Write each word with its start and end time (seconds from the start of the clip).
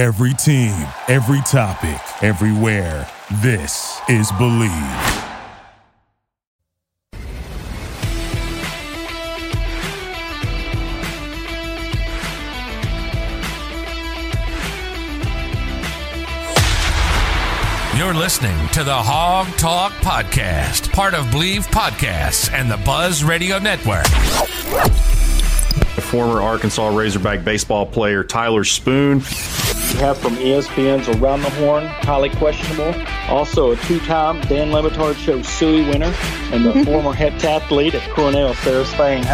Every 0.00 0.32
team, 0.32 0.88
every 1.08 1.42
topic, 1.42 2.00
everywhere. 2.24 3.06
This 3.42 4.00
is 4.08 4.32
Believe. 4.32 4.70
You're 17.94 18.14
listening 18.14 18.56
to 18.68 18.82
the 18.82 18.94
Hog 18.94 19.48
Talk 19.58 19.92
Podcast, 20.00 20.90
part 20.94 21.12
of 21.12 21.30
Believe 21.30 21.66
Podcasts 21.66 22.50
and 22.50 22.70
the 22.70 22.78
Buzz 22.86 23.22
Radio 23.22 23.58
Network. 23.58 24.06
Former 26.00 26.40
Arkansas 26.40 26.88
Razorback 26.88 27.44
baseball 27.44 27.84
player 27.84 28.24
Tyler 28.24 28.64
Spoon. 28.64 29.20
We 29.92 29.98
have 30.00 30.18
from 30.18 30.36
ESPN's 30.36 31.08
Around 31.08 31.42
the 31.42 31.50
Horn, 31.50 31.84
highly 31.86 32.30
questionable. 32.30 32.94
Also 33.28 33.72
a 33.72 33.76
two-time 33.76 34.40
Dan 34.42 34.70
Le 34.72 34.88
Batard 34.88 35.16
Show 35.16 35.42
Suey 35.42 35.82
winner 35.88 36.14
and 36.52 36.64
the 36.64 36.72
former 36.84 37.12
heptathlete 37.12 37.94
at 37.94 38.10
Cornell, 38.14 38.54
Sarah 38.54 38.84
Spain. 38.84 39.24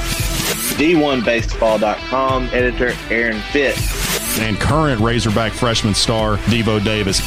D1Baseball.com 0.77 2.45
editor 2.53 2.95
Aaron 3.11 3.41
Fitt. 3.53 3.79
And 4.41 4.59
current 4.59 5.01
Razorback 5.01 5.53
freshman 5.53 5.95
star 5.95 6.37
Devo 6.37 6.83
Davis. 6.83 7.21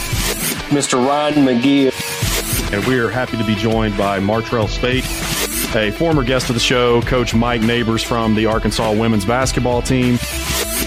Mr. 0.70 1.03
Ryan 1.05 1.45
McGee. 1.45 2.73
And 2.73 2.86
we 2.86 3.00
are 3.00 3.09
happy 3.09 3.38
to 3.38 3.44
be 3.44 3.55
joined 3.55 3.98
by 3.98 4.20
Martrell 4.20 4.67
Spaight, 4.67 5.03
a 5.75 5.91
former 5.91 6.23
guest 6.23 6.50
of 6.50 6.55
the 6.55 6.59
show, 6.59 7.02
Coach 7.02 7.34
Mike 7.34 7.61
Neighbors 7.61 8.03
from 8.03 8.36
the 8.36 8.45
Arkansas 8.45 8.91
women's 8.91 9.25
basketball 9.25 9.81
team, 9.81 10.20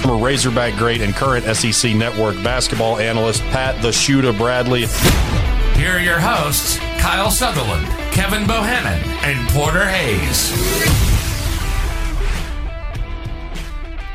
former 0.03 0.25
Razorback 0.25 0.77
great 0.77 1.01
and 1.01 1.15
current 1.15 1.45
SEC 1.57 1.95
Network 1.95 2.37
basketball 2.43 2.99
analyst 2.99 3.43
Pat 3.45 3.81
the 3.83 3.93
Shooter 3.93 4.33
Bradley. 4.33 4.87
Here 5.77 5.93
are 5.93 6.01
your 6.01 6.21
hosts, 6.21 6.79
Kyle 6.99 7.31
Sutherland, 7.31 7.87
Kevin 8.13 8.45
Bohannon, 8.45 9.03
and 9.25 9.49
Porter 9.51 9.87
Hayes. 9.87 11.02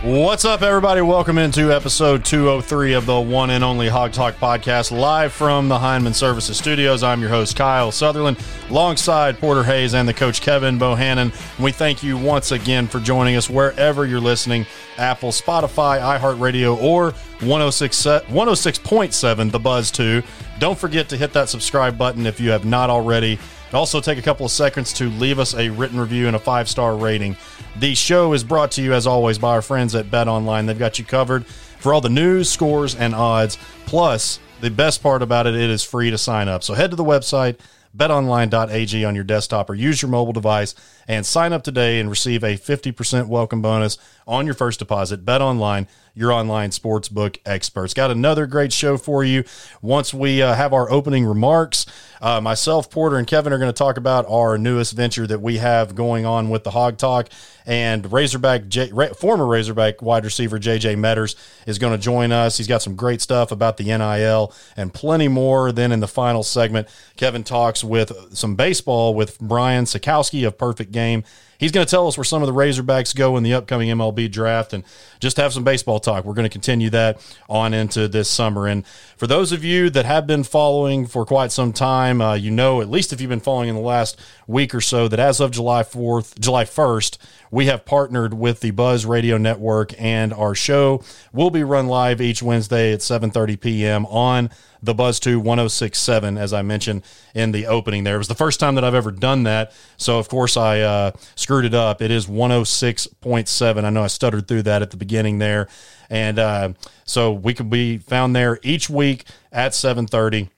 What's 0.03 0.45
up, 0.45 0.61
everybody? 0.61 1.01
Welcome 1.01 1.39
into 1.39 1.73
episode 1.73 2.23
203 2.23 2.93
of 2.93 3.07
the 3.07 3.19
one 3.19 3.49
and 3.49 3.63
only 3.63 3.87
Hog 3.87 4.11
Talk 4.11 4.35
podcast, 4.35 4.91
live 4.91 5.33
from 5.33 5.69
the 5.69 5.79
Heineman 5.79 6.13
Services 6.13 6.55
Studios. 6.55 7.01
I'm 7.01 7.19
your 7.19 7.31
host, 7.31 7.55
Kyle 7.55 7.91
Sutherland, 7.91 8.37
alongside 8.69 9.39
Porter 9.39 9.63
Hayes 9.63 9.95
and 9.95 10.07
the 10.07 10.13
coach, 10.13 10.39
Kevin 10.39 10.77
Bohannon. 10.77 11.33
We 11.59 11.71
thank 11.71 12.03
you 12.03 12.15
once 12.15 12.51
again 12.51 12.85
for 12.85 12.99
joining 12.99 13.37
us 13.37 13.49
wherever 13.49 14.05
you're 14.05 14.19
listening 14.19 14.67
Apple, 14.99 15.31
Spotify, 15.31 15.99
iHeartRadio, 16.19 16.79
or 16.79 17.13
106, 17.39 18.03
106.7 18.05 19.51
The 19.51 19.59
Buzz 19.59 19.89
2. 19.89 20.21
Don't 20.59 20.77
forget 20.77 21.09
to 21.09 21.17
hit 21.17 21.33
that 21.33 21.49
subscribe 21.49 21.97
button 21.97 22.27
if 22.27 22.39
you 22.39 22.51
have 22.51 22.65
not 22.65 22.91
already. 22.91 23.39
Also, 23.73 23.99
take 23.99 24.17
a 24.17 24.21
couple 24.21 24.45
of 24.45 24.51
seconds 24.51 24.93
to 24.93 25.09
leave 25.09 25.39
us 25.39 25.53
a 25.53 25.69
written 25.69 25.99
review 25.99 26.27
and 26.27 26.35
a 26.35 26.39
five 26.39 26.69
star 26.69 26.95
rating. 26.95 27.35
The 27.77 27.95
show 27.95 28.33
is 28.33 28.43
brought 28.43 28.71
to 28.71 28.81
you, 28.81 28.93
as 28.93 29.05
always, 29.05 29.37
by 29.37 29.51
our 29.51 29.61
friends 29.61 29.93
at 29.93 30.09
Bet 30.09 30.27
Online. 30.27 30.65
They've 30.65 30.79
got 30.79 30.97
you 30.99 31.05
covered 31.05 31.45
for 31.45 31.93
all 31.93 32.01
the 32.01 32.09
news, 32.09 32.49
scores, 32.49 32.95
and 32.95 33.13
odds. 33.13 33.57
Plus, 33.85 34.39
the 34.61 34.71
best 34.71 35.03
part 35.03 35.21
about 35.21 35.47
it, 35.47 35.55
it 35.55 35.69
is 35.69 35.83
free 35.83 36.09
to 36.09 36.17
sign 36.17 36.47
up. 36.47 36.63
So 36.63 36.73
head 36.73 36.89
to 36.91 36.95
the 36.95 37.03
website, 37.03 37.57
betonline.ag 37.95 39.05
on 39.05 39.15
your 39.15 39.23
desktop 39.23 39.69
or 39.69 39.75
use 39.75 40.01
your 40.01 40.09
mobile 40.09 40.33
device 40.33 40.73
and 41.07 41.25
sign 41.25 41.53
up 41.53 41.63
today 41.63 41.99
and 41.99 42.09
receive 42.09 42.43
a 42.43 42.57
50% 42.57 43.27
welcome 43.27 43.61
bonus 43.61 43.97
on 44.27 44.45
your 44.45 44.55
first 44.55 44.79
deposit. 44.79 45.23
Bet 45.23 45.41
Online, 45.41 45.87
your 46.13 46.31
online 46.31 46.71
sportsbook 46.71 47.37
experts. 47.45 47.93
Got 47.93 48.11
another 48.11 48.47
great 48.47 48.73
show 48.73 48.97
for 48.97 49.23
you. 49.23 49.43
Once 49.81 50.13
we 50.13 50.41
uh, 50.41 50.53
have 50.53 50.73
our 50.73 50.89
opening 50.91 51.25
remarks, 51.25 51.85
uh, 52.21 52.41
myself, 52.41 52.89
Porter, 52.89 53.17
and 53.17 53.27
Kevin 53.27 53.53
are 53.53 53.59
going 53.59 53.71
to 53.71 53.77
talk 53.77 53.97
about 53.97 54.25
our 54.27 54.57
newest 54.57 54.93
venture 54.93 55.27
that 55.27 55.39
we 55.39 55.57
have 55.57 55.95
going 55.95 56.25
on 56.25 56.49
with 56.49 56.63
the 56.63 56.71
Hog 56.71 56.97
Talk. 56.97 57.29
And 57.67 58.11
Razorback, 58.11 58.67
J, 58.67 58.89
former 59.19 59.45
Razorback 59.45 60.01
wide 60.01 60.23
receiver 60.23 60.57
JJ 60.57 60.97
Meadors 60.97 61.35
is 61.65 61.77
going 61.77 61.91
to 61.91 62.01
join 62.01 62.31
us. 62.31 62.57
He's 62.57 62.67
got 62.67 62.81
some 62.81 62.95
great 62.95 63.21
stuff 63.21 63.51
about 63.51 63.77
the 63.77 63.83
NIL 63.83 64.53
and 64.77 64.93
plenty 64.93 65.27
more. 65.27 65.71
Then 65.71 65.91
in 65.91 65.99
the 65.99 66.07
final 66.07 66.43
segment, 66.43 66.87
Kevin 67.17 67.43
talks 67.43 67.83
with 67.83 68.11
some 68.33 68.55
baseball 68.55 69.13
with 69.13 69.37
Brian 69.39 69.83
Sakowski 69.83 70.47
of 70.47 70.57
Perfect 70.57 70.93
Game 70.97 71.23
he's 71.57 71.71
going 71.71 71.85
to 71.85 71.89
tell 71.89 72.07
us 72.07 72.17
where 72.17 72.23
some 72.23 72.41
of 72.41 72.47
the 72.47 72.53
Razorbacks 72.53 73.15
go 73.15 73.37
in 73.37 73.43
the 73.43 73.53
upcoming 73.53 73.89
MLB 73.89 74.31
draft 74.31 74.73
and 74.73 74.83
just 75.19 75.37
have 75.37 75.53
some 75.53 75.63
baseball 75.63 75.99
talk. 75.99 76.25
We're 76.25 76.33
going 76.33 76.49
to 76.49 76.49
continue 76.49 76.89
that 76.91 77.19
on 77.49 77.73
into 77.73 78.07
this 78.07 78.29
summer. 78.29 78.67
And 78.67 78.85
for 79.17 79.27
those 79.27 79.51
of 79.51 79.63
you 79.63 79.89
that 79.91 80.05
have 80.05 80.27
been 80.27 80.43
following 80.43 81.07
for 81.07 81.25
quite 81.25 81.51
some 81.51 81.73
time, 81.73 82.21
uh, 82.21 82.35
you 82.35 82.51
know, 82.51 82.81
at 82.81 82.89
least 82.89 83.13
if 83.13 83.21
you've 83.21 83.29
been 83.29 83.39
following 83.39 83.69
in 83.69 83.75
the 83.75 83.81
last 83.81 84.19
week 84.47 84.73
or 84.73 84.81
so, 84.81 85.07
that 85.07 85.19
as 85.19 85.39
of 85.39 85.51
July 85.51 85.83
4th, 85.83 86.39
July 86.39 86.63
1st, 86.63 87.17
we 87.51 87.67
have 87.67 87.85
partnered 87.85 88.33
with 88.33 88.59
the 88.59 88.71
Buzz 88.71 89.05
Radio 89.05 89.37
Network 89.37 89.99
and 90.01 90.33
our 90.33 90.53
show 90.53 91.03
will 91.31 91.49
be 91.49 91.63
run 91.63 91.87
live 91.87 92.21
each 92.21 92.43
Wednesday 92.43 92.93
at 92.93 92.99
7:30 92.99 93.59
p.m. 93.59 94.05
on 94.07 94.49
the 94.81 94.93
Buzz 94.93 95.19
2 95.19 95.39
1067, 95.39 96.37
as 96.37 96.53
I 96.53 96.61
mentioned 96.61 97.03
in 97.33 97.51
the 97.51 97.67
opening 97.67 98.03
there. 98.03 98.15
It 98.15 98.19
was 98.19 98.27
the 98.27 98.35
first 98.35 98.59
time 98.59 98.75
that 98.75 98.83
I've 98.83 98.93
ever 98.93 99.11
done 99.11 99.43
that. 99.43 99.71
So, 99.97 100.19
of 100.19 100.29
course, 100.29 100.55
I 100.55 100.81
uh, 100.81 101.11
screwed 101.47 101.63
it 101.63 101.73
up. 101.73 102.01
It 102.01 102.11
is 102.11 102.27
106.7. 102.27 103.85
I 103.85 103.89
know 103.89 104.03
I 104.03 104.07
stuttered 104.07 104.49
through 104.49 104.63
that 104.63 104.81
at 104.81 104.91
the 104.91 104.97
beginning 104.97 105.37
there. 105.37 105.69
And 106.09 106.37
uh, 106.37 106.73
so 107.05 107.31
we 107.31 107.53
can 107.53 107.69
be 107.69 107.99
found 107.99 108.35
there 108.35 108.59
each 108.63 108.89
week 108.89 109.23
at 109.53 109.73
730 109.73 110.49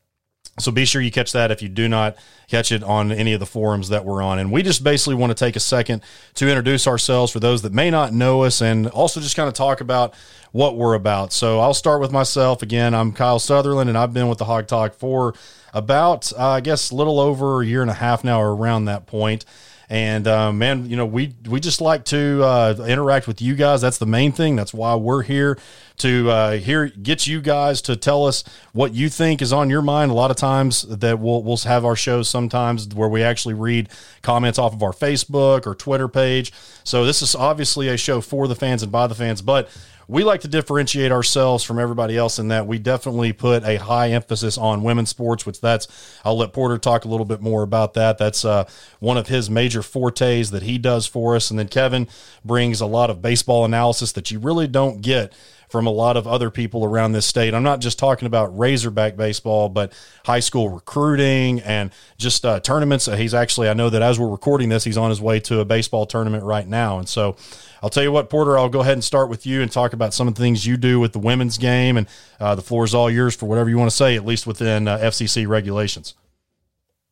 so 0.59 0.71
be 0.71 0.85
sure 0.85 1.01
you 1.01 1.11
catch 1.11 1.31
that 1.31 1.51
if 1.51 1.61
you 1.61 1.69
do 1.69 1.87
not 1.87 2.17
catch 2.47 2.71
it 2.71 2.83
on 2.83 3.11
any 3.11 3.33
of 3.33 3.39
the 3.39 3.45
forums 3.45 3.89
that 3.89 4.05
we're 4.05 4.21
on. 4.21 4.39
And 4.39 4.51
we 4.51 4.61
just 4.61 4.83
basically 4.83 5.15
want 5.15 5.31
to 5.31 5.35
take 5.35 5.55
a 5.55 5.59
second 5.59 6.01
to 6.35 6.49
introduce 6.49 6.87
ourselves 6.87 7.31
for 7.31 7.39
those 7.39 7.61
that 7.61 7.73
may 7.73 7.89
not 7.89 8.13
know 8.13 8.43
us 8.43 8.61
and 8.61 8.87
also 8.87 9.19
just 9.19 9.35
kind 9.35 9.47
of 9.47 9.53
talk 9.53 9.81
about 9.81 10.13
what 10.51 10.75
we're 10.75 10.95
about. 10.95 11.31
So 11.31 11.59
I'll 11.59 11.73
start 11.73 12.01
with 12.01 12.11
myself. 12.11 12.61
Again, 12.61 12.93
I'm 12.93 13.13
Kyle 13.13 13.39
Sutherland 13.39 13.89
and 13.89 13.97
I've 13.97 14.13
been 14.13 14.27
with 14.27 14.39
the 14.39 14.45
Hog 14.45 14.67
Talk 14.67 14.95
for 14.95 15.33
about, 15.73 16.33
uh, 16.33 16.49
I 16.49 16.61
guess, 16.61 16.91
a 16.91 16.95
little 16.95 17.19
over 17.19 17.61
a 17.61 17.65
year 17.65 17.81
and 17.81 17.91
a 17.91 17.95
half 17.95 18.23
now 18.23 18.41
or 18.41 18.55
around 18.55 18.85
that 18.85 19.05
point. 19.05 19.45
And 19.89 20.27
uh, 20.27 20.53
man, 20.53 20.87
you 20.87 20.95
know, 20.95 21.05
we 21.05 21.33
we 21.49 21.59
just 21.59 21.81
like 21.81 22.05
to 22.05 22.43
uh, 22.43 22.85
interact 22.87 23.27
with 23.27 23.41
you 23.41 23.55
guys. 23.55 23.81
That's 23.81 23.97
the 23.97 24.05
main 24.05 24.31
thing. 24.31 24.55
That's 24.55 24.71
why 24.71 24.93
we're 24.95 25.23
here 25.23 25.57
to 25.97 26.29
uh, 26.29 26.51
hear 26.57 26.89
get 26.89 27.25
you 27.25 27.41
guys 27.41 27.81
to 27.83 27.95
tell 27.95 28.27
us 28.27 28.43
what 28.71 28.93
you 28.93 29.09
think 29.09 29.41
is 29.41 29.51
on 29.51 29.67
your 29.67 29.81
mind. 29.81 30.11
A 30.11 30.13
lot 30.13 30.29
of 30.29 30.37
times 30.37 30.83
that 30.83 31.17
we'll 31.19 31.41
we'll 31.41 31.57
have 31.57 31.85
our 31.85 31.95
shows 31.95 32.29
sometimes 32.29 32.87
where 32.93 33.09
we 33.09 33.23
actually 33.23 33.55
read 33.55 33.89
comments 34.21 34.59
off 34.59 34.73
of 34.73 34.83
our 34.83 34.93
Facebook 34.93 35.65
or 35.65 35.73
Twitter 35.73 36.07
page. 36.07 36.53
So 36.83 37.03
this 37.03 37.23
is 37.23 37.33
obviously 37.33 37.87
a 37.87 37.97
show 37.97 38.21
for 38.21 38.47
the 38.47 38.55
fans 38.55 38.83
and 38.83 38.91
by 38.91 39.07
the 39.07 39.15
fans, 39.15 39.41
but 39.41 39.69
we 40.09 40.23
like 40.23 40.41
to 40.41 40.47
differentiate 40.47 41.11
ourselves 41.11 41.63
from 41.63 41.77
everybody 41.77 42.17
else 42.17 42.39
in 42.39 42.47
that 42.47 42.65
we 42.65 42.79
definitely 42.79 43.31
put 43.31 43.63
a 43.63 43.75
high 43.75 44.09
emphasis 44.09 44.57
on 44.57 44.81
women's 44.81 45.09
sports, 45.09 45.45
which 45.45 45.61
that's, 45.61 45.87
I'll 46.25 46.35
let 46.35 46.51
Porter 46.51 46.79
talk 46.79 47.05
a 47.05 47.07
little 47.07 47.27
bit 47.27 47.41
more 47.41 47.61
about 47.61 47.93
that. 47.93 48.17
That's 48.17 48.43
uh, 48.43 48.67
one 48.99 49.17
of 49.17 49.27
his 49.27 49.51
major 49.51 49.83
fortes 49.83 50.49
that 50.49 50.63
he 50.63 50.79
does 50.79 51.05
for 51.05 51.35
us. 51.35 51.51
And 51.51 51.59
then 51.59 51.67
Kevin 51.67 52.07
brings 52.43 52.81
a 52.81 52.87
lot 52.87 53.11
of 53.11 53.21
baseball 53.21 53.65
analysis 53.65 54.11
that 54.13 54.31
you 54.31 54.39
really 54.39 54.67
don't 54.67 55.01
get 55.01 55.31
from 55.69 55.85
a 55.85 55.91
lot 55.91 56.17
of 56.17 56.27
other 56.27 56.49
people 56.49 56.83
around 56.83 57.11
this 57.11 57.25
state. 57.25 57.53
I'm 57.53 57.63
not 57.63 57.79
just 57.79 57.99
talking 57.99 58.25
about 58.25 58.57
Razorback 58.57 59.15
baseball, 59.15 59.69
but 59.69 59.93
high 60.25 60.39
school 60.39 60.67
recruiting 60.69 61.61
and 61.61 61.91
just 62.17 62.43
uh, 62.43 62.59
tournaments. 62.59 63.05
He's 63.05 63.33
actually, 63.33 63.69
I 63.69 63.73
know 63.73 63.89
that 63.89 64.01
as 64.01 64.19
we're 64.19 64.29
recording 64.29 64.69
this, 64.69 64.83
he's 64.83 64.97
on 64.97 65.09
his 65.09 65.21
way 65.21 65.39
to 65.41 65.59
a 65.59 65.65
baseball 65.65 66.05
tournament 66.07 66.43
right 66.43 66.67
now. 66.67 66.97
And 66.97 67.07
so 67.07 67.35
I'll 67.83 67.89
tell 67.89 68.03
you 68.03 68.11
what, 68.11 68.29
Porter, 68.29 68.57
I'll 68.57 68.69
go 68.69 68.81
ahead 68.81 68.93
and 68.93 69.03
start 69.03 69.29
with 69.29 69.45
you 69.45 69.61
and 69.61 69.71
talk 69.71 69.93
about 69.93 70.13
some 70.13 70.27
of 70.27 70.35
the 70.35 70.41
things 70.41 70.65
you 70.65 70.75
do 70.75 70.99
with 70.99 71.13
the 71.13 71.19
women's 71.19 71.57
game. 71.57 71.97
And 71.97 72.07
uh, 72.39 72.55
the 72.55 72.63
floor 72.63 72.83
is 72.83 72.95
all 72.95 73.09
yours 73.09 73.35
for 73.35 73.45
whatever 73.45 73.69
you 73.69 73.77
want 73.77 73.91
to 73.91 73.95
say, 73.95 74.15
at 74.15 74.25
least 74.25 74.47
within 74.47 74.87
uh, 74.87 74.97
FCC 74.97 75.47
regulations. 75.47 76.15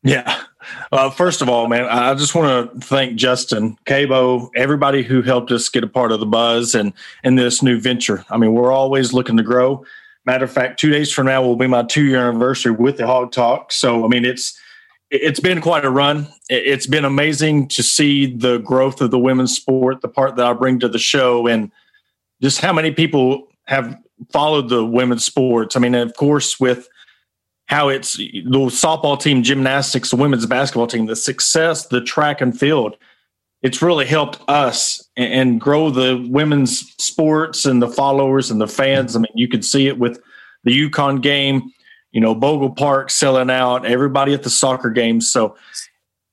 Yeah. 0.02 0.42
Uh, 0.92 1.10
first 1.10 1.42
of 1.42 1.48
all, 1.48 1.68
man, 1.68 1.84
I 1.84 2.14
just 2.14 2.34
want 2.34 2.72
to 2.72 2.86
thank 2.86 3.16
Justin, 3.16 3.76
KBo, 3.86 4.50
everybody 4.56 5.02
who 5.02 5.22
helped 5.22 5.50
us 5.50 5.68
get 5.68 5.84
a 5.84 5.88
part 5.88 6.12
of 6.12 6.20
the 6.20 6.26
buzz 6.26 6.74
and 6.74 6.92
in 7.24 7.34
this 7.34 7.62
new 7.62 7.80
venture. 7.80 8.24
I 8.30 8.36
mean, 8.36 8.54
we're 8.54 8.72
always 8.72 9.12
looking 9.12 9.36
to 9.36 9.42
grow. 9.42 9.84
Matter 10.24 10.44
of 10.44 10.52
fact, 10.52 10.78
two 10.78 10.90
days 10.90 11.12
from 11.12 11.26
now 11.26 11.42
will 11.42 11.56
be 11.56 11.66
my 11.66 11.82
two 11.82 12.04
year 12.04 12.28
anniversary 12.28 12.72
with 12.72 12.98
the 12.98 13.06
Hog 13.06 13.32
Talk. 13.32 13.72
So, 13.72 14.04
I 14.04 14.08
mean, 14.08 14.24
it's 14.24 14.58
it's 15.10 15.40
been 15.40 15.60
quite 15.60 15.86
a 15.86 15.90
run. 15.90 16.28
It's 16.50 16.86
been 16.86 17.06
amazing 17.06 17.68
to 17.68 17.82
see 17.82 18.26
the 18.26 18.58
growth 18.58 19.00
of 19.00 19.10
the 19.10 19.18
women's 19.18 19.56
sport, 19.56 20.02
the 20.02 20.08
part 20.08 20.36
that 20.36 20.46
I 20.46 20.52
bring 20.52 20.80
to 20.80 20.88
the 20.88 20.98
show, 20.98 21.46
and 21.46 21.72
just 22.42 22.60
how 22.60 22.72
many 22.72 22.90
people 22.90 23.48
have 23.64 23.96
followed 24.32 24.68
the 24.68 24.84
women's 24.84 25.24
sports. 25.24 25.76
I 25.76 25.80
mean, 25.80 25.94
of 25.94 26.14
course, 26.14 26.60
with 26.60 26.88
how 27.68 27.88
it's 27.88 28.16
the 28.16 28.42
softball 28.44 29.20
team, 29.20 29.42
gymnastics, 29.42 30.10
the 30.10 30.16
women's 30.16 30.46
basketball 30.46 30.86
team, 30.86 31.06
the 31.06 31.14
success, 31.14 31.86
the 31.86 32.00
track 32.00 32.40
and 32.40 32.58
field. 32.58 32.96
It's 33.60 33.82
really 33.82 34.06
helped 34.06 34.40
us 34.48 35.06
and 35.16 35.60
grow 35.60 35.90
the 35.90 36.26
women's 36.30 36.94
sports 36.98 37.66
and 37.66 37.82
the 37.82 37.88
followers 37.88 38.50
and 38.50 38.60
the 38.60 38.68
fans. 38.68 39.14
I 39.14 39.20
mean, 39.20 39.32
you 39.34 39.48
could 39.48 39.64
see 39.64 39.86
it 39.86 39.98
with 39.98 40.20
the 40.64 40.88
UConn 40.88 41.20
game, 41.20 41.70
you 42.10 42.20
know, 42.20 42.34
Bogle 42.34 42.70
Park 42.70 43.10
selling 43.10 43.50
out, 43.50 43.84
everybody 43.84 44.32
at 44.32 44.44
the 44.44 44.50
soccer 44.50 44.90
games. 44.90 45.30
So 45.30 45.56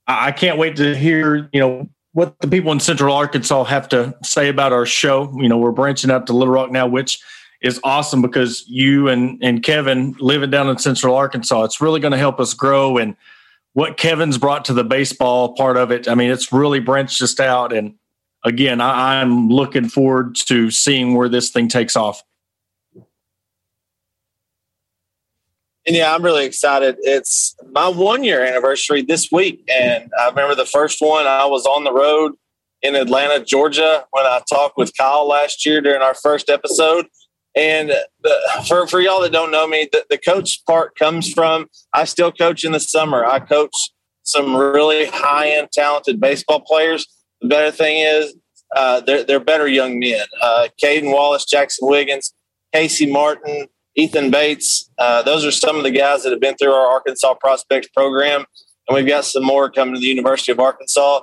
I 0.06 0.32
can't 0.32 0.56
wait 0.56 0.76
to 0.76 0.96
hear, 0.96 1.50
you 1.52 1.60
know, 1.60 1.88
what 2.12 2.38
the 2.40 2.48
people 2.48 2.72
in 2.72 2.80
Central 2.80 3.14
Arkansas 3.14 3.64
have 3.64 3.90
to 3.90 4.14
say 4.22 4.48
about 4.48 4.72
our 4.72 4.86
show. 4.86 5.30
You 5.38 5.50
know, 5.50 5.58
we're 5.58 5.72
branching 5.72 6.10
out 6.10 6.26
to 6.28 6.32
Little 6.32 6.54
Rock 6.54 6.70
now, 6.70 6.86
which 6.86 7.20
is 7.62 7.80
awesome 7.84 8.22
because 8.22 8.64
you 8.68 9.08
and, 9.08 9.38
and 9.42 9.62
Kevin 9.62 10.14
living 10.18 10.50
down 10.50 10.68
in 10.68 10.78
Central 10.78 11.14
Arkansas, 11.14 11.64
it's 11.64 11.80
really 11.80 12.00
going 12.00 12.12
to 12.12 12.18
help 12.18 12.40
us 12.40 12.54
grow. 12.54 12.98
And 12.98 13.16
what 13.72 13.96
Kevin's 13.96 14.38
brought 14.38 14.64
to 14.66 14.74
the 14.74 14.84
baseball 14.84 15.54
part 15.54 15.76
of 15.76 15.90
it, 15.90 16.08
I 16.08 16.14
mean, 16.14 16.30
it's 16.30 16.52
really 16.52 16.80
branched 16.80 17.22
us 17.22 17.38
out. 17.40 17.72
And 17.72 17.94
again, 18.44 18.80
I, 18.80 19.20
I'm 19.20 19.48
looking 19.48 19.88
forward 19.88 20.36
to 20.46 20.70
seeing 20.70 21.14
where 21.14 21.28
this 21.28 21.50
thing 21.50 21.68
takes 21.68 21.96
off. 21.96 22.22
And 25.86 25.94
yeah, 25.94 26.12
I'm 26.12 26.22
really 26.22 26.44
excited. 26.44 26.96
It's 27.00 27.54
my 27.70 27.86
one 27.88 28.24
year 28.24 28.44
anniversary 28.44 29.02
this 29.02 29.30
week. 29.30 29.62
And 29.68 30.10
I 30.18 30.28
remember 30.28 30.56
the 30.56 30.66
first 30.66 31.00
one, 31.00 31.26
I 31.26 31.46
was 31.46 31.64
on 31.64 31.84
the 31.84 31.92
road 31.92 32.32
in 32.82 32.96
Atlanta, 32.96 33.44
Georgia, 33.44 34.04
when 34.10 34.26
I 34.26 34.40
talked 34.50 34.76
with 34.76 34.92
Kyle 34.96 35.28
last 35.28 35.64
year 35.64 35.80
during 35.80 36.02
our 36.02 36.14
first 36.14 36.50
episode. 36.50 37.06
And 37.56 37.90
the, 38.22 38.64
for, 38.68 38.86
for 38.86 39.00
y'all 39.00 39.22
that 39.22 39.32
don't 39.32 39.50
know 39.50 39.66
me, 39.66 39.88
the, 39.90 40.04
the 40.10 40.18
coach 40.18 40.62
part 40.66 40.94
comes 40.96 41.32
from 41.32 41.68
I 41.94 42.04
still 42.04 42.30
coach 42.30 42.64
in 42.64 42.72
the 42.72 42.80
summer. 42.80 43.24
I 43.24 43.40
coach 43.40 43.74
some 44.22 44.54
really 44.54 45.06
high 45.06 45.48
end, 45.48 45.68
talented 45.72 46.20
baseball 46.20 46.60
players. 46.60 47.06
The 47.40 47.48
better 47.48 47.70
thing 47.70 47.98
is, 47.98 48.34
uh, 48.74 49.00
they're, 49.00 49.24
they're 49.24 49.40
better 49.40 49.66
young 49.66 49.98
men. 49.98 50.26
Uh, 50.42 50.68
Caden 50.82 51.12
Wallace, 51.12 51.46
Jackson 51.46 51.88
Wiggins, 51.88 52.34
Casey 52.74 53.10
Martin, 53.10 53.68
Ethan 53.94 54.30
Bates. 54.30 54.90
Uh, 54.98 55.22
those 55.22 55.44
are 55.44 55.50
some 55.50 55.76
of 55.76 55.82
the 55.82 55.90
guys 55.90 56.22
that 56.22 56.30
have 56.30 56.40
been 56.40 56.56
through 56.56 56.72
our 56.72 56.86
Arkansas 56.86 57.34
Prospects 57.40 57.88
program, 57.88 58.44
and 58.88 58.94
we've 58.94 59.06
got 59.06 59.24
some 59.24 59.44
more 59.44 59.70
coming 59.70 59.94
to 59.94 60.00
the 60.00 60.06
University 60.06 60.52
of 60.52 60.60
Arkansas. 60.60 61.20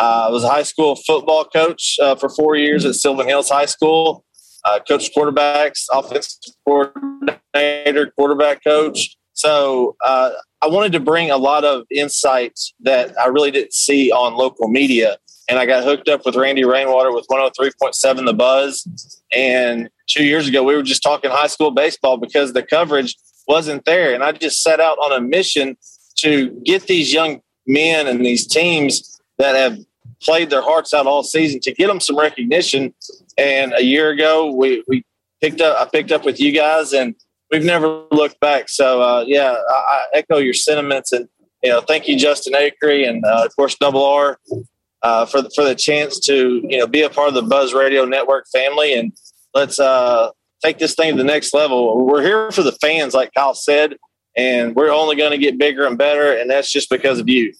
Uh, 0.00 0.26
I 0.28 0.30
was 0.30 0.44
a 0.44 0.48
high 0.48 0.62
school 0.62 0.96
football 0.96 1.44
coach 1.44 1.96
uh, 2.00 2.16
for 2.16 2.28
four 2.28 2.56
years 2.56 2.84
at 2.84 2.94
Sylvan 2.94 3.28
Hills 3.28 3.50
High 3.50 3.66
School. 3.66 4.24
Uh, 4.64 4.80
coached 4.86 5.14
quarterbacks, 5.14 5.84
offensive 5.92 6.54
coordinator, 6.64 8.10
quarterback 8.16 8.64
coach. 8.64 9.16
So 9.34 9.96
uh, 10.04 10.30
I 10.62 10.68
wanted 10.68 10.92
to 10.92 11.00
bring 11.00 11.30
a 11.30 11.36
lot 11.36 11.64
of 11.64 11.84
insights 11.90 12.72
that 12.80 13.18
I 13.18 13.26
really 13.26 13.50
didn't 13.50 13.74
see 13.74 14.10
on 14.10 14.34
local 14.34 14.68
media 14.68 15.18
and 15.48 15.58
I 15.58 15.66
got 15.66 15.84
hooked 15.84 16.08
up 16.08 16.24
with 16.24 16.36
Randy 16.36 16.64
Rainwater 16.64 17.12
with 17.12 17.26
103.7 17.28 18.24
The 18.24 18.32
Buzz. 18.32 19.20
And 19.32 19.90
two 20.06 20.24
years 20.24 20.48
ago, 20.48 20.62
we 20.62 20.74
were 20.74 20.82
just 20.82 21.02
talking 21.02 21.30
high 21.30 21.48
school 21.48 21.70
baseball 21.70 22.16
because 22.16 22.52
the 22.52 22.62
coverage 22.62 23.16
wasn't 23.46 23.84
there. 23.84 24.14
And 24.14 24.24
I 24.24 24.32
just 24.32 24.62
set 24.62 24.80
out 24.80 24.96
on 24.98 25.12
a 25.12 25.20
mission 25.20 25.76
to 26.18 26.50
get 26.64 26.86
these 26.86 27.12
young 27.12 27.42
men 27.66 28.06
and 28.06 28.24
these 28.24 28.46
teams 28.46 29.20
that 29.38 29.54
have 29.54 29.78
played 30.22 30.48
their 30.48 30.62
hearts 30.62 30.94
out 30.94 31.06
all 31.06 31.22
season 31.22 31.60
to 31.60 31.72
get 31.72 31.88
them 31.88 32.00
some 32.00 32.18
recognition. 32.18 32.94
And 33.36 33.74
a 33.76 33.82
year 33.82 34.10
ago, 34.10 34.52
we, 34.52 34.84
we 34.88 35.04
picked 35.40 35.60
up, 35.60 35.80
I 35.80 35.88
picked 35.90 36.12
up 36.12 36.24
with 36.24 36.40
you 36.40 36.52
guys 36.52 36.92
and 36.92 37.14
we've 37.50 37.64
never 37.64 38.04
looked 38.10 38.40
back. 38.40 38.68
So, 38.68 39.02
uh, 39.02 39.24
yeah, 39.26 39.56
I, 39.68 39.74
I, 39.74 40.02
echo 40.14 40.38
your 40.38 40.54
sentiments 40.54 41.12
and, 41.12 41.28
you 41.62 41.70
know, 41.70 41.80
thank 41.80 42.06
you, 42.06 42.18
Justin 42.18 42.52
Acree, 42.52 43.08
and 43.08 43.24
uh, 43.24 43.44
of 43.46 43.56
course, 43.56 43.74
Double 43.76 44.04
R 44.04 44.38
uh, 45.04 45.26
for 45.26 45.42
for 45.54 45.64
the 45.64 45.74
chance 45.74 46.18
to 46.18 46.60
you 46.68 46.78
know 46.78 46.86
be 46.86 47.02
a 47.02 47.10
part 47.10 47.28
of 47.28 47.34
the 47.34 47.42
Buzz 47.42 47.72
Radio 47.72 48.04
Network 48.04 48.46
family, 48.52 48.92
and 48.92 49.12
let's 49.54 49.78
uh, 49.78 50.30
take 50.62 50.78
this 50.78 50.94
thing 50.94 51.12
to 51.12 51.16
the 51.16 51.24
next 51.24 51.54
level. 51.54 52.04
We're 52.04 52.22
here 52.22 52.50
for 52.50 52.62
the 52.62 52.72
fans, 52.72 53.14
like 53.14 53.32
Kyle 53.34 53.54
said, 53.54 53.96
and 54.36 54.74
we're 54.74 54.90
only 54.90 55.16
going 55.16 55.30
to 55.30 55.38
get 55.38 55.58
bigger 55.58 55.86
and 55.86 55.96
better, 55.96 56.36
and 56.36 56.50
that's 56.50 56.72
just 56.72 56.90
because 56.90 57.18
of 57.18 57.28
you. 57.28 57.54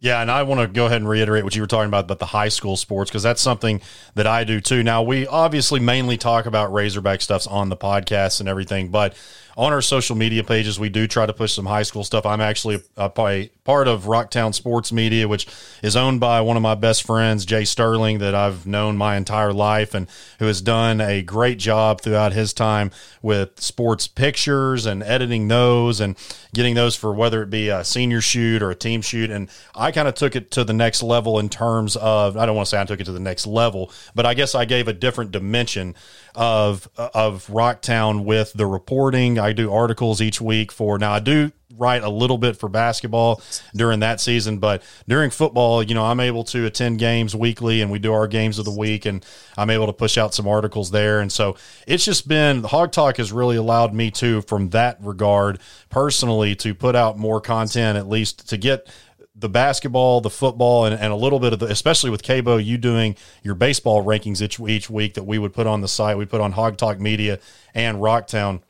Yeah, 0.00 0.22
and 0.22 0.30
I 0.30 0.44
want 0.44 0.60
to 0.60 0.68
go 0.68 0.86
ahead 0.86 0.98
and 0.98 1.08
reiterate 1.08 1.42
what 1.42 1.56
you 1.56 1.62
were 1.62 1.66
talking 1.66 1.88
about 1.88 2.04
about 2.04 2.20
the 2.20 2.26
high 2.26 2.50
school 2.50 2.76
sports 2.76 3.10
because 3.10 3.24
that's 3.24 3.40
something 3.42 3.80
that 4.14 4.28
I 4.28 4.44
do 4.44 4.60
too. 4.60 4.84
Now 4.84 5.02
we 5.02 5.26
obviously 5.26 5.80
mainly 5.80 6.16
talk 6.16 6.46
about 6.46 6.72
Razorback 6.72 7.20
stuffs 7.20 7.48
on 7.48 7.68
the 7.68 7.76
podcast 7.76 8.38
and 8.38 8.48
everything, 8.48 8.90
but 8.90 9.14
on 9.58 9.72
our 9.72 9.82
social 9.82 10.14
media 10.14 10.44
pages, 10.44 10.78
we 10.78 10.88
do 10.88 11.08
try 11.08 11.26
to 11.26 11.32
push 11.32 11.52
some 11.52 11.66
high 11.66 11.82
school 11.82 12.04
stuff. 12.04 12.24
I'm 12.24 12.40
actually 12.40 12.80
a, 12.96 13.10
part 13.10 13.88
of 13.88 14.04
Rocktown 14.04 14.54
Sports 14.54 14.92
Media, 14.92 15.26
which 15.26 15.48
is 15.82 15.96
owned 15.96 16.20
by 16.20 16.40
one 16.40 16.56
of 16.56 16.62
my 16.62 16.76
best 16.76 17.02
friends, 17.02 17.44
Jay 17.44 17.64
Sterling, 17.64 18.18
that 18.18 18.36
I've 18.36 18.66
known 18.68 18.96
my 18.96 19.16
entire 19.16 19.52
life 19.52 19.94
and 19.94 20.06
who 20.38 20.46
has 20.46 20.62
done 20.62 21.00
a 21.00 21.22
great 21.22 21.58
job 21.58 22.00
throughout 22.00 22.32
his 22.32 22.52
time 22.52 22.92
with 23.20 23.60
sports 23.60 24.06
pictures 24.06 24.86
and 24.86 25.02
editing 25.02 25.48
those 25.48 26.00
and 26.00 26.16
getting 26.54 26.76
those 26.76 26.94
for 26.94 27.12
whether 27.12 27.42
it 27.42 27.50
be 27.50 27.68
a 27.68 27.82
senior 27.82 28.20
shoot 28.20 28.62
or 28.62 28.70
a 28.70 28.76
team 28.76 29.02
shoot. 29.02 29.28
And 29.28 29.50
I 29.74 29.90
kind 29.90 30.06
of 30.06 30.14
took 30.14 30.36
it 30.36 30.52
to 30.52 30.62
the 30.62 30.72
next 30.72 31.02
level 31.02 31.40
in 31.40 31.48
terms 31.48 31.96
of, 31.96 32.36
I 32.36 32.46
don't 32.46 32.54
want 32.54 32.66
to 32.66 32.70
say 32.70 32.80
I 32.80 32.84
took 32.84 33.00
it 33.00 33.04
to 33.04 33.12
the 33.12 33.18
next 33.18 33.44
level, 33.44 33.90
but 34.14 34.24
I 34.24 34.34
guess 34.34 34.54
I 34.54 34.66
gave 34.66 34.86
a 34.86 34.92
different 34.92 35.32
dimension 35.32 35.96
of 36.34 36.88
of 36.96 37.46
Rocktown 37.46 38.24
with 38.24 38.52
the 38.52 38.66
reporting. 38.66 39.38
I 39.38 39.52
do 39.52 39.72
articles 39.72 40.20
each 40.20 40.40
week 40.40 40.72
for 40.72 40.98
now. 40.98 41.12
I 41.12 41.20
do 41.20 41.52
write 41.76 42.02
a 42.02 42.08
little 42.08 42.38
bit 42.38 42.56
for 42.56 42.68
basketball 42.68 43.42
during 43.74 44.00
that 44.00 44.20
season, 44.20 44.58
but 44.58 44.82
during 45.06 45.30
football, 45.30 45.82
you 45.82 45.94
know, 45.94 46.04
I'm 46.04 46.20
able 46.20 46.44
to 46.44 46.66
attend 46.66 46.98
games 46.98 47.36
weekly 47.36 47.82
and 47.82 47.90
we 47.90 47.98
do 47.98 48.12
our 48.12 48.26
games 48.26 48.58
of 48.58 48.64
the 48.64 48.72
week 48.72 49.04
and 49.04 49.24
I'm 49.56 49.70
able 49.70 49.86
to 49.86 49.92
push 49.92 50.18
out 50.18 50.34
some 50.34 50.48
articles 50.48 50.90
there. 50.90 51.20
And 51.20 51.30
so 51.30 51.56
it's 51.86 52.04
just 52.04 52.26
been 52.26 52.64
Hog 52.64 52.92
Talk 52.92 53.18
has 53.18 53.32
really 53.32 53.56
allowed 53.56 53.94
me 53.94 54.10
to, 54.12 54.42
from 54.42 54.70
that 54.70 54.98
regard, 55.00 55.60
personally, 55.90 56.54
to 56.56 56.74
put 56.74 56.96
out 56.96 57.18
more 57.18 57.40
content, 57.40 57.98
at 57.98 58.08
least 58.08 58.48
to 58.48 58.56
get 58.56 58.88
the 59.38 59.48
basketball, 59.48 60.20
the 60.20 60.30
football, 60.30 60.84
and, 60.84 60.98
and 60.98 61.12
a 61.12 61.16
little 61.16 61.38
bit 61.38 61.52
of 61.52 61.60
the, 61.60 61.66
especially 61.66 62.10
with 62.10 62.22
KBo, 62.22 62.64
you 62.64 62.76
doing 62.76 63.16
your 63.42 63.54
baseball 63.54 64.04
rankings 64.04 64.42
each, 64.42 64.58
each 64.60 64.90
week 64.90 65.14
that 65.14 65.24
we 65.24 65.38
would 65.38 65.52
put 65.52 65.66
on 65.66 65.80
the 65.80 65.88
site. 65.88 66.18
We 66.18 66.26
put 66.26 66.40
on 66.40 66.52
Hog 66.52 66.76
Talk 66.76 66.98
Media 67.00 67.38
and 67.74 67.98
Rocktown. 67.98 68.62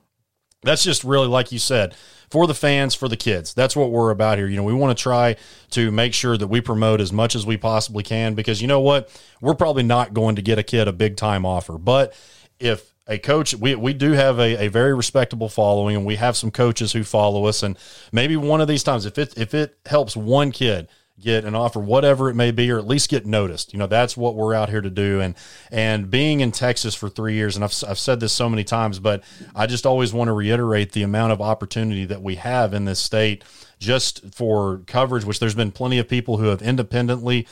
That's 0.62 0.82
just 0.82 1.04
really, 1.04 1.28
like 1.28 1.52
you 1.52 1.58
said, 1.58 1.94
for 2.30 2.46
the 2.46 2.54
fans, 2.54 2.94
for 2.94 3.08
the 3.08 3.16
kids. 3.16 3.54
That's 3.54 3.76
what 3.76 3.90
we're 3.90 4.10
about 4.10 4.38
here. 4.38 4.48
You 4.48 4.56
know, 4.56 4.64
we 4.64 4.74
want 4.74 4.96
to 4.96 5.02
try 5.02 5.36
to 5.70 5.90
make 5.90 6.12
sure 6.12 6.36
that 6.36 6.48
we 6.48 6.60
promote 6.60 7.00
as 7.00 7.12
much 7.12 7.34
as 7.34 7.46
we 7.46 7.56
possibly 7.56 8.02
can 8.02 8.34
because 8.34 8.60
you 8.60 8.68
know 8.68 8.80
what? 8.80 9.10
We're 9.40 9.54
probably 9.54 9.84
not 9.84 10.12
going 10.12 10.36
to 10.36 10.42
get 10.42 10.58
a 10.58 10.62
kid 10.62 10.88
a 10.88 10.92
big 10.92 11.16
time 11.16 11.46
offer. 11.46 11.78
But 11.78 12.12
if 12.58 12.92
a 13.08 13.18
coach 13.18 13.54
we, 13.54 13.74
we 13.74 13.92
do 13.92 14.12
have 14.12 14.38
a, 14.38 14.66
a 14.66 14.68
very 14.68 14.94
respectable 14.94 15.48
following 15.48 15.96
and 15.96 16.04
we 16.04 16.16
have 16.16 16.36
some 16.36 16.50
coaches 16.50 16.92
who 16.92 17.02
follow 17.02 17.46
us 17.46 17.62
and 17.62 17.76
maybe 18.12 18.36
one 18.36 18.60
of 18.60 18.68
these 18.68 18.82
times 18.82 19.06
if 19.06 19.18
it 19.18 19.36
if 19.36 19.54
it 19.54 19.78
helps 19.86 20.14
one 20.14 20.52
kid 20.52 20.88
get 21.20 21.44
an 21.44 21.54
offer 21.54 21.80
whatever 21.80 22.30
it 22.30 22.34
may 22.34 22.50
be 22.52 22.70
or 22.70 22.78
at 22.78 22.86
least 22.86 23.08
get 23.08 23.26
noticed 23.26 23.72
you 23.72 23.78
know 23.78 23.86
that's 23.86 24.16
what 24.16 24.36
we're 24.36 24.54
out 24.54 24.68
here 24.68 24.80
to 24.80 24.90
do 24.90 25.20
and 25.20 25.34
and 25.72 26.10
being 26.10 26.40
in 26.40 26.52
texas 26.52 26.94
for 26.94 27.08
three 27.08 27.34
years 27.34 27.56
and 27.56 27.64
i've, 27.64 27.74
I've 27.88 27.98
said 27.98 28.20
this 28.20 28.32
so 28.32 28.48
many 28.48 28.62
times 28.62 29.00
but 29.00 29.24
i 29.54 29.66
just 29.66 29.86
always 29.86 30.12
want 30.12 30.28
to 30.28 30.32
reiterate 30.32 30.92
the 30.92 31.02
amount 31.02 31.32
of 31.32 31.40
opportunity 31.40 32.04
that 32.04 32.22
we 32.22 32.36
have 32.36 32.72
in 32.72 32.84
this 32.84 33.00
state 33.00 33.42
just 33.78 34.34
for 34.34 34.82
coverage 34.86 35.24
which 35.24 35.38
there's 35.38 35.54
been 35.54 35.70
plenty 35.72 35.98
of 35.98 36.08
people 36.08 36.38
who 36.38 36.46
have 36.46 36.62
independently 36.62 37.46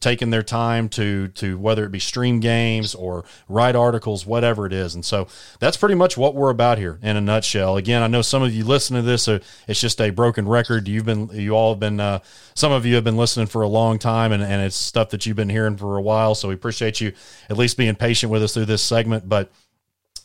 taken 0.00 0.30
their 0.30 0.42
time 0.42 0.88
to 0.88 1.28
to 1.28 1.58
whether 1.58 1.84
it 1.84 1.92
be 1.92 1.98
stream 1.98 2.40
games 2.40 2.94
or 2.94 3.24
write 3.48 3.76
articles, 3.76 4.26
whatever 4.26 4.66
it 4.66 4.72
is. 4.72 4.94
And 4.94 5.04
so 5.04 5.28
that's 5.58 5.76
pretty 5.76 5.94
much 5.94 6.16
what 6.16 6.34
we're 6.34 6.50
about 6.50 6.78
here 6.78 6.98
in 7.02 7.16
a 7.16 7.20
nutshell. 7.20 7.76
Again, 7.76 8.02
I 8.02 8.06
know 8.06 8.22
some 8.22 8.42
of 8.42 8.54
you 8.54 8.64
listen 8.64 8.96
to 8.96 9.02
this, 9.02 9.22
so 9.22 9.40
it's 9.68 9.80
just 9.80 10.00
a 10.00 10.10
broken 10.10 10.48
record. 10.48 10.88
You've 10.88 11.04
been 11.04 11.28
you 11.32 11.52
all 11.52 11.72
have 11.72 11.80
been 11.80 12.00
uh, 12.00 12.20
some 12.54 12.72
of 12.72 12.86
you 12.86 12.94
have 12.94 13.04
been 13.04 13.16
listening 13.16 13.46
for 13.46 13.62
a 13.62 13.68
long 13.68 13.98
time, 13.98 14.32
and, 14.32 14.42
and 14.42 14.62
it's 14.62 14.76
stuff 14.76 15.10
that 15.10 15.26
you've 15.26 15.36
been 15.36 15.50
hearing 15.50 15.76
for 15.76 15.96
a 15.96 16.02
while. 16.02 16.34
So 16.34 16.48
we 16.48 16.54
appreciate 16.54 17.00
you 17.00 17.12
at 17.50 17.56
least 17.56 17.76
being 17.76 17.94
patient 17.94 18.32
with 18.32 18.42
us 18.42 18.54
through 18.54 18.66
this 18.66 18.82
segment, 18.82 19.28
but 19.28 19.50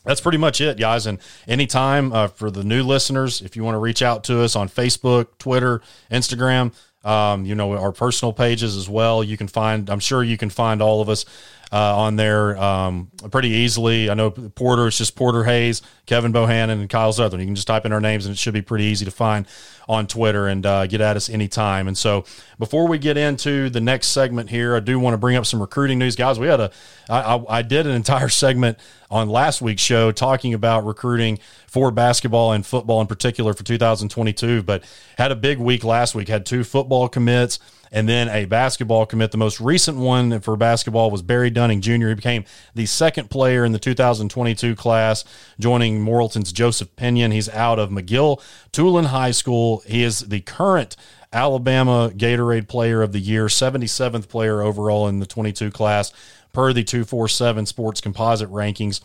that's 0.08 0.22
pretty 0.22 0.38
much 0.38 0.62
it, 0.62 0.78
guys. 0.78 1.04
And 1.06 1.18
anytime 1.46 2.14
uh, 2.14 2.28
for 2.28 2.50
the 2.50 2.64
new 2.64 2.82
listeners, 2.82 3.42
if 3.42 3.56
you 3.56 3.62
want 3.62 3.74
to 3.74 3.78
reach 3.78 4.00
out 4.00 4.24
to 4.24 4.40
us 4.40 4.56
on 4.56 4.66
Facebook, 4.66 5.26
Twitter, 5.38 5.82
Instagram, 6.10 6.72
um, 7.04 7.44
you 7.44 7.54
know, 7.54 7.74
our 7.74 7.92
personal 7.92 8.32
pages 8.32 8.74
as 8.74 8.88
well. 8.88 9.22
You 9.22 9.36
can 9.36 9.48
find, 9.48 9.90
I'm 9.90 10.00
sure 10.00 10.24
you 10.24 10.38
can 10.38 10.48
find 10.48 10.80
all 10.80 11.02
of 11.02 11.10
us 11.10 11.26
uh, 11.72 11.98
on 11.98 12.16
there 12.16 12.56
um, 12.56 13.10
pretty 13.30 13.50
easily. 13.50 14.08
I 14.08 14.14
know 14.14 14.30
Porter, 14.30 14.86
it's 14.88 14.98
just 14.98 15.16
Porter 15.16 15.44
Hayes, 15.44 15.82
Kevin 16.06 16.32
Bohannon, 16.32 16.80
and 16.80 16.88
Kyle 16.88 17.12
Southern. 17.12 17.40
You 17.40 17.46
can 17.46 17.54
just 17.54 17.66
type 17.66 17.84
in 17.84 17.92
our 17.92 18.00
names 18.00 18.26
and 18.26 18.32
it 18.32 18.38
should 18.38 18.54
be 18.54 18.62
pretty 18.62 18.84
easy 18.84 19.04
to 19.04 19.10
find 19.10 19.46
on 19.88 20.06
Twitter 20.06 20.48
and 20.48 20.64
uh, 20.66 20.86
get 20.86 21.00
at 21.00 21.16
us 21.16 21.28
anytime. 21.30 21.88
And 21.88 21.96
so 21.96 22.24
before 22.58 22.86
we 22.86 22.98
get 22.98 23.16
into 23.16 23.70
the 23.70 23.80
next 23.80 24.08
segment 24.08 24.50
here, 24.50 24.76
I 24.76 24.80
do 24.80 24.98
want 24.98 25.14
to 25.14 25.18
bring 25.18 25.36
up 25.36 25.46
some 25.46 25.60
recruiting 25.60 25.98
news. 25.98 26.16
Guys, 26.16 26.38
we 26.38 26.46
had 26.46 26.60
a, 26.60 26.70
I, 27.08 27.36
I, 27.36 27.58
I 27.58 27.62
did 27.62 27.86
an 27.86 27.92
entire 27.92 28.28
segment 28.28 28.78
on 29.10 29.28
last 29.28 29.62
week's 29.62 29.82
show 29.82 30.12
talking 30.12 30.52
about 30.52 30.84
recruiting 30.84 31.38
for 31.66 31.90
basketball 31.90 32.52
and 32.52 32.64
football 32.64 33.00
in 33.00 33.06
particular 33.06 33.54
for 33.54 33.64
2022, 33.64 34.62
but 34.62 34.84
had 35.16 35.32
a 35.32 35.36
big 35.36 35.58
week 35.58 35.84
last 35.84 36.14
week, 36.14 36.28
had 36.28 36.44
two 36.44 36.64
football 36.64 37.08
commits 37.08 37.58
and 37.90 38.08
then 38.08 38.28
a 38.28 38.44
basketball 38.44 39.06
commit. 39.06 39.30
The 39.30 39.38
most 39.38 39.60
recent 39.60 39.96
one 39.98 40.40
for 40.40 40.56
basketball 40.56 41.10
was 41.10 41.22
Barry 41.22 41.50
Dunning 41.58 41.80
Jr. 41.80 42.06
He 42.06 42.14
became 42.14 42.44
the 42.76 42.86
second 42.86 43.30
player 43.30 43.64
in 43.64 43.72
the 43.72 43.80
2022 43.80 44.76
class, 44.76 45.24
joining 45.58 45.98
Morrilton's 46.00 46.52
Joseph 46.52 46.94
Pinion. 46.94 47.32
He's 47.32 47.48
out 47.48 47.80
of 47.80 47.90
McGill 47.90 48.40
Toolen 48.72 49.06
High 49.06 49.32
School. 49.32 49.82
He 49.84 50.04
is 50.04 50.20
the 50.20 50.38
current 50.38 50.94
Alabama 51.32 52.12
Gatorade 52.14 52.68
Player 52.68 53.02
of 53.02 53.10
the 53.10 53.18
Year, 53.18 53.46
77th 53.46 54.28
player 54.28 54.62
overall 54.62 55.08
in 55.08 55.18
the 55.18 55.26
22 55.26 55.72
class 55.72 56.12
per 56.52 56.72
the 56.72 56.84
247 56.84 57.66
sports 57.66 58.00
composite 58.00 58.50
rankings. 58.50 59.00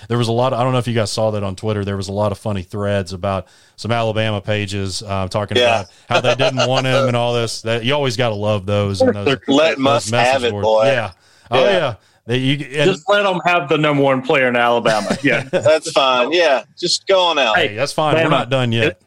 there 0.08 0.16
was 0.16 0.28
a 0.28 0.32
lot 0.32 0.54
of, 0.54 0.60
I 0.60 0.62
don't 0.62 0.72
know 0.72 0.78
if 0.78 0.88
you 0.88 0.94
guys 0.94 1.12
saw 1.12 1.30
that 1.32 1.42
on 1.42 1.56
Twitter. 1.56 1.84
There 1.84 1.98
was 1.98 2.08
a 2.08 2.12
lot 2.12 2.32
of 2.32 2.38
funny 2.38 2.62
threads 2.62 3.12
about 3.12 3.48
some 3.76 3.92
Alabama 3.92 4.40
pages 4.40 5.02
uh, 5.02 5.28
talking 5.28 5.58
yeah. 5.58 5.82
about 5.82 5.92
how 6.08 6.20
they 6.22 6.34
didn't 6.36 6.66
want 6.66 6.86
him 6.86 7.08
and 7.08 7.16
all 7.16 7.34
this. 7.34 7.60
That 7.62 7.84
You 7.84 7.92
always 7.92 8.16
got 8.16 8.30
to 8.30 8.34
love 8.34 8.64
those. 8.64 9.02
And 9.02 9.12
those 9.14 9.26
They're 9.26 9.42
letting 9.46 9.86
us 9.86 10.08
have 10.08 10.42
it, 10.44 10.52
boy. 10.52 10.86
Yeah. 10.86 11.12
Oh, 11.52 11.64
yeah. 11.64 11.94
They, 12.24 12.38
you, 12.38 12.56
just 12.56 13.08
let 13.08 13.24
them 13.24 13.40
have 13.44 13.68
the 13.68 13.76
number 13.76 14.02
one 14.02 14.22
player 14.22 14.48
in 14.48 14.56
Alabama. 14.56 15.16
Yeah, 15.22 15.42
that's 15.42 15.90
fine. 15.92 16.32
Yeah, 16.32 16.64
just 16.78 17.06
go 17.06 17.20
on 17.20 17.38
out. 17.38 17.56
Hey, 17.56 17.74
that's 17.74 17.92
fine. 17.92 18.14
We're 18.14 18.28
not 18.28 18.50
done 18.50 18.72
yet. 18.72 18.84
It, 18.84 19.02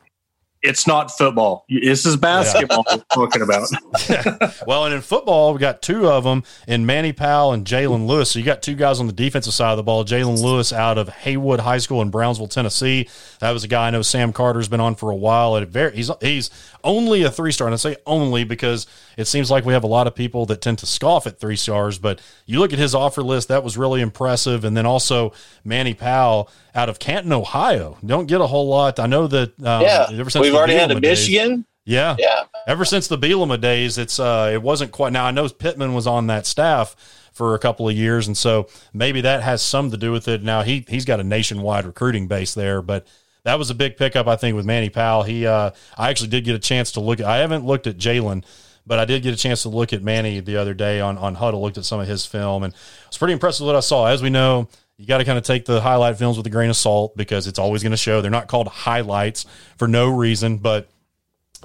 it's 0.66 0.88
not 0.88 1.16
football. 1.16 1.66
This 1.70 2.06
is 2.06 2.18
basketball 2.18 2.84
yeah. 2.90 2.98
we're 3.16 3.28
talking 3.28 3.42
about. 3.42 4.58
well, 4.68 4.86
and 4.86 4.94
in 4.94 5.02
football, 5.02 5.54
we 5.54 5.60
got 5.60 5.82
two 5.82 6.08
of 6.08 6.24
them 6.24 6.44
in 6.68 6.86
Manny 6.86 7.14
Powell 7.14 7.54
and 7.54 7.66
Jalen 7.66 8.08
Lewis. 8.08 8.32
So 8.32 8.40
you 8.40 8.46
got 8.46 8.64
two 8.64 8.75
guys 8.75 9.00
on 9.00 9.08
the 9.08 9.14
defensive 9.14 9.54
side 9.54 9.72
of 9.72 9.78
the 9.78 9.84
ball. 9.84 10.04
Jalen 10.06 10.42
Lewis 10.42 10.74
out 10.74 10.98
of 10.98 11.10
Haywood 11.10 11.60
High 11.60 11.78
School 11.78 12.02
in 12.02 12.10
Brownsville, 12.10 12.48
Tennessee. 12.48 13.08
That 13.40 13.52
was 13.52 13.64
a 13.64 13.68
guy 13.68 13.88
I 13.88 13.90
know 13.92 14.02
Sam 14.02 14.34
Carter's 14.34 14.68
been 14.68 14.80
on 14.80 14.96
for 14.96 15.12
a 15.12 15.16
while. 15.16 15.56
At 15.58 15.68
very, 15.68 15.96
he's 15.96 16.10
he's 16.22 16.50
only 16.86 17.24
a 17.24 17.32
three 17.32 17.51
star, 17.51 17.68
and 17.68 17.74
I 17.74 17.77
say 17.77 17.98
only 18.06 18.46
because 18.46 18.88
it 19.18 19.25
seems 19.25 19.51
like 19.51 19.65
we 19.65 19.74
have 19.74 19.84
a 19.84 19.88
lot 19.88 20.08
of 20.08 20.15
people 20.15 20.46
that 20.46 20.62
tend 20.62 20.77
to 20.80 20.86
scoff 20.86 21.27
at 21.27 21.39
three 21.39 21.58
stars. 21.58 21.98
But 21.98 22.22
you 22.46 22.60
look 22.60 22.72
at 22.72 22.80
his 22.80 22.96
offer 22.96 23.22
list; 23.22 23.50
that 23.50 23.63
was 23.63 23.77
really 23.77 24.01
impressive. 24.01 24.63
And 24.63 24.77
then 24.77 24.86
also 24.86 25.34
Manny 25.63 25.94
Powell 25.94 26.50
out 26.74 26.88
of 26.88 27.00
Canton, 27.00 27.34
Ohio. 27.34 27.98
Don't 28.06 28.27
get 28.27 28.39
a 28.39 28.48
whole 28.48 28.68
lot. 28.68 29.00
I 29.00 29.08
know 29.08 29.27
that. 29.27 29.50
Um, 29.62 29.82
yeah, 29.82 30.10
we've 30.10 30.54
already 30.54 30.74
Bielema 30.74 30.80
had 30.80 30.92
a 30.92 31.01
Michigan. 31.01 31.56
Days, 31.58 31.65
yeah, 31.86 32.15
yeah. 32.18 32.44
Ever 32.68 32.84
since 32.84 33.08
the 33.08 33.18
Bielema 33.18 33.62
days, 33.62 33.98
it's 33.98 34.20
uh, 34.20 34.50
it 34.54 34.62
wasn't 34.62 34.92
quite. 34.92 35.12
Now 35.12 35.25
I 35.25 35.32
know 35.32 35.48
Pittman 35.50 35.94
was 35.94 36.08
on 36.08 36.27
that 36.27 36.46
staff 36.46 36.96
for 37.32 37.54
a 37.54 37.60
couple 37.60 37.88
of 37.88 37.96
years, 37.96 38.27
and 38.27 38.38
so 38.38 38.68
maybe 38.94 39.22
that 39.22 39.44
has 39.44 39.62
some 39.62 39.92
to 39.92 39.98
do 39.98 40.12
with 40.12 40.27
it. 40.27 40.42
Now 40.42 40.63
he 40.63 40.86
he's 40.88 41.06
got 41.06 41.20
a 41.20 41.24
nationwide 41.24 41.86
recruiting 41.86 42.27
base 42.27 42.54
there, 42.54 42.82
but 42.82 43.06
that 43.46 43.58
was 43.58 43.70
a 43.70 43.75
big 43.75 43.96
pickup 43.96 44.28
I 44.28 44.36
think 44.36 44.56
with 44.56 44.66
Manny 44.66 44.90
Powell. 44.90 45.24
He 45.24 45.48
uh, 45.48 45.72
I 45.98 46.10
actually 46.10 46.30
did 46.30 46.44
get 46.44 46.56
a 46.56 46.60
chance 46.60 46.92
to 46.94 47.00
look. 47.00 47.20
at 47.20 47.25
I 47.25 47.38
haven't 47.38 47.66
looked 47.66 47.88
at 47.88 47.98
Jalen. 47.98 48.44
But 48.88 49.00
I 49.00 49.06
did 49.06 49.24
get 49.24 49.34
a 49.34 49.38
chance 49.38 49.64
to 49.64 49.70
look 49.70 49.94
at 49.94 50.04
Manny 50.04 50.40
the 50.42 50.58
other 50.58 50.75
day 50.75 51.02
on, 51.02 51.18
on 51.18 51.36
Hudl, 51.36 51.60
looked 51.60 51.80
at 51.80 51.86
some 51.86 52.00
of 52.00 52.08
his 52.08 52.25
film, 52.25 52.62
and 52.62 52.72
I 52.72 53.08
was 53.08 53.18
pretty 53.18 53.34
impressed 53.34 53.60
with 53.60 53.66
what 53.66 53.75
I 53.75 53.80
saw. 53.80 54.06
As 54.06 54.22
we 54.22 54.30
know, 54.30 54.70
you 54.98 55.08
got 55.08 55.18
to 55.18 55.25
kind 55.25 55.38
of 55.38 55.44
take 55.44 55.66
the 55.66 55.82
highlight 55.82 56.18
films 56.18 56.38
with 56.38 56.46
a 56.46 56.52
grain 56.52 56.70
of 56.70 56.75
salt 56.75 57.18
because 57.18 57.48
it's 57.48 57.60
always 57.60 57.82
going 57.82 57.92
to 57.92 57.98
show. 57.98 58.22
They're 58.22 58.30
not 58.32 58.48
called 58.48 58.68
highlights 58.68 59.46
for 59.78 59.88
no 59.88 60.08
reason, 60.08 60.58
but 60.58 60.88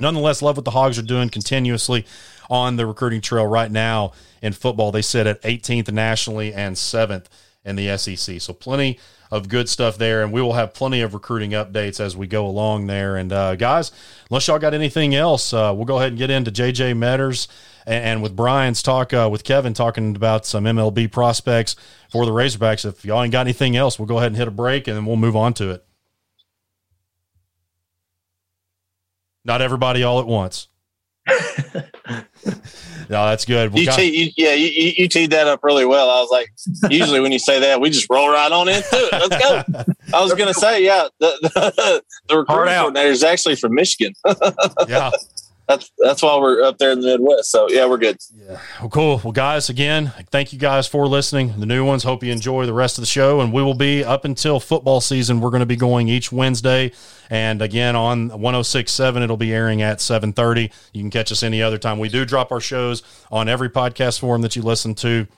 nonetheless, 0.01 0.41
love 0.43 0.57
what 0.57 0.65
the 0.65 0.71
Hogs 0.71 0.99
are 0.99 1.03
doing 1.03 1.29
continuously 1.29 2.07
on 2.49 2.77
the 2.77 2.87
recruiting 2.87 3.21
trail 3.21 3.47
right 3.47 3.71
now 3.71 4.13
in 4.43 4.53
football. 4.53 4.91
They 4.91 5.03
sit 5.03 5.27
at 5.27 5.43
18th 5.43 5.93
nationally 5.93 6.55
and 6.55 6.75
7th 6.75 7.27
in 7.65 7.77
the 7.77 7.97
SEC. 7.97 8.41
So 8.41 8.53
plenty 8.53 8.99
of 9.31 9.49
good 9.49 9.69
stuff 9.69 9.97
there, 9.97 10.23
and 10.23 10.33
we 10.33 10.43
will 10.43 10.55
have 10.55 10.75
plenty 10.75 11.01
of 11.03 11.15
recruiting 11.15 11.53
updates 11.53 12.01
as 12.01 12.17
we 12.17 12.27
go 12.27 12.47
along 12.47 12.87
there. 12.87 13.17
And 13.17 13.33
uh, 13.33 13.55
guys, 13.57 13.93
unless 14.29 14.49
y'all 14.49 14.59
got 14.59 14.75
anything 14.75 15.15
else, 15.15 15.53
uh, 15.53 15.73
we'll 15.75 15.85
go 15.85 15.99
ahead 15.99 16.09
and 16.09 16.19
get 16.19 16.31
into 16.31 16.51
JJ 16.51 16.97
Meadors 16.97 17.47
and, 17.87 18.05
and 18.05 18.23
with 18.23 18.35
Brian's 18.35 18.83
talk 18.83 19.13
uh, 19.13 19.29
with 19.31 19.45
Kevin 19.45 19.75
talking 19.75 20.17
about 20.17 20.47
some 20.47 20.65
MLB 20.65 21.11
prospects 21.13 21.77
for 22.11 22.27
the 22.27 22.33
Razorbacks. 22.33 22.85
If 22.85 23.05
y'all 23.05 23.23
ain't 23.23 23.33
got 23.33 23.43
anything 23.43 23.77
else, 23.77 23.99
we'll 23.99 24.07
go 24.07 24.19
ahead 24.19 24.29
and 24.29 24.37
hit 24.37 24.49
a 24.49 24.53
break, 24.53 24.89
and 24.89 24.97
then 24.97 25.07
we'll 25.07 25.17
move 25.17 25.37
on 25.37 25.55
to 25.55 25.71
it. 25.71 25.85
Not 29.45 29.63
everybody 29.63 30.03
all 30.03 30.21
at 30.21 30.27
once. 30.27 30.69
no, 33.09 33.27
that's 33.27 33.45
good. 33.45 33.77
You 33.77 33.87
got- 33.87 34.05
you, 34.05 34.31
yeah, 34.37 34.55
you, 34.55 34.93
you, 34.97 35.09
teed 35.09 35.31
that 35.31 35.47
up 35.47 35.61
really 35.63 35.85
well. 35.85 36.11
I 36.11 36.21
was 36.21 36.31
like, 36.31 36.53
usually 36.91 37.21
when 37.21 37.33
you 37.33 37.39
say 37.39 37.61
that, 37.61 37.81
we 37.81 37.91
just 37.91 38.07
roll 38.11 38.31
right 38.31 38.51
on 38.51 38.69
into 38.69 38.87
it. 38.93 39.13
Let's 39.13 39.45
go. 39.45 39.85
I 40.15 40.23
was 40.23 40.35
going 40.35 40.53
to 40.53 40.59
say, 40.59 40.85
yeah, 40.85 41.09
the, 41.19 41.39
the, 41.43 42.03
the 42.29 42.37
recruiting 42.39 42.75
coordinator 42.75 43.11
is 43.11 43.23
actually 43.23 43.57
from 43.57 43.75
Michigan. 43.75 44.15
yeah 44.89 45.11
that's 45.71 45.91
that's 45.99 46.23
why 46.23 46.37
we're 46.39 46.63
up 46.63 46.79
there 46.79 46.91
in 46.91 47.01
the 47.01 47.07
Midwest. 47.07 47.51
So 47.51 47.69
yeah, 47.71 47.87
we're 47.87 47.99
good. 47.99 48.19
Yeah. 48.35 48.61
Well, 48.81 48.91
cool. 48.91 49.21
Well, 49.23 49.33
guys, 49.33 49.69
again, 49.69 50.13
thank 50.31 50.53
you 50.53 50.59
guys 50.59 50.87
for 50.87 51.07
listening. 51.07 51.61
The 51.61 51.67
new 51.67 51.85
ones. 51.85 52.03
Hope 52.03 52.25
you 52.25 52.33
enjoy 52.33 52.67
the 52.67 52.73
rest 52.73 52.99
of 52.99 53.03
the 53.03 53.07
show, 53.07 53.41
and 53.41 53.53
we 53.53 53.63
will 53.63 53.75
be 53.75 54.05
up 54.05 54.25
until 54.25 54.59
football 54.59 55.01
season. 55.01 55.41
We're 55.41 55.51
going 55.51 55.61
to 55.61 55.67
be 55.67 55.77
going 55.77 56.09
each 56.09 56.33
Wednesday, 56.33 56.93
and 57.31 57.63
again 57.63 57.95
on 57.95 58.31
106.7, 58.31 59.23
it'll 59.23 59.37
be 59.37 59.53
airing 59.55 59.81
at 59.81 59.99
7:30. 59.99 60.73
You 60.93 61.03
can 61.03 61.11
catch 61.11 61.31
us 61.31 61.43
any 61.43 61.63
other 61.63 61.79
time. 61.79 61.99
We 61.99 62.09
do 62.09 62.25
drop 62.25 62.51
our 62.51 62.61
shows 62.61 63.03
on 63.31 63.49
every 63.49 63.71
podcast 63.71 64.19
forum 64.19 64.43
that 64.43 64.57
you 64.57 64.63
listen 64.63 64.95
to 64.97 65.29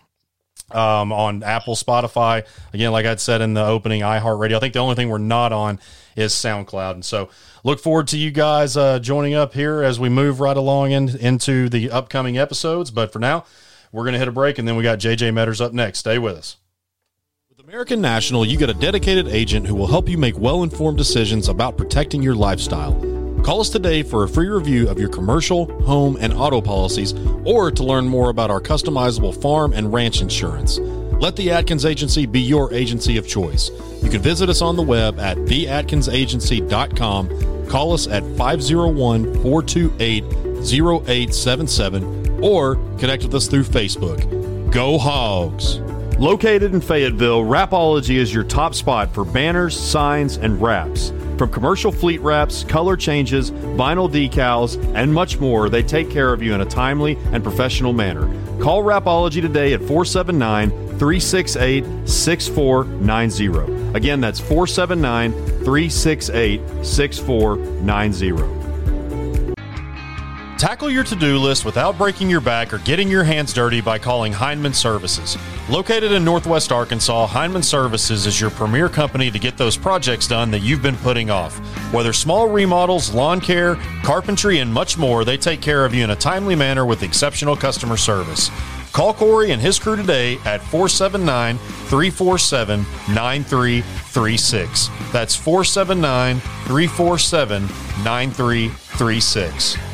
um, 0.71 1.13
on 1.13 1.43
Apple, 1.43 1.75
Spotify. 1.75 2.47
Again, 2.73 2.93
like 2.93 3.07
I 3.07 3.15
said 3.17 3.41
in 3.41 3.55
the 3.55 3.65
opening, 3.65 4.03
iHeartRadio. 4.03 4.57
I 4.57 4.61
think 4.61 4.75
the 4.75 4.81
only 4.81 4.95
thing 4.95 5.09
we're 5.09 5.19
not 5.19 5.53
on 5.53 5.79
is 6.17 6.33
SoundCloud. 6.33 6.93
And 6.93 7.05
so 7.05 7.29
look 7.65 7.81
forward 7.81 8.09
to 8.09 8.19
you 8.19 8.31
guys 8.31 8.77
uh, 8.77 8.99
joining 8.99 9.35
up 9.35 9.55
here 9.55 9.83
as 9.83 9.99
we 9.99 10.09
move 10.09 10.41
right 10.41 10.57
along 10.57 10.93
in, 10.93 11.17
into 11.17 11.69
the 11.69 11.91
upcoming 11.91 12.39
episodes. 12.39 12.91
But 12.91 13.13
for 13.13 13.19
now, 13.19 13.45
we're 13.93 14.05
going 14.05 14.15
to 14.15 14.19
hit 14.19 14.29
a 14.29 14.33
break 14.33 14.59
and 14.59 14.67
then 14.67 14.77
we 14.77 14.83
got 14.83 14.99
JJ 14.99 15.35
Meadors 15.35 15.61
up 15.61 15.73
next. 15.73 16.01
Stay 16.01 16.19
with 16.19 16.37
us. 16.37 16.57
With 17.49 17.61
American 17.61 18.01
National, 18.01 18.45
you 18.45 18.57
get 18.57 18.71
a 18.71 18.75
dedicated 18.75 19.29
agent 19.29 19.67
who 19.67 19.75
will 19.75 19.87
help 19.87 20.09
you 20.09 20.19
make 20.19 20.39
well 20.39 20.63
informed 20.63 20.99
decisions 20.99 21.49
about 21.49 21.77
protecting 21.77 22.23
your 22.23 22.35
lifestyle. 22.35 23.12
Call 23.43 23.61
us 23.61 23.69
today 23.71 24.05
for 24.05 24.23
a 24.23 24.29
free 24.29 24.49
review 24.49 24.89
of 24.89 25.01
your 25.01 25.09
commercial, 25.09 25.67
home, 25.83 26.17
and 26.21 26.33
auto 26.33 26.61
policies, 26.61 27.13
or 27.45 27.73
to 27.73 27.83
learn 27.83 28.07
more 28.07 28.31
about 28.31 28.53
our 28.53 28.61
customizable 28.61 29.35
farm 29.43 29.73
and 29.73 29.93
ranch 29.93 30.21
insurance. 30.21 30.79
Let 30.79 31.35
the 31.35 31.51
Atkins 31.51 31.85
Agency 31.85 32.25
be 32.25 32.41
your 32.41 32.73
agency 32.73 33.17
of 33.17 33.27
choice. 33.27 33.73
You 34.01 34.11
can 34.11 34.23
visit 34.23 34.49
us 34.49 34.63
on 34.63 34.77
the 34.77 34.83
web 34.83 35.19
at 35.19 35.39
theatkinsagency.com, 35.39 37.67
call 37.69 37.93
us 37.93 38.07
at 38.07 38.23
501 38.37 39.25
428 39.43 40.23
0877, 40.63 42.45
or 42.45 42.77
connect 42.99 43.25
with 43.25 43.35
us 43.35 43.49
through 43.49 43.65
Facebook. 43.65 44.73
Go 44.73 44.99
Hogs! 44.99 45.81
Located 46.17 46.75
in 46.75 46.81
Fayetteville, 46.81 47.43
Rapology 47.43 48.19
is 48.19 48.33
your 48.33 48.45
top 48.45 48.77
spot 48.77 49.13
for 49.13 49.25
banners, 49.25 49.77
signs, 49.77 50.37
and 50.37 50.63
wraps. 50.63 51.11
From 51.39 51.51
commercial 51.51 51.91
fleet 51.91 52.21
wraps, 52.21 52.65
color 52.65 52.97
changes, 52.97 53.51
vinyl 53.51 54.11
decals, 54.11 54.77
and 54.95 55.13
much 55.13 55.39
more, 55.41 55.69
they 55.69 55.83
take 55.83 56.11
care 56.11 56.33
of 56.33 56.43
you 56.43 56.55
in 56.55 56.61
a 56.61 56.67
timely 56.67 57.19
and 57.33 57.43
professional 57.43 57.93
manner. 57.93 58.27
Call 58.61 58.83
Rapology 58.83 59.41
today 59.41 59.73
at 59.73 59.81
479 59.81 60.71
368 60.99 61.85
6490. 62.09 63.97
Again, 63.97 64.21
that's 64.21 64.41
479 64.41 65.33
368 65.33 66.61
6490. 66.85 68.62
Tackle 70.63 70.91
your 70.93 71.03
to 71.03 71.17
do 71.17 71.39
list 71.39 71.65
without 71.65 71.99
breaking 71.99 72.31
your 72.31 72.41
back 72.41 72.73
or 72.73 72.79
getting 72.79 73.09
your 73.09 73.25
hands 73.25 73.53
dirty 73.53 73.81
by 73.81 73.99
calling 73.99 74.33
Heinman 74.33 74.73
Services. 74.73 75.37
Located 75.69 76.13
in 76.13 76.25
Northwest 76.25 76.71
Arkansas, 76.71 77.27
Heinman 77.27 77.65
Services 77.65 78.27
is 78.29 78.41
your 78.41 78.51
premier 78.51 78.89
company 78.89 79.29
to 79.29 79.41
get 79.41 79.59
those 79.59 79.77
projects 79.77 80.29
done 80.29 80.53
that 80.53 80.61
you've 80.61 80.81
been 80.81 80.95
putting 80.99 81.31
off. 81.31 81.59
Whether 81.93 82.13
small 82.13 82.47
remodels, 82.49 83.13
lawn 83.13 83.41
care, 83.41 83.75
carpentry, 84.05 84.61
and 84.61 84.73
much 84.73 84.97
more, 84.97 85.25
they 85.25 85.37
take 85.37 85.61
care 85.61 85.85
of 85.85 85.95
you 85.95 86.05
in 86.05 86.11
a 86.11 86.15
timely 86.15 86.55
manner 86.55 86.87
with 86.87 87.03
exceptional 87.03 87.57
customer 87.57 87.97
service. 87.97 88.49
Call 88.93 89.15
Corey 89.15 89.51
and 89.51 89.61
his 89.61 89.81
crew 89.81 89.97
today 89.97 90.39
at 90.45 90.63
479 90.63 91.59
347 91.59 92.83
9336. 93.13 94.91
That's 95.11 95.35
479 95.35 96.39
347 96.39 97.63
9336. 98.05 99.92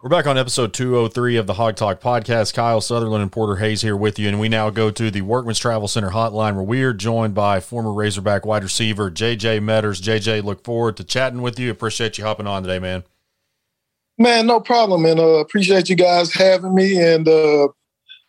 We're 0.00 0.10
back 0.10 0.28
on 0.28 0.38
episode 0.38 0.72
203 0.74 1.38
of 1.38 1.48
the 1.48 1.54
Hog 1.54 1.74
Talk 1.74 2.00
podcast. 2.00 2.54
Kyle 2.54 2.80
Sutherland 2.80 3.20
and 3.20 3.32
Porter 3.32 3.56
Hayes 3.56 3.82
here 3.82 3.96
with 3.96 4.16
you. 4.16 4.28
And 4.28 4.38
we 4.38 4.48
now 4.48 4.70
go 4.70 4.92
to 4.92 5.10
the 5.10 5.22
Workman's 5.22 5.58
Travel 5.58 5.88
Center 5.88 6.10
hotline 6.10 6.54
where 6.54 6.62
we 6.62 6.84
are 6.84 6.92
joined 6.92 7.34
by 7.34 7.58
former 7.58 7.92
Razorback 7.92 8.46
wide 8.46 8.62
receiver 8.62 9.10
JJ 9.10 9.60
Meadors. 9.60 10.00
JJ, 10.00 10.44
look 10.44 10.62
forward 10.62 10.96
to 10.98 11.04
chatting 11.04 11.42
with 11.42 11.58
you. 11.58 11.72
Appreciate 11.72 12.16
you 12.16 12.22
hopping 12.22 12.46
on 12.46 12.62
today, 12.62 12.78
man. 12.78 13.02
Man, 14.18 14.46
no 14.46 14.60
problem. 14.60 15.04
And 15.04 15.18
uh, 15.18 15.40
appreciate 15.40 15.88
you 15.88 15.96
guys 15.96 16.32
having 16.32 16.76
me 16.76 17.02
and 17.02 17.26
uh, 17.26 17.64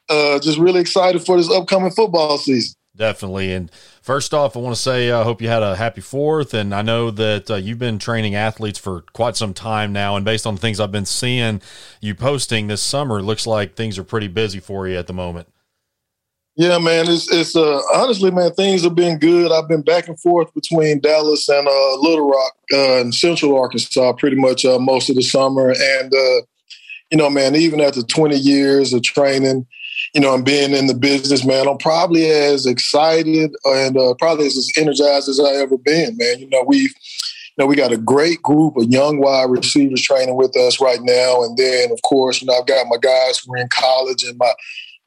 uh, 0.10 0.40
just 0.40 0.58
really 0.58 0.82
excited 0.82 1.24
for 1.24 1.38
this 1.38 1.52
upcoming 1.52 1.92
football 1.92 2.40
season. 2.40 2.74
Definitely. 3.00 3.54
And 3.54 3.72
first 4.02 4.34
off, 4.34 4.58
I 4.58 4.60
want 4.60 4.76
to 4.76 4.82
say 4.82 5.10
I 5.10 5.22
uh, 5.22 5.24
hope 5.24 5.42
you 5.42 5.48
had 5.48 5.64
a 5.64 5.78
happy 5.78 6.02
fourth. 6.02 6.54
And 6.54 6.76
I 6.76 6.82
know 6.82 7.10
that 7.12 7.50
uh, 7.50 7.56
you've 7.56 7.80
been 7.80 7.98
training 7.98 8.36
athletes 8.36 8.78
for 8.78 9.06
quite 9.14 9.38
some 9.38 9.54
time 9.54 9.94
now. 9.94 10.18
And 10.18 10.26
based 10.26 10.46
on 10.46 10.56
the 10.56 10.62
things 10.62 10.82
I've 10.82 10.92
been 10.92 11.06
seeing 11.06 11.62
you 12.02 12.14
posting 12.14 12.68
this 12.68 12.82
summer, 12.82 13.20
it 13.20 13.24
looks 13.24 13.48
like 13.48 13.76
things 13.76 13.98
are 13.98 14.04
pretty 14.04 14.28
busy 14.28 14.60
for 14.60 14.86
you 14.86 14.98
at 14.98 15.08
the 15.08 15.14
moment. 15.14 15.48
Yeah, 16.58 16.78
man. 16.78 17.06
It's 17.08 17.32
it's 17.32 17.56
uh, 17.56 17.80
honestly, 17.94 18.32
man. 18.32 18.52
Things 18.52 18.84
have 18.84 18.96
been 18.96 19.18
good. 19.18 19.50
I've 19.50 19.70
been 19.70 19.82
back 19.82 20.10
and 20.10 20.20
forth 20.20 20.54
between 20.54 21.00
Dallas 21.00 21.48
and 21.48 21.66
uh, 21.70 21.96
Little 22.02 22.30
Rock 22.30 22.54
uh, 22.74 23.00
and 23.00 23.16
Central 23.16 23.58
Arkansas 23.58 24.12
pretty 24.14 24.36
much 24.36 24.66
uh, 24.66 24.78
most 24.78 25.10
of 25.10 25.16
the 25.16 25.22
summer. 25.22 25.70
And 25.70 26.12
you 27.12 27.18
know, 27.18 27.30
man, 27.30 27.56
even 27.56 27.80
after 27.80 28.04
20 28.04 28.36
years 28.36 28.92
of 28.92 29.04
training, 29.04 29.66
you 30.14 30.22
know, 30.22 30.34
and 30.34 30.46
being 30.46 30.74
in 30.74 30.88
the 30.88 30.94
business, 30.94 31.46
man, 31.46 31.68
I'm 31.68 31.78
probably 31.78 32.30
as 32.30 32.66
excited 32.66 33.52
and 33.66 33.98
uh, 33.98 34.14
probably 34.16 34.48
as 34.48 34.72
energized 34.78 35.30
as 35.30 35.40
I 35.40 35.56
ever 35.62 35.78
been, 35.78 36.18
man. 36.18 36.40
You 36.40 36.50
know, 36.50 36.64
we've 36.66 36.94
you 37.60 37.66
know, 37.66 37.68
we 37.68 37.76
got 37.76 37.92
a 37.92 37.98
great 37.98 38.42
group 38.42 38.78
of 38.78 38.86
young 38.86 39.20
wide 39.20 39.50
receivers 39.50 40.02
training 40.02 40.36
with 40.36 40.56
us 40.56 40.80
right 40.80 41.02
now. 41.02 41.44
And 41.44 41.58
then, 41.58 41.92
of 41.92 42.02
course, 42.04 42.42
you 42.42 42.48
know, 42.48 42.54
I've 42.54 42.66
got 42.66 42.88
my 42.88 42.98
guys 43.02 43.40
who 43.40 43.54
are 43.54 43.58
in 43.58 43.68
college 43.70 44.24
and 44.24 44.38
my 44.38 44.52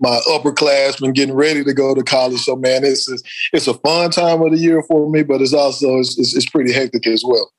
my 0.00 0.21
upperclassmen 0.28 1.14
getting 1.14 1.35
ready 1.35 1.62
to 1.62 1.73
go 1.73 1.94
to 1.94 2.02
college. 2.02 2.40
So, 2.40 2.56
man, 2.56 2.85
it's 2.85 3.09
it's 3.52 3.68
a 3.68 3.75
fun 3.75 4.11
time 4.11 4.42
of 4.42 4.50
the 4.50 4.59
year 4.59 4.82
for 4.82 5.11
me, 5.11 5.23
but 5.23 5.40
it's 5.40 5.54
also 5.54 5.99
it's, 5.99 6.18
it's, 6.18 6.37
it's 6.37 6.49
pretty 6.49 6.73
hectic 6.73 7.06
as 7.06 7.23
well. 7.26 7.50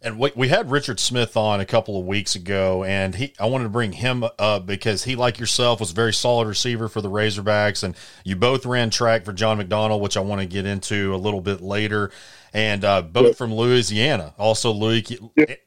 And 0.00 0.18
we, 0.18 0.30
we 0.36 0.48
had 0.48 0.70
Richard 0.70 1.00
Smith 1.00 1.36
on 1.36 1.60
a 1.60 1.66
couple 1.66 1.98
of 1.98 2.06
weeks 2.06 2.36
ago, 2.36 2.84
and 2.84 3.16
he 3.16 3.34
I 3.40 3.46
wanted 3.46 3.64
to 3.64 3.70
bring 3.70 3.92
him 3.92 4.24
up 4.38 4.64
because 4.64 5.04
he, 5.04 5.16
like 5.16 5.40
yourself, 5.40 5.80
was 5.80 5.90
a 5.90 5.94
very 5.94 6.12
solid 6.12 6.46
receiver 6.46 6.88
for 6.88 7.00
the 7.00 7.10
Razorbacks, 7.10 7.82
and 7.82 7.96
you 8.24 8.36
both 8.36 8.64
ran 8.64 8.90
track 8.90 9.24
for 9.24 9.32
John 9.32 9.60
McDonnell, 9.60 10.00
which 10.00 10.16
I 10.16 10.20
want 10.20 10.40
to 10.40 10.46
get 10.46 10.66
into 10.66 11.14
a 11.14 11.16
little 11.16 11.40
bit 11.40 11.60
later, 11.60 12.12
and 12.52 12.84
uh, 12.84 13.02
both 13.02 13.26
yep. 13.26 13.36
from 13.36 13.52
Louisiana. 13.52 14.34
Also, 14.38 14.70
Louis 14.70 15.04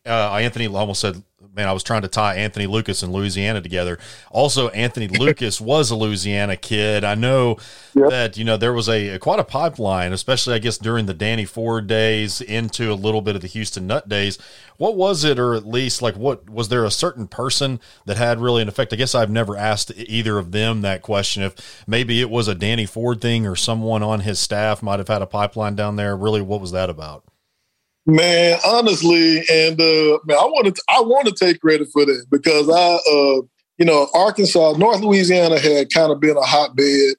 uh, 0.05 0.09
Anthony 0.33 0.67
almost 0.67 1.01
said 1.01 1.21
man, 1.53 1.67
I 1.67 1.73
was 1.73 1.83
trying 1.83 2.03
to 2.03 2.07
tie 2.07 2.35
Anthony 2.35 2.65
Lucas 2.65 3.03
and 3.03 3.11
Louisiana 3.11 3.61
together. 3.61 3.99
Also, 4.29 4.69
Anthony 4.69 5.07
Lucas 5.19 5.59
was 5.59 5.91
a 5.91 5.95
Louisiana 5.95 6.55
kid. 6.55 7.03
I 7.03 7.15
know 7.15 7.57
yep. 7.93 8.09
that 8.09 8.37
you 8.37 8.43
know 8.43 8.57
there 8.57 8.73
was 8.73 8.87
a, 8.87 9.09
a, 9.09 9.19
quite 9.19 9.39
a 9.39 9.43
pipeline, 9.43 10.13
especially 10.13 10.53
I 10.53 10.59
guess 10.59 10.77
during 10.77 11.05
the 11.05 11.13
Danny 11.13 11.45
Ford 11.45 11.87
days 11.87 12.41
into 12.41 12.91
a 12.91 12.95
little 12.95 13.21
bit 13.21 13.35
of 13.35 13.41
the 13.41 13.47
Houston 13.47 13.87
Nutt 13.87 14.07
days. 14.07 14.37
What 14.77 14.95
was 14.95 15.23
it, 15.23 15.37
or 15.37 15.53
at 15.53 15.67
least 15.67 16.01
like 16.01 16.15
what 16.15 16.49
was 16.49 16.69
there 16.69 16.85
a 16.85 16.91
certain 16.91 17.27
person 17.27 17.79
that 18.05 18.17
had 18.17 18.39
really 18.39 18.61
an 18.61 18.67
effect? 18.67 18.93
I 18.93 18.95
guess 18.95 19.13
I've 19.13 19.29
never 19.29 19.57
asked 19.57 19.91
either 19.95 20.37
of 20.37 20.51
them 20.51 20.81
that 20.81 21.01
question. 21.01 21.43
If 21.43 21.85
maybe 21.85 22.21
it 22.21 22.29
was 22.29 22.47
a 22.47 22.55
Danny 22.55 22.85
Ford 22.85 23.21
thing, 23.21 23.45
or 23.45 23.55
someone 23.55 24.03
on 24.03 24.21
his 24.21 24.39
staff 24.39 24.81
might 24.81 24.99
have 24.99 25.07
had 25.07 25.21
a 25.21 25.27
pipeline 25.27 25.75
down 25.75 25.97
there. 25.97 26.15
Really, 26.15 26.41
what 26.41 26.61
was 26.61 26.71
that 26.71 26.89
about? 26.89 27.23
Man, 28.11 28.59
honestly, 28.65 29.37
and 29.49 29.79
uh, 29.79 30.19
man, 30.25 30.37
I 30.37 30.43
want 30.43 30.75
to 30.75 30.83
I 30.89 30.99
want 30.99 31.27
to 31.27 31.33
take 31.33 31.61
credit 31.61 31.87
for 31.93 32.03
that 32.05 32.25
because 32.29 32.69
I, 32.69 32.95
uh, 32.95 33.41
you 33.77 33.85
know, 33.85 34.09
Arkansas, 34.13 34.73
North 34.73 34.99
Louisiana 34.99 35.57
had 35.57 35.93
kind 35.93 36.11
of 36.11 36.19
been 36.19 36.35
a 36.35 36.41
hotbed 36.41 37.15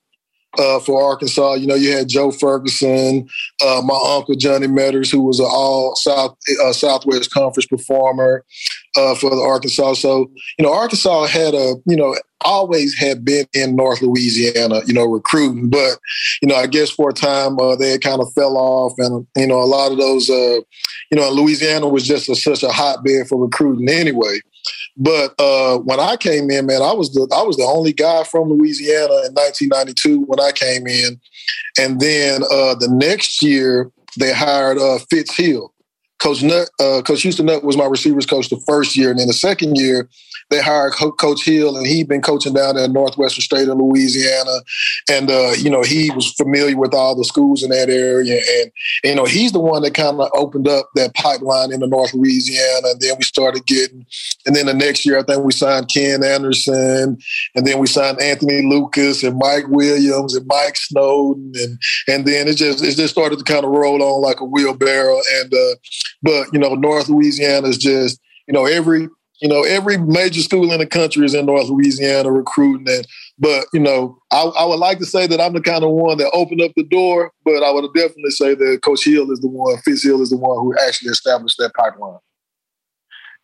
uh, 0.59 0.81
for 0.81 1.03
Arkansas. 1.03 1.55
You 1.55 1.67
know, 1.67 1.75
you 1.75 1.97
had 1.97 2.11
Joe 2.11 2.31
Ferguson, 2.31 3.27
uh, 3.65 3.81
my 3.83 3.99
uncle 4.07 4.35
Johnny 4.37 4.67
Meadors, 4.67 5.11
who 5.11 5.23
was 5.23 5.41
an 5.41 5.47
all 5.49 5.97
South 5.97 6.37
uh, 6.63 6.75
Southwest 6.75 7.31
Conference 7.31 7.67
performer 7.67 8.45
uh, 8.95 9.15
for 9.15 9.31
the 9.31 9.41
Arkansas. 9.41 9.95
So, 9.95 10.31
you 10.59 10.67
know, 10.67 10.75
Arkansas 10.75 11.25
had 11.25 11.55
a, 11.55 11.77
you 11.87 11.97
know, 11.97 12.15
always 12.45 12.97
had 12.99 13.25
been 13.25 13.47
in 13.53 13.77
North 13.77 14.03
Louisiana, 14.03 14.81
you 14.87 14.95
know, 14.95 15.05
recruiting. 15.05 15.71
But, 15.71 15.99
you 16.41 16.49
know, 16.49 16.57
I 16.57 16.67
guess 16.67 16.91
for 16.91 17.11
a 17.11 17.15
time 17.15 17.59
uh, 17.59 17.77
they 17.77 17.99
kind 17.99 18.21
of 18.21 18.33
fell 18.35 18.57
off. 18.57 18.95
And, 18.99 19.27
you 19.37 19.47
know, 19.47 19.61
a 19.61 19.65
lot 19.65 19.93
of 19.93 19.99
those, 19.99 20.29
uh, 20.31 20.61
you 21.11 21.19
know, 21.19 21.31
Louisiana 21.31 21.89
was 21.89 22.07
just 22.07 22.29
a, 22.29 22.35
such 22.35 22.63
a 22.63 22.71
hotbed 22.71 23.29
for 23.29 23.43
recruiting 23.43 23.89
anyway. 23.89 24.41
But 24.97 25.35
uh, 25.39 25.79
when 25.79 26.01
I 26.01 26.17
came 26.17 26.51
in, 26.51 26.67
man, 26.67 26.83
I 26.83 26.93
was 26.93 27.13
the 27.13 27.27
I 27.35 27.43
was 27.43 27.57
the 27.57 27.65
only 27.65 27.93
guy 27.93 28.25
from 28.25 28.51
Louisiana 28.51 29.25
in 29.27 29.33
1992 29.33 30.21
when 30.27 30.39
I 30.39 30.53
came 30.53 30.87
in, 30.87 31.19
and 31.79 31.99
then 31.99 32.43
uh, 32.45 32.75
the 32.75 32.89
next 32.91 33.43
year 33.43 33.91
they 34.19 34.33
hired 34.33 34.79
uh, 34.79 34.99
Fitz 35.11 35.35
Hill. 35.37 35.73
Coach 36.23 36.43
Nutt, 36.43 36.69
uh, 36.79 37.03
Coach 37.03 37.23
Houston 37.23 37.47
Nutt 37.47 37.65
was 37.65 37.77
my 37.77 37.87
receivers 37.87 38.27
coach 38.27 38.49
the 38.49 38.63
first 38.67 38.97
year, 38.97 39.11
and 39.11 39.19
then 39.19 39.27
the 39.27 39.33
second 39.33 39.77
year 39.77 40.09
they 40.53 40.61
hired 40.61 40.93
Coach 40.93 41.45
Hill, 41.45 41.77
and 41.77 41.87
he'd 41.87 42.09
been 42.09 42.21
coaching 42.21 42.53
down 42.53 42.77
in 42.77 42.93
Northwestern 42.93 43.43
State 43.43 43.69
of 43.69 43.79
Louisiana, 43.79 44.61
and 45.11 45.31
uh, 45.31 45.53
you 45.57 45.71
know 45.71 45.83
he 45.83 46.11
was 46.11 46.33
familiar 46.35 46.77
with 46.77 46.95
all 46.95 47.17
the 47.17 47.25
schools 47.25 47.63
in 47.63 47.71
that 47.71 47.89
area, 47.89 48.41
and 48.61 48.73
you 49.03 49.15
know 49.15 49.25
he's 49.25 49.53
the 49.53 49.61
one 49.61 49.83
that 49.83 49.95
kind 49.95 50.21
of 50.21 50.29
opened 50.35 50.69
up 50.69 50.91
that 50.95 51.15
pipeline 51.15 51.73
into 51.73 51.87
North 51.87 52.13
Louisiana, 52.13 52.89
and 52.89 53.01
then 53.01 53.15
we 53.19 53.25
started 53.25 53.67
getting, 53.67 54.05
and 54.47 54.55
then 54.55 54.67
the 54.67 54.75
next 54.75 55.07
year 55.07 55.19
I 55.19 55.23
think 55.23 55.43
we 55.43 55.53
signed 55.53 55.89
Ken 55.89 56.23
Anderson, 56.23 57.19
and 57.55 57.67
then 57.67 57.79
we 57.79 57.87
signed 57.87 58.21
Anthony 58.21 58.63
Lucas 58.67 59.23
and 59.23 59.39
Mike 59.39 59.69
Williams 59.69 60.35
and 60.35 60.47
Mike 60.47 60.77
Snowden, 60.77 61.53
and 61.57 61.79
and 62.09 62.27
then 62.27 62.47
it 62.47 62.55
just 62.55 62.85
it 62.85 62.95
just 62.95 63.15
started 63.15 63.39
to 63.39 63.45
kind 63.45 63.65
of 63.65 63.71
roll 63.71 64.03
on 64.03 64.21
like 64.21 64.41
a 64.41 64.45
wheelbarrow, 64.45 65.19
and 65.41 65.55
uh, 65.55 65.75
but 66.23 66.47
you 66.53 66.59
know 66.59 66.75
North 66.75 67.09
Louisiana 67.09 67.69
is 67.69 67.79
just 67.79 68.21
you 68.47 68.53
know 68.53 68.67
every 68.67 69.09
you 69.43 69.49
know, 69.49 69.65
every 69.65 69.99
major 69.99 70.41
school 70.41 70.71
in 70.71 70.79
the 70.79 70.87
country 70.87 71.27
is 71.27 71.35
in 71.35 71.47
North 71.47 71.69
Louisiana 71.69 72.31
recruiting. 72.31 72.89
And, 72.89 73.05
but, 73.41 73.67
you 73.73 73.81
know, 73.81 74.17
I, 74.31 74.45
I, 74.45 74.65
would 74.65 74.79
like 74.79 75.01
to 75.01 75.05
say 75.05 75.27
that 75.27 75.41
I'm 75.41 75.53
the 75.53 75.61
kind 75.61 75.83
of 75.83 75.91
one 75.91 76.17
that 76.19 76.31
opened 76.33 76.63
up 76.63 76.71
the 76.77 76.85
door, 76.85 77.33
but 77.45 77.61
I 77.65 77.73
would 77.73 77.93
definitely 77.93 78.31
say 78.31 78.55
that 78.55 78.79
Coach 78.83 79.05
Hill 79.05 79.33
is 79.33 79.41
the 79.41 79.49
one, 79.49 79.77
Fitz 79.79 80.05
Hill 80.05 80.23
is 80.23 80.31
the 80.31 80.37
one 80.37 80.59
who 80.59 80.73
actually 80.87 81.11
established 81.11 81.59
that 81.59 81.75
pipeline. 81.75 82.21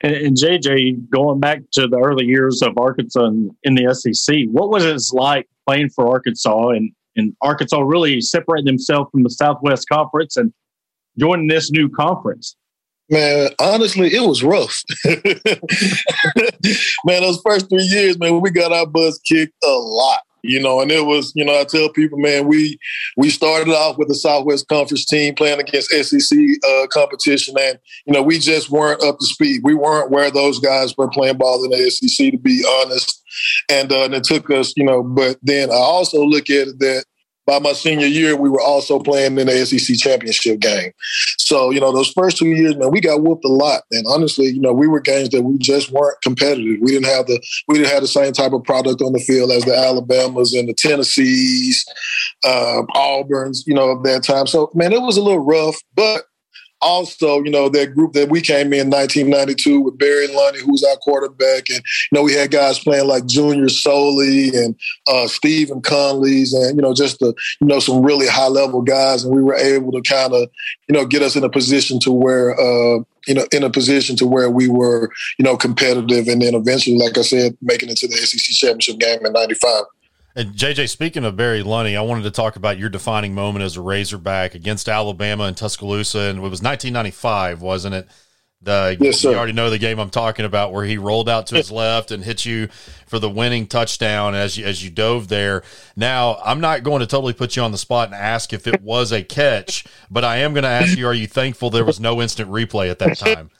And, 0.00 0.14
and 0.14 0.36
JJ, 0.36 1.10
going 1.10 1.40
back 1.40 1.62
to 1.72 1.88
the 1.88 1.98
early 1.98 2.26
years 2.26 2.62
of 2.62 2.78
Arkansas 2.78 3.24
in, 3.24 3.50
in 3.64 3.74
the 3.74 3.92
SEC, 3.92 4.46
what 4.52 4.70
was 4.70 4.84
it 4.84 5.02
like 5.12 5.48
playing 5.66 5.90
for 5.90 6.08
Arkansas 6.08 6.68
and, 6.68 6.92
and 7.16 7.34
Arkansas 7.42 7.80
really 7.80 8.20
separating 8.20 8.66
themselves 8.66 9.10
from 9.10 9.24
the 9.24 9.30
Southwest 9.30 9.88
Conference 9.88 10.36
and 10.36 10.52
joining 11.18 11.48
this 11.48 11.72
new 11.72 11.88
conference? 11.88 12.54
Man, 13.10 13.50
honestly, 13.58 14.14
it 14.14 14.20
was 14.20 14.42
rough. 14.42 14.82
man, 17.04 17.22
those 17.22 17.40
first 17.44 17.68
three 17.70 17.84
years, 17.84 18.18
man, 18.18 18.40
we 18.40 18.50
got 18.50 18.72
our 18.72 18.86
butts 18.86 19.18
kicked 19.20 19.54
a 19.64 19.68
lot. 19.68 20.20
You 20.44 20.62
know, 20.62 20.80
and 20.80 20.92
it 20.92 21.04
was, 21.04 21.32
you 21.34 21.44
know, 21.44 21.58
I 21.58 21.64
tell 21.64 21.88
people, 21.88 22.16
man, 22.18 22.46
we 22.46 22.78
we 23.16 23.28
started 23.28 23.70
off 23.70 23.98
with 23.98 24.06
the 24.06 24.14
Southwest 24.14 24.68
Conference 24.68 25.04
team 25.04 25.34
playing 25.34 25.58
against 25.58 25.90
SEC 25.90 26.38
uh, 26.64 26.86
competition, 26.92 27.56
and 27.58 27.76
you 28.06 28.12
know, 28.12 28.22
we 28.22 28.38
just 28.38 28.70
weren't 28.70 29.02
up 29.02 29.18
to 29.18 29.26
speed. 29.26 29.62
We 29.64 29.74
weren't 29.74 30.12
where 30.12 30.30
those 30.30 30.60
guys 30.60 30.96
were 30.96 31.10
playing 31.10 31.38
ball 31.38 31.64
in 31.64 31.70
the 31.70 31.90
SEC, 31.90 32.30
to 32.30 32.38
be 32.38 32.64
honest. 32.82 33.20
And, 33.68 33.92
uh, 33.92 34.04
and 34.04 34.14
it 34.14 34.24
took 34.24 34.50
us, 34.50 34.72
you 34.76 34.84
know, 34.84 35.02
but 35.02 35.38
then 35.42 35.70
I 35.70 35.74
also 35.74 36.22
look 36.22 36.48
at 36.50 36.68
it 36.68 36.78
that 36.78 37.04
by 37.48 37.58
my 37.58 37.72
senior 37.72 38.06
year, 38.06 38.36
we 38.36 38.50
were 38.50 38.60
also 38.60 38.98
playing 38.98 39.38
in 39.38 39.46
the 39.46 39.64
SEC 39.64 39.96
championship 39.96 40.60
game. 40.60 40.92
So, 41.38 41.70
you 41.70 41.80
know, 41.80 41.92
those 41.92 42.10
first 42.10 42.36
two 42.36 42.48
years, 42.48 42.76
man, 42.76 42.90
we 42.90 43.00
got 43.00 43.22
whooped 43.22 43.44
a 43.46 43.48
lot. 43.48 43.84
And 43.90 44.04
honestly, 44.06 44.48
you 44.48 44.60
know, 44.60 44.74
we 44.74 44.86
were 44.86 45.00
games 45.00 45.30
that 45.30 45.40
we 45.40 45.56
just 45.56 45.90
weren't 45.90 46.20
competitive. 46.20 46.76
We 46.82 46.92
didn't 46.92 47.06
have 47.06 47.26
the 47.26 47.42
we 47.66 47.76
didn't 47.76 47.90
have 47.90 48.02
the 48.02 48.06
same 48.06 48.34
type 48.34 48.52
of 48.52 48.64
product 48.64 49.00
on 49.00 49.14
the 49.14 49.18
field 49.18 49.50
as 49.50 49.64
the 49.64 49.74
Alabamas 49.74 50.52
and 50.52 50.68
the 50.68 50.74
Tennessees, 50.74 51.86
uh, 52.44 52.82
Auburns, 52.94 53.66
you 53.66 53.72
know, 53.72 53.92
of 53.92 54.02
that 54.02 54.24
time. 54.24 54.46
So, 54.46 54.70
man, 54.74 54.92
it 54.92 55.00
was 55.00 55.16
a 55.16 55.22
little 55.22 55.42
rough, 55.42 55.76
but 55.96 56.24
also, 56.80 57.42
you 57.42 57.50
know, 57.50 57.68
that 57.68 57.94
group 57.94 58.12
that 58.12 58.28
we 58.28 58.40
came 58.40 58.72
in 58.72 58.90
1992 58.90 59.80
with 59.80 59.98
Barry 59.98 60.28
Lunney, 60.28 60.58
who 60.58 60.72
was 60.72 60.84
our 60.84 60.96
quarterback, 60.96 61.68
and 61.70 61.78
you 61.78 62.12
know, 62.12 62.22
we 62.22 62.32
had 62.32 62.50
guys 62.50 62.78
playing 62.78 63.06
like 63.06 63.26
Junior 63.26 63.68
Soley 63.68 64.48
and 64.50 64.78
uh, 65.06 65.26
Stephen 65.26 65.80
Conley's, 65.80 66.52
and 66.52 66.76
you 66.76 66.82
know, 66.82 66.94
just 66.94 67.18
the 67.18 67.34
you 67.60 67.66
know 67.66 67.80
some 67.80 68.02
really 68.02 68.26
high 68.26 68.48
level 68.48 68.82
guys, 68.82 69.24
and 69.24 69.34
we 69.34 69.42
were 69.42 69.56
able 69.56 69.92
to 69.92 70.02
kind 70.02 70.32
of 70.32 70.48
you 70.88 70.94
know 70.94 71.04
get 71.04 71.22
us 71.22 71.36
in 71.36 71.44
a 71.44 71.50
position 71.50 71.98
to 72.00 72.12
where 72.12 72.52
uh, 72.58 73.02
you 73.26 73.34
know 73.34 73.46
in 73.52 73.62
a 73.62 73.70
position 73.70 74.16
to 74.16 74.26
where 74.26 74.50
we 74.50 74.68
were 74.68 75.10
you 75.38 75.44
know 75.44 75.56
competitive, 75.56 76.28
and 76.28 76.42
then 76.42 76.54
eventually, 76.54 76.96
like 76.96 77.18
I 77.18 77.22
said, 77.22 77.56
making 77.60 77.90
it 77.90 77.96
to 77.98 78.08
the 78.08 78.16
SEC 78.16 78.54
championship 78.54 78.98
game 78.98 79.24
in 79.24 79.32
'95. 79.32 79.84
And 80.36 80.54
JJ, 80.54 80.88
speaking 80.88 81.24
of 81.24 81.36
Barry 81.36 81.62
Lunney, 81.62 81.96
I 81.96 82.02
wanted 82.02 82.22
to 82.22 82.30
talk 82.30 82.56
about 82.56 82.78
your 82.78 82.88
defining 82.88 83.34
moment 83.34 83.64
as 83.64 83.76
a 83.76 83.80
Razorback 83.80 84.54
against 84.54 84.88
Alabama 84.88 85.44
and 85.44 85.56
Tuscaloosa, 85.56 86.20
and 86.20 86.38
it 86.38 86.42
was 86.42 86.62
1995, 86.62 87.60
wasn't 87.60 87.94
it? 87.94 88.08
The 88.60 88.96
yes, 88.98 89.20
sir. 89.20 89.30
you 89.30 89.36
already 89.36 89.52
know 89.52 89.70
the 89.70 89.78
game 89.78 90.00
I'm 90.00 90.10
talking 90.10 90.44
about, 90.44 90.72
where 90.72 90.84
he 90.84 90.98
rolled 90.98 91.28
out 91.28 91.46
to 91.48 91.54
his 91.54 91.70
left 91.72 92.10
and 92.10 92.24
hit 92.24 92.44
you 92.44 92.68
for 93.06 93.20
the 93.20 93.30
winning 93.30 93.68
touchdown 93.68 94.34
as 94.34 94.56
you 94.56 94.66
as 94.66 94.82
you 94.82 94.90
dove 94.90 95.28
there. 95.28 95.62
Now, 95.96 96.40
I'm 96.44 96.60
not 96.60 96.82
going 96.82 96.98
to 97.00 97.06
totally 97.06 97.34
put 97.34 97.54
you 97.54 97.62
on 97.62 97.70
the 97.70 97.78
spot 97.78 98.08
and 98.08 98.16
ask 98.16 98.52
if 98.52 98.66
it 98.66 98.82
was 98.82 99.12
a 99.12 99.22
catch, 99.22 99.84
but 100.10 100.24
I 100.24 100.38
am 100.38 100.54
going 100.54 100.64
to 100.64 100.68
ask 100.68 100.98
you: 100.98 101.06
Are 101.06 101.14
you 101.14 101.28
thankful 101.28 101.70
there 101.70 101.84
was 101.84 102.00
no 102.00 102.20
instant 102.20 102.50
replay 102.50 102.90
at 102.90 102.98
that 102.98 103.16
time? 103.16 103.50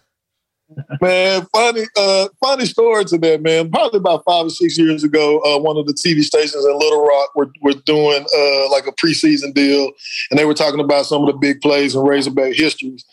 Man, 1.01 1.47
funny, 1.53 1.83
uh, 1.97 2.29
funny 2.41 2.67
story 2.67 3.05
to 3.07 3.19
that, 3.19 3.43
man. 3.43 3.71
Probably 3.71 3.99
about 3.99 4.25
five 4.25 4.47
or 4.47 4.51
six 4.51 4.79
years 4.79 5.05
ago, 5.05 5.41
uh, 5.41 5.59
one 5.59 5.77
of 5.77 5.87
the 5.87 5.95
TV 5.95 6.23
stations 6.23 6.65
in 6.65 6.79
Little 6.79 7.05
Rock 7.05 7.31
were, 7.35 7.51
were 7.63 7.75
doing 7.75 8.25
uh, 8.37 8.71
like 8.71 8.87
a 8.87 8.93
preseason 8.93 9.55
deal, 9.55 9.91
and 10.31 10.39
they 10.39 10.45
were 10.45 10.55
talking 10.55 10.81
about 10.81 11.07
some 11.07 11.23
of 11.23 11.29
the 11.29 11.39
big 11.39 11.61
plays 11.61 11.95
and 11.95 12.07
Razorback 12.07 12.55
histories. 12.55 13.05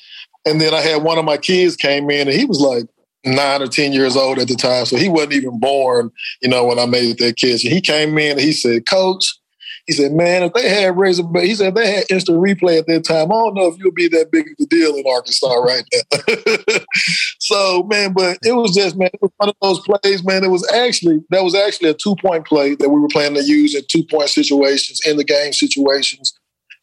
And 0.46 0.62
then 0.62 0.74
I 0.74 0.82
had 0.82 1.04
one 1.04 1.18
of 1.18 1.26
my 1.26 1.38
kids 1.38 1.76
came 1.76 2.10
in, 2.10 2.28
and 2.28 2.38
he 2.38 2.46
was 2.46 2.60
like 2.60 2.86
nine 3.26 3.62
or 3.62 3.68
ten 3.68 3.94
years 3.94 4.15
old 4.15 4.38
at 4.39 4.48
the 4.48 4.56
time, 4.56 4.86
so 4.86 4.98
he 4.98 5.10
wasn't 5.10 5.34
even 5.34 5.60
born, 5.60 6.12
you 6.41 6.50
know, 6.50 6.65
when 6.65 6.80
I 6.80 6.86
made 6.86 7.18
that 7.20 7.38
catch. 7.38 7.63
And 7.63 7.74
he 7.74 7.82
came 7.82 8.18
in 8.18 8.32
and 8.32 8.41
he 8.41 8.52
said, 8.52 8.86
"Coach." 8.86 9.26
He 9.86 9.93
said, 9.93 10.13
"Man, 10.13 10.41
if 10.41 10.54
they 10.54 10.67
had 10.67 10.98
Razorback, 10.98 11.43
he 11.43 11.54
said 11.54 11.76
they 11.76 11.98
had 11.98 12.06
instant 12.10 12.39
replay 12.39 12.80
at 12.80 12.88
that 12.88 13.04
time. 13.04 13.32
I 13.32 13.36
don't 13.36 13.54
know 13.54 13.67
if 13.67 13.78
you'll 13.78 13.91
be 13.91 14.08
that 14.08 14.32
big 14.32 14.48
of 14.48 14.54
a 14.60 14.65
deal 14.65 14.95
in 14.95 15.04
Arkansas 15.08 15.54
right 15.54 15.84
now." 15.93 16.78
so, 17.39 17.84
man, 17.84 18.13
but 18.13 18.39
it 18.43 18.54
was 18.54 18.74
just 18.74 18.98
man, 18.98 19.10
it 19.13 19.21
was 19.21 19.32
one 19.38 19.50
of 19.50 19.56
those 19.62 19.80
plays, 19.82 20.24
man. 20.24 20.43
It 20.43 20.50
was 20.50 20.67
actually 20.71 21.24
that 21.30 21.43
was 21.43 21.54
actually 21.54 21.89
a 21.89 21.93
two 21.93 22.15
point 22.15 22.48
play 22.48 22.74
that 22.76 22.89
we 22.89 23.00
were 23.00 23.08
planning 23.10 23.41
to 23.41 23.48
use 23.48 23.76
in 23.76 23.84
two 23.88 24.04
point 24.04 24.30
situations 24.30 25.02
in 25.06 25.17
the 25.17 25.24
game 25.24 25.54
situations. 25.54 26.34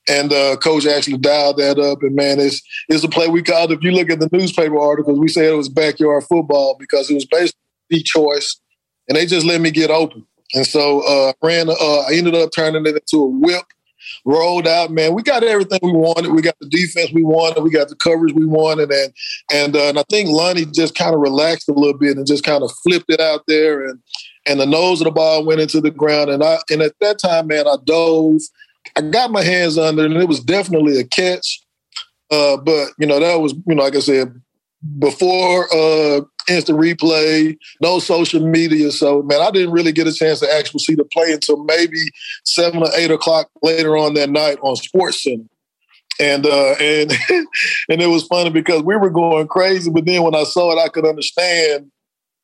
And 0.08 0.32
uh, 0.32 0.56
coach 0.56 0.86
actually 0.86 1.18
dialed 1.18 1.58
that 1.58 1.78
up, 1.78 2.02
and 2.02 2.14
man, 2.14 2.38
it's 2.38 2.62
it's 2.88 3.04
a 3.04 3.08
play 3.08 3.28
we 3.28 3.42
called. 3.42 3.72
If 3.72 3.82
you 3.82 3.92
look 3.92 4.10
at 4.10 4.20
the 4.20 4.28
newspaper 4.32 4.78
articles, 4.78 5.18
we 5.18 5.28
said 5.28 5.44
it 5.44 5.56
was 5.56 5.68
backyard 5.68 6.24
football 6.24 6.76
because 6.78 7.10
it 7.10 7.14
was 7.14 7.26
basically 7.26 7.58
the 7.88 8.02
choice, 8.02 8.60
and 9.08 9.16
they 9.16 9.26
just 9.26 9.46
let 9.46 9.60
me 9.60 9.72
get 9.72 9.90
open. 9.90 10.26
And 10.54 10.66
so 10.66 11.00
uh, 11.00 11.32
ran. 11.42 11.68
Uh, 11.68 12.00
I 12.00 12.12
ended 12.12 12.34
up 12.34 12.50
turning 12.54 12.86
it 12.86 12.96
into 12.96 13.24
a 13.24 13.28
whip. 13.28 13.64
Rolled 14.24 14.68
out, 14.68 14.90
man. 14.90 15.14
We 15.14 15.22
got 15.22 15.42
everything 15.42 15.78
we 15.82 15.92
wanted. 15.92 16.32
We 16.32 16.42
got 16.42 16.58
the 16.60 16.68
defense 16.68 17.12
we 17.12 17.22
wanted. 17.22 17.62
We 17.62 17.70
got 17.70 17.88
the 17.88 17.96
coverage 17.96 18.34
we 18.34 18.44
wanted, 18.44 18.90
and 18.90 19.12
and 19.52 19.76
uh, 19.76 19.88
and 19.88 19.98
I 19.98 20.04
think 20.10 20.28
Lunney 20.28 20.72
just 20.72 20.94
kind 20.94 21.14
of 21.14 21.20
relaxed 21.20 21.68
a 21.68 21.72
little 21.72 21.96
bit 21.96 22.16
and 22.16 22.26
just 22.26 22.44
kind 22.44 22.62
of 22.62 22.70
flipped 22.82 23.10
it 23.10 23.20
out 23.20 23.42
there, 23.48 23.84
and 23.84 24.00
and 24.46 24.60
the 24.60 24.66
nose 24.66 25.00
of 25.00 25.06
the 25.06 25.12
ball 25.12 25.44
went 25.44 25.60
into 25.60 25.80
the 25.80 25.90
ground. 25.90 26.30
And 26.30 26.42
I 26.42 26.58
and 26.70 26.82
at 26.82 26.94
that 27.00 27.18
time, 27.18 27.48
man, 27.48 27.66
I 27.66 27.76
dove. 27.84 28.40
I 28.96 29.00
got 29.02 29.30
my 29.30 29.42
hands 29.42 29.78
under, 29.78 30.04
and 30.04 30.14
it 30.14 30.28
was 30.28 30.40
definitely 30.40 30.98
a 30.98 31.04
catch. 31.04 31.62
Uh, 32.30 32.56
but 32.56 32.90
you 32.98 33.06
know 33.06 33.18
that 33.18 33.40
was 33.40 33.54
you 33.66 33.74
know 33.74 33.82
like 33.82 33.96
I 33.96 34.00
said 34.00 34.40
before 34.98 35.72
uh, 35.72 36.22
instant 36.48 36.78
replay, 36.78 37.56
no 37.80 37.98
social 37.98 38.46
media. 38.46 38.90
So, 38.90 39.22
man, 39.22 39.40
I 39.40 39.50
didn't 39.50 39.72
really 39.72 39.92
get 39.92 40.06
a 40.06 40.12
chance 40.12 40.40
to 40.40 40.52
actually 40.52 40.80
see 40.80 40.94
the 40.94 41.04
play 41.04 41.32
until 41.32 41.62
maybe 41.64 41.98
seven 42.44 42.82
or 42.82 42.88
eight 42.96 43.10
o'clock 43.10 43.48
later 43.62 43.96
on 43.96 44.14
that 44.14 44.30
night 44.30 44.58
on 44.62 44.76
Sports 44.76 45.22
Center. 45.22 45.44
And 46.20 46.46
uh, 46.46 46.74
and 46.78 47.10
and 47.88 48.02
it 48.02 48.08
was 48.08 48.26
funny 48.26 48.50
because 48.50 48.82
we 48.82 48.96
were 48.96 49.10
going 49.10 49.48
crazy, 49.48 49.90
but 49.90 50.04
then 50.04 50.22
when 50.22 50.34
I 50.34 50.44
saw 50.44 50.72
it, 50.72 50.82
I 50.82 50.88
could 50.88 51.06
understand 51.06 51.90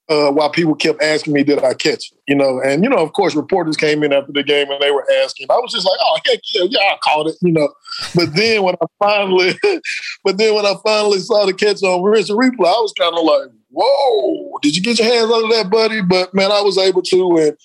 uh, 0.09 0.31
why 0.31 0.49
people 0.49 0.75
kept 0.75 1.03
asking 1.03 1.35
me, 1.35 1.45
"Did 1.45 1.63
I 1.63 1.75
catch 1.75 2.11
it?" 2.11 2.19
You 2.27 2.35
know, 2.35 2.61
and 2.65 2.83
you 2.83 2.89
know, 2.89 2.97
of 2.97 3.13
course, 3.13 3.35
reporters 3.35 3.77
came 3.77 4.03
in 4.03 4.13
after 4.13 4.33
the 4.33 4.43
game 4.43 4.71
and 4.71 4.81
they 4.81 4.91
were 4.91 5.07
asking. 5.23 5.49
I 5.51 5.57
was 5.57 5.73
just 5.73 5.87
like, 5.87 5.99
"Oh 6.01 6.19
heck 6.27 6.41
yeah, 6.55 6.65
yeah, 6.69 6.81
I 6.81 6.97
caught 7.05 7.27
it," 7.27 7.37
you 7.43 7.53
know. 7.53 7.69
But 8.15 8.35
then 8.35 8.63
when 8.63 8.75
I 8.81 8.87
finally, 8.99 9.59
but 10.25 10.39
then 10.39 10.55
when 10.55 10.65
I 10.65 10.75
finally 10.83 11.19
saw 11.19 11.45
the 11.45 11.53
catch 11.53 11.83
on 11.83 12.03
wrist 12.03 12.31
replay, 12.31 12.67
I 12.67 12.81
was 12.81 12.95
kind 12.99 13.17
of 13.17 13.25
like, 13.25 13.51
"Whoa, 13.81 14.59
did 14.62 14.77
you 14.77 14.83
get 14.83 14.99
your 14.99 15.09
hands 15.09 15.31
under 15.31 15.55
that, 15.55 15.71
buddy?" 15.71 16.03
But 16.03 16.35
man, 16.35 16.51
I 16.51 16.61
was 16.61 16.79
able 16.79 17.03
to, 17.03 17.37
and 17.38 17.57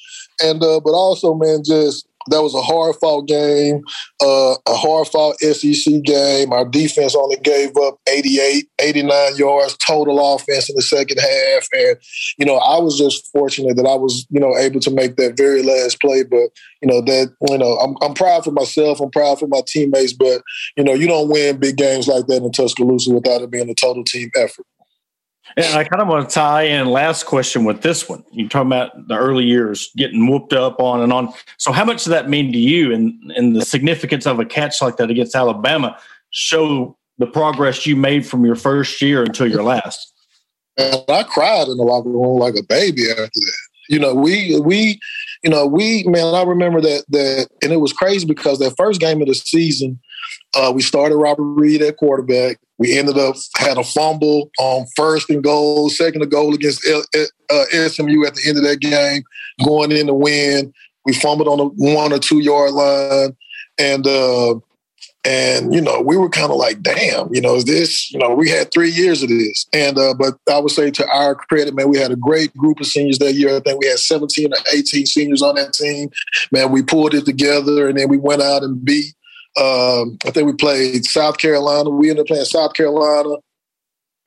and 0.41 0.63
uh, 0.63 0.80
but 0.84 0.91
also, 0.91 1.34
man, 1.34 1.63
just 1.65 2.08
that 2.28 2.41
was 2.41 2.56
a 2.56 2.62
hard 2.62 2.95
fought 2.95 3.28
game, 3.28 3.82
uh, 4.21 4.56
a 4.67 4.76
hard 4.76 5.08
fought 5.08 5.36
SEC 5.39 6.02
game. 6.04 6.54
Our 6.54 6.65
defense 6.65 7.15
only 7.15 7.38
gave 7.38 7.76
up 7.78 7.99
88, 8.08 8.67
89 8.80 9.36
yards 9.36 9.78
total 9.78 10.36
offense 10.36 10.69
in 10.69 10.76
the 10.76 10.82
second 10.82 11.19
half. 11.19 11.67
And, 11.73 11.97
you 12.38 12.45
know, 12.45 12.58
I 12.58 12.80
was 12.80 12.97
just 12.97 13.30
fortunate 13.32 13.76
that 13.78 13.86
I 13.86 13.95
was, 13.95 14.26
you 14.30 14.39
know, 14.39 14.58
able 14.58 14.80
to 14.82 14.91
make 14.91 15.15
that 15.17 15.38
very 15.38 15.63
last 15.63 15.99
play. 15.99 16.23
But, 16.23 16.49
you 16.82 16.88
know, 16.88 17.02
that, 17.02 17.34
you 17.49 17.58
know, 17.58 17.76
I'm, 17.78 17.95
I'm 18.02 18.13
proud 18.13 18.43
for 18.43 18.52
myself. 18.52 19.02
I'm 19.02 19.12
proud 19.12 19.39
for 19.39 19.47
my 19.47 19.62
teammates. 19.67 20.13
But, 20.13 20.41
you 20.78 20.84
know, 20.84 20.93
you 20.93 21.08
don't 21.08 21.30
win 21.30 21.60
big 21.60 21.78
games 21.78 22.08
like 22.08 22.28
that 22.28 22.43
in 22.43 22.52
Tuscaloosa 22.52 23.13
without 23.13 23.41
it 23.41 23.52
being 23.52 23.69
a 23.69 23.76
total 23.76 24.04
team 24.04 24.32
effort. 24.36 24.65
And 25.55 25.77
I 25.77 25.83
kind 25.83 26.01
of 26.01 26.07
want 26.07 26.27
to 26.27 26.33
tie 26.33 26.63
in 26.63 26.87
last 26.87 27.25
question 27.25 27.63
with 27.63 27.81
this 27.81 28.09
one. 28.09 28.23
You're 28.31 28.49
talking 28.49 28.67
about 28.67 29.07
the 29.07 29.15
early 29.15 29.45
years 29.45 29.91
getting 29.95 30.29
whooped 30.29 30.53
up 30.53 30.79
on 30.79 31.01
and 31.01 31.13
on. 31.13 31.33
So, 31.57 31.71
how 31.71 31.85
much 31.85 31.97
does 31.97 32.11
that 32.11 32.29
mean 32.29 32.51
to 32.51 32.57
you 32.57 32.93
and, 32.93 33.13
and 33.35 33.55
the 33.55 33.65
significance 33.65 34.25
of 34.25 34.39
a 34.39 34.45
catch 34.45 34.81
like 34.81 34.97
that 34.97 35.11
against 35.11 35.35
Alabama 35.35 35.97
show 36.31 36.97
the 37.19 37.27
progress 37.27 37.85
you 37.85 37.95
made 37.95 38.25
from 38.25 38.45
your 38.45 38.55
first 38.55 39.01
year 39.01 39.23
until 39.23 39.47
your 39.47 39.63
last? 39.63 40.11
And 40.77 41.03
I 41.07 41.23
cried 41.23 41.67
in 41.67 41.77
the 41.77 41.83
locker 41.83 42.09
room 42.09 42.39
like 42.39 42.55
a 42.55 42.63
baby 42.63 43.09
after 43.11 43.21
that. 43.23 43.57
You 43.89 43.99
know, 43.99 44.15
we 44.15 44.59
we 44.59 44.99
you 45.43 45.49
know, 45.49 45.67
we 45.67 46.03
man, 46.07 46.33
I 46.33 46.43
remember 46.43 46.81
that 46.81 47.03
that 47.09 47.47
and 47.61 47.71
it 47.71 47.77
was 47.77 47.93
crazy 47.93 48.25
because 48.25 48.59
that 48.59 48.75
first 48.77 48.99
game 48.99 49.21
of 49.21 49.27
the 49.27 49.35
season, 49.35 49.99
uh, 50.55 50.71
we 50.73 50.81
started 50.81 51.17
Robert 51.17 51.43
Reed 51.43 51.81
at 51.81 51.97
quarterback. 51.97 52.57
We 52.84 52.98
ended 52.98 53.17
up 53.17 53.38
had 53.56 53.78
a 53.78 53.84
fumble 53.86 54.52
on 54.60 54.86
first 54.98 55.30
and 55.30 55.41
goal, 55.41 55.89
second 55.89 56.22
and 56.22 56.30
goal 56.30 56.54
against 56.54 56.86
L- 56.86 57.06
uh, 57.50 57.88
SMU 57.88 58.26
at 58.26 58.36
the 58.36 58.41
end 58.46 58.58
of 58.58 58.65
that 58.65 58.82
game, 58.82 59.24
going 59.63 59.93
in 59.93 60.08
to 60.08 60.13
win. 60.13 60.74
We 61.06 61.13
fumbled 61.13 61.48
on 61.48 61.60
the 61.60 61.67
one 61.78 62.12
or 62.12 62.19
two 62.19 62.39
yard 62.39 62.72
line, 62.72 63.38
and 63.80 64.06
uh, 64.06 64.56
and 65.24 65.74
you 65.74 65.80
know 65.80 66.02
we 66.02 66.17
were 66.17 66.28
kind 66.28 66.52
of 66.52 66.58
like, 66.58 66.82
damn, 66.82 67.34
you 67.34 67.39
know, 67.39 67.56
is 67.56 67.63
this? 67.63 68.12
You 68.12 68.19
know, 68.19 68.36
we 68.36 68.50
had 68.50 68.74
three 68.74 68.89
years 68.89 69.24
of 69.24 69.30
this, 69.30 69.65
and 69.72 69.98
uh, 69.98 70.13
but 70.13 70.34
I 70.52 70.60
would 70.60 70.74
say 70.74 70.91
to 70.91 71.08
our 71.08 71.36
credit, 71.36 71.74
man, 71.74 71.88
we 71.88 72.00
had 72.00 72.12
a 72.12 72.17
great 72.17 72.54
group 72.58 72.82
of 72.82 72.86
seniors 72.86 73.19
that 73.19 73.32
year. 73.32 73.56
I 73.56 73.62
think 73.62 73.80
we 73.80 73.88
had 73.88 74.00
17 74.00 74.52
or 74.52 74.58
18 74.74 75.06
seniors 75.06 75.41
on 75.41 75.56
that 75.56 75.72
team. 75.72 76.10
Man, 76.52 76.69
we 76.69 76.84
pulled 76.84 77.13
it 77.13 77.24
together, 77.24 77.88
and 77.88 77.98
then 77.98 78.10
we 78.10 78.17
went 78.17 78.41
out 78.41 78.62
and 78.62 78.84
beat 78.84 79.15
um, 79.55 80.17
I 80.25 80.31
think 80.31 80.47
we 80.47 80.53
played 80.53 81.05
South 81.05 81.37
Carolina. 81.37 81.89
We 81.89 82.09
ended 82.09 82.23
up 82.23 82.27
playing 82.27 82.45
South 82.45 82.73
Carolina, 82.73 83.35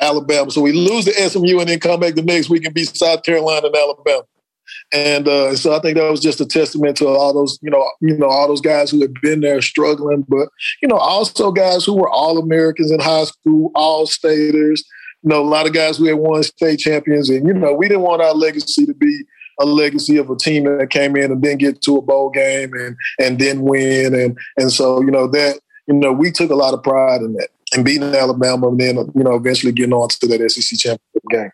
Alabama. 0.00 0.50
So 0.50 0.60
we 0.60 0.72
lose 0.72 1.04
to 1.06 1.12
SMU 1.12 1.58
and 1.58 1.68
then 1.68 1.80
come 1.80 2.00
back 2.00 2.14
the 2.14 2.22
next 2.22 2.48
week 2.48 2.64
and 2.64 2.74
beat 2.74 2.94
South 2.96 3.22
Carolina 3.24 3.66
and 3.66 3.76
Alabama. 3.76 4.22
And 4.92 5.26
uh, 5.26 5.56
so 5.56 5.74
I 5.74 5.80
think 5.80 5.96
that 5.96 6.10
was 6.10 6.20
just 6.20 6.40
a 6.40 6.46
testament 6.46 6.96
to 6.98 7.08
all 7.08 7.34
those, 7.34 7.58
you 7.62 7.70
know, 7.70 7.88
you 8.00 8.16
know, 8.16 8.28
all 8.28 8.48
those 8.48 8.60
guys 8.60 8.90
who 8.90 9.00
had 9.00 9.14
been 9.20 9.40
there 9.40 9.60
struggling, 9.62 10.24
but 10.28 10.48
you 10.82 10.88
know, 10.88 10.96
also 10.96 11.50
guys 11.50 11.84
who 11.84 11.94
were 11.94 12.08
all 12.08 12.38
Americans 12.38 12.90
in 12.90 13.00
high 13.00 13.24
school, 13.24 13.70
all 13.74 14.06
staters. 14.06 14.84
You 15.22 15.30
know, 15.30 15.42
a 15.42 15.48
lot 15.48 15.66
of 15.66 15.72
guys 15.72 15.96
who 15.96 16.04
had 16.04 16.16
won 16.16 16.42
state 16.44 16.78
champions, 16.78 17.30
and 17.30 17.46
you 17.46 17.54
know, 17.54 17.72
we 17.72 17.88
didn't 17.88 18.04
want 18.04 18.22
our 18.22 18.34
legacy 18.34 18.86
to 18.86 18.94
be 18.94 19.24
a 19.58 19.64
legacy 19.64 20.16
of 20.16 20.30
a 20.30 20.36
team 20.36 20.64
that 20.64 20.90
came 20.90 21.16
in 21.16 21.32
and 21.32 21.42
didn't 21.42 21.58
get 21.58 21.80
to 21.82 21.96
a 21.96 22.02
bowl 22.02 22.30
game 22.30 22.72
and 22.74 22.96
and 23.18 23.38
then 23.38 23.62
win 23.62 24.14
and 24.14 24.38
and 24.56 24.72
so 24.72 25.00
you 25.00 25.10
know 25.10 25.26
that 25.26 25.58
you 25.86 25.94
know 25.94 26.12
we 26.12 26.30
took 26.30 26.50
a 26.50 26.54
lot 26.54 26.74
of 26.74 26.82
pride 26.82 27.22
in 27.22 27.32
that 27.34 27.48
and 27.74 27.84
beating 27.84 28.14
Alabama 28.14 28.68
and 28.68 28.80
then 28.80 28.96
you 29.14 29.24
know 29.24 29.34
eventually 29.34 29.72
getting 29.72 29.92
on 29.92 30.08
to 30.08 30.26
that 30.26 30.50
SEC 30.50 30.78
championship 30.78 31.22
game. 31.30 31.50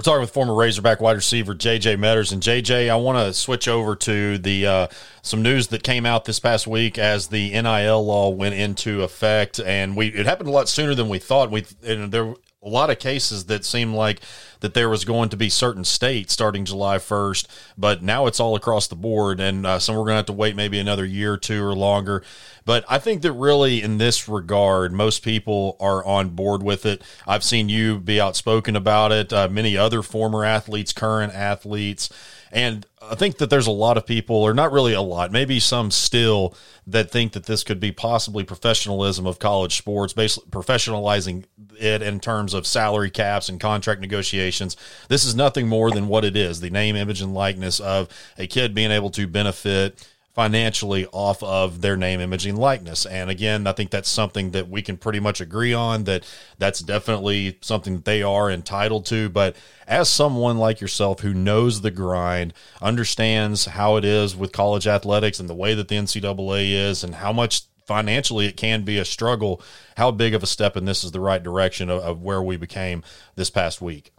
We're 0.00 0.04
talking 0.04 0.22
with 0.22 0.30
former 0.30 0.54
Razorback 0.54 1.02
wide 1.02 1.16
receiver 1.16 1.54
JJ 1.54 1.98
Meadors 1.98 2.32
and 2.32 2.42
JJ. 2.42 2.88
I 2.88 2.96
want 2.96 3.18
to 3.18 3.34
switch 3.34 3.68
over 3.68 3.94
to 3.96 4.38
the 4.38 4.66
uh, 4.66 4.86
some 5.20 5.42
news 5.42 5.66
that 5.68 5.82
came 5.82 6.06
out 6.06 6.24
this 6.24 6.40
past 6.40 6.66
week 6.66 6.96
as 6.96 7.26
the 7.26 7.50
NIL 7.50 8.06
law 8.06 8.30
went 8.30 8.54
into 8.54 9.02
effect, 9.02 9.60
and 9.60 9.94
we 9.98 10.06
it 10.06 10.24
happened 10.24 10.48
a 10.48 10.52
lot 10.52 10.70
sooner 10.70 10.94
than 10.94 11.10
we 11.10 11.18
thought. 11.18 11.50
We 11.50 11.66
and 11.84 12.10
there 12.10 12.32
a 12.62 12.68
lot 12.68 12.90
of 12.90 12.98
cases 12.98 13.46
that 13.46 13.64
seemed 13.64 13.94
like 13.94 14.20
that 14.60 14.74
there 14.74 14.90
was 14.90 15.06
going 15.06 15.30
to 15.30 15.36
be 15.36 15.48
certain 15.48 15.84
states 15.84 16.34
starting 16.34 16.66
July 16.66 16.98
1st, 16.98 17.46
but 17.78 18.02
now 18.02 18.26
it's 18.26 18.38
all 18.38 18.54
across 18.54 18.86
the 18.86 18.94
board, 18.94 19.40
and 19.40 19.64
uh, 19.64 19.78
some 19.78 19.96
we're 19.96 20.02
going 20.02 20.12
to 20.12 20.16
have 20.16 20.26
to 20.26 20.34
wait 20.34 20.54
maybe 20.54 20.78
another 20.78 21.06
year 21.06 21.32
or 21.32 21.38
two 21.38 21.64
or 21.64 21.74
longer. 21.74 22.22
But 22.66 22.84
I 22.86 22.98
think 22.98 23.22
that 23.22 23.32
really, 23.32 23.82
in 23.82 23.96
this 23.96 24.28
regard, 24.28 24.92
most 24.92 25.22
people 25.22 25.78
are 25.80 26.04
on 26.04 26.30
board 26.30 26.62
with 26.62 26.84
it. 26.84 27.02
I've 27.26 27.42
seen 27.42 27.70
you 27.70 27.98
be 27.98 28.20
outspoken 28.20 28.76
about 28.76 29.10
it. 29.10 29.32
Uh, 29.32 29.48
many 29.48 29.78
other 29.78 30.02
former 30.02 30.44
athletes, 30.44 30.92
current 30.92 31.34
athletes. 31.34 32.10
And 32.52 32.84
I 33.00 33.14
think 33.14 33.38
that 33.38 33.48
there's 33.48 33.66
a 33.66 33.72
lot 33.72 33.96
of 33.96 34.06
people, 34.06 34.36
or 34.36 34.54
not 34.54 34.72
really 34.72 34.92
a 34.92 35.00
lot, 35.00 35.30
maybe 35.30 35.60
some 35.60 35.90
still, 35.90 36.54
that 36.86 37.10
think 37.10 37.32
that 37.32 37.46
this 37.46 37.62
could 37.62 37.78
be 37.78 37.92
possibly 37.92 38.42
professionalism 38.44 39.26
of 39.26 39.38
college 39.38 39.76
sports, 39.76 40.12
basically 40.12 40.50
professionalizing 40.50 41.44
it 41.78 42.02
in 42.02 42.20
terms 42.20 42.52
of 42.52 42.66
salary 42.66 43.10
caps 43.10 43.48
and 43.48 43.60
contract 43.60 44.00
negotiations. 44.00 44.76
This 45.08 45.24
is 45.24 45.34
nothing 45.34 45.68
more 45.68 45.90
than 45.90 46.08
what 46.08 46.24
it 46.24 46.36
is 46.36 46.60
the 46.60 46.70
name, 46.70 46.96
image, 46.96 47.22
and 47.22 47.34
likeness 47.34 47.78
of 47.80 48.08
a 48.36 48.46
kid 48.46 48.74
being 48.74 48.90
able 48.90 49.10
to 49.10 49.26
benefit 49.26 50.04
financially 50.32 51.06
off 51.12 51.42
of 51.42 51.80
their 51.80 51.96
name, 51.96 52.20
image, 52.20 52.46
and 52.46 52.58
likeness. 52.58 53.04
And 53.04 53.30
again, 53.30 53.66
I 53.66 53.72
think 53.72 53.90
that's 53.90 54.08
something 54.08 54.52
that 54.52 54.68
we 54.68 54.80
can 54.80 54.96
pretty 54.96 55.18
much 55.18 55.40
agree 55.40 55.74
on 55.74 56.04
that 56.04 56.24
that's 56.58 56.80
definitely 56.80 57.58
something 57.60 57.96
that 57.96 58.04
they 58.04 58.22
are 58.22 58.50
entitled 58.50 59.06
to. 59.06 59.28
But 59.28 59.56
as 59.88 60.08
someone 60.08 60.58
like 60.58 60.80
yourself 60.80 61.20
who 61.20 61.34
knows 61.34 61.80
the 61.80 61.90
grind, 61.90 62.54
understands 62.80 63.66
how 63.66 63.96
it 63.96 64.04
is 64.04 64.36
with 64.36 64.52
college 64.52 64.86
athletics 64.86 65.40
and 65.40 65.48
the 65.48 65.54
way 65.54 65.74
that 65.74 65.88
the 65.88 65.96
NCAA 65.96 66.72
is 66.72 67.02
and 67.02 67.16
how 67.16 67.32
much 67.32 67.62
financially 67.86 68.46
it 68.46 68.56
can 68.56 68.82
be 68.82 68.98
a 68.98 69.04
struggle. 69.04 69.60
How 69.96 70.12
big 70.12 70.32
of 70.32 70.44
a 70.44 70.46
step 70.46 70.76
in 70.76 70.84
this 70.84 71.02
is 71.02 71.10
the 71.10 71.18
right 71.18 71.42
direction 71.42 71.90
of, 71.90 72.00
of 72.02 72.22
where 72.22 72.40
we 72.40 72.56
became 72.56 73.02
this 73.34 73.50
past 73.50 73.82
week? 73.82 74.12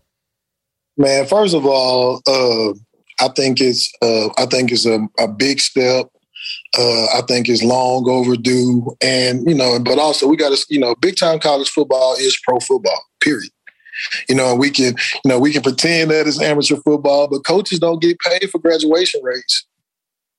Man, 0.98 1.26
first 1.26 1.56
of 1.56 1.66
all, 1.66 2.22
uh, 2.28 2.74
I 3.22 3.30
think 3.30 3.62
it's 3.62 3.92
uh, 4.02 4.30
I 4.38 4.48
think 4.48 4.72
it's 4.72 4.86
a, 4.86 5.08
a 5.20 5.28
big 5.28 5.60
step. 5.60 6.08
Uh, 6.78 7.06
I 7.18 7.22
think 7.28 7.48
it's 7.48 7.64
long 7.64 8.10
overdue, 8.10 8.96
and 9.02 9.48
you 9.48 9.54
know, 9.54 9.80
but 9.80 10.00
also 10.00 10.28
we 10.28 10.36
got 10.36 10.58
to, 10.58 10.66
you 10.70 10.80
know, 10.80 10.96
big 10.96 11.16
time 11.16 11.40
college 11.40 11.70
football 11.70 12.16
is 12.16 12.40
pro 12.44 12.60
football. 12.60 13.00
Period. 13.22 13.52
You 14.28 14.36
know, 14.36 14.56
we 14.56 14.72
can, 14.72 14.96
you 15.24 15.30
know, 15.30 15.40
we 15.40 15.54
can 15.54 15.62
pretend 15.62 16.10
that 16.10 16.26
it's 16.28 16.42
amateur 16.42 16.78
football, 16.78 17.28
but 17.28 17.46
coaches 17.46 17.78
don't 17.78 18.02
get 18.02 18.18
paid 18.20 18.50
for 18.50 18.58
graduation 18.58 19.22
rates. 19.24 19.68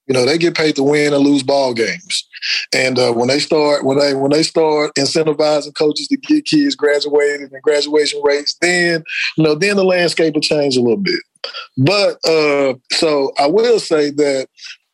You 0.08 0.14
know, 0.14 0.26
they 0.26 0.36
get 0.36 0.56
paid 0.56 0.74
to 0.76 0.82
win 0.82 1.14
and 1.14 1.22
lose 1.22 1.44
ball 1.44 1.72
games. 1.74 2.28
And 2.74 2.98
uh, 2.98 3.12
when 3.12 3.28
they 3.28 3.38
start, 3.38 3.84
when 3.84 3.98
they 3.98 4.14
when 4.14 4.32
they 4.32 4.42
start 4.42 4.94
incentivizing 4.96 5.74
coaches 5.74 6.08
to 6.08 6.16
get 6.16 6.44
kids 6.44 6.74
graduated 6.74 7.52
and 7.52 7.62
graduation 7.62 8.20
rates, 8.24 8.56
then 8.60 9.04
you 9.36 9.44
know, 9.44 9.54
then 9.54 9.76
the 9.76 9.84
landscape 9.84 10.34
will 10.34 10.40
change 10.40 10.76
a 10.76 10.80
little 10.80 10.96
bit. 10.96 11.20
But 11.76 12.18
uh, 12.26 12.74
so 12.92 13.32
I 13.38 13.46
will 13.46 13.78
say 13.80 14.10
that 14.10 14.48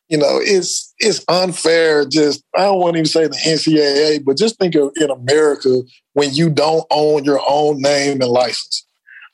you 0.09 0.17
know 0.17 0.39
it's 0.41 0.93
it's 0.99 1.23
unfair. 1.27 2.05
Just 2.05 2.43
I 2.55 2.63
don't 2.63 2.79
want 2.79 2.93
to 2.93 2.99
even 2.99 3.05
say 3.05 3.27
the 3.27 3.35
NCAA, 3.35 4.23
but 4.25 4.37
just 4.37 4.57
think 4.57 4.75
of 4.75 4.91
in 4.95 5.09
America 5.09 5.81
when 6.13 6.33
you 6.33 6.49
don't 6.49 6.85
own 6.91 7.23
your 7.23 7.41
own 7.47 7.81
name 7.81 8.21
and 8.21 8.31
license. 8.31 8.85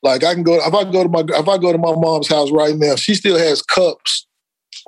Like 0.03 0.23
I 0.23 0.33
can 0.33 0.43
go 0.43 0.55
if 0.55 0.73
I 0.73 0.83
go 0.83 1.03
to 1.03 1.09
my 1.09 1.23
if 1.27 1.47
I 1.47 1.57
go 1.57 1.71
to 1.71 1.77
my 1.77 1.95
mom's 1.95 2.27
house 2.27 2.51
right 2.51 2.75
now, 2.75 2.95
she 2.95 3.15
still 3.15 3.37
has 3.37 3.61
cups 3.61 4.27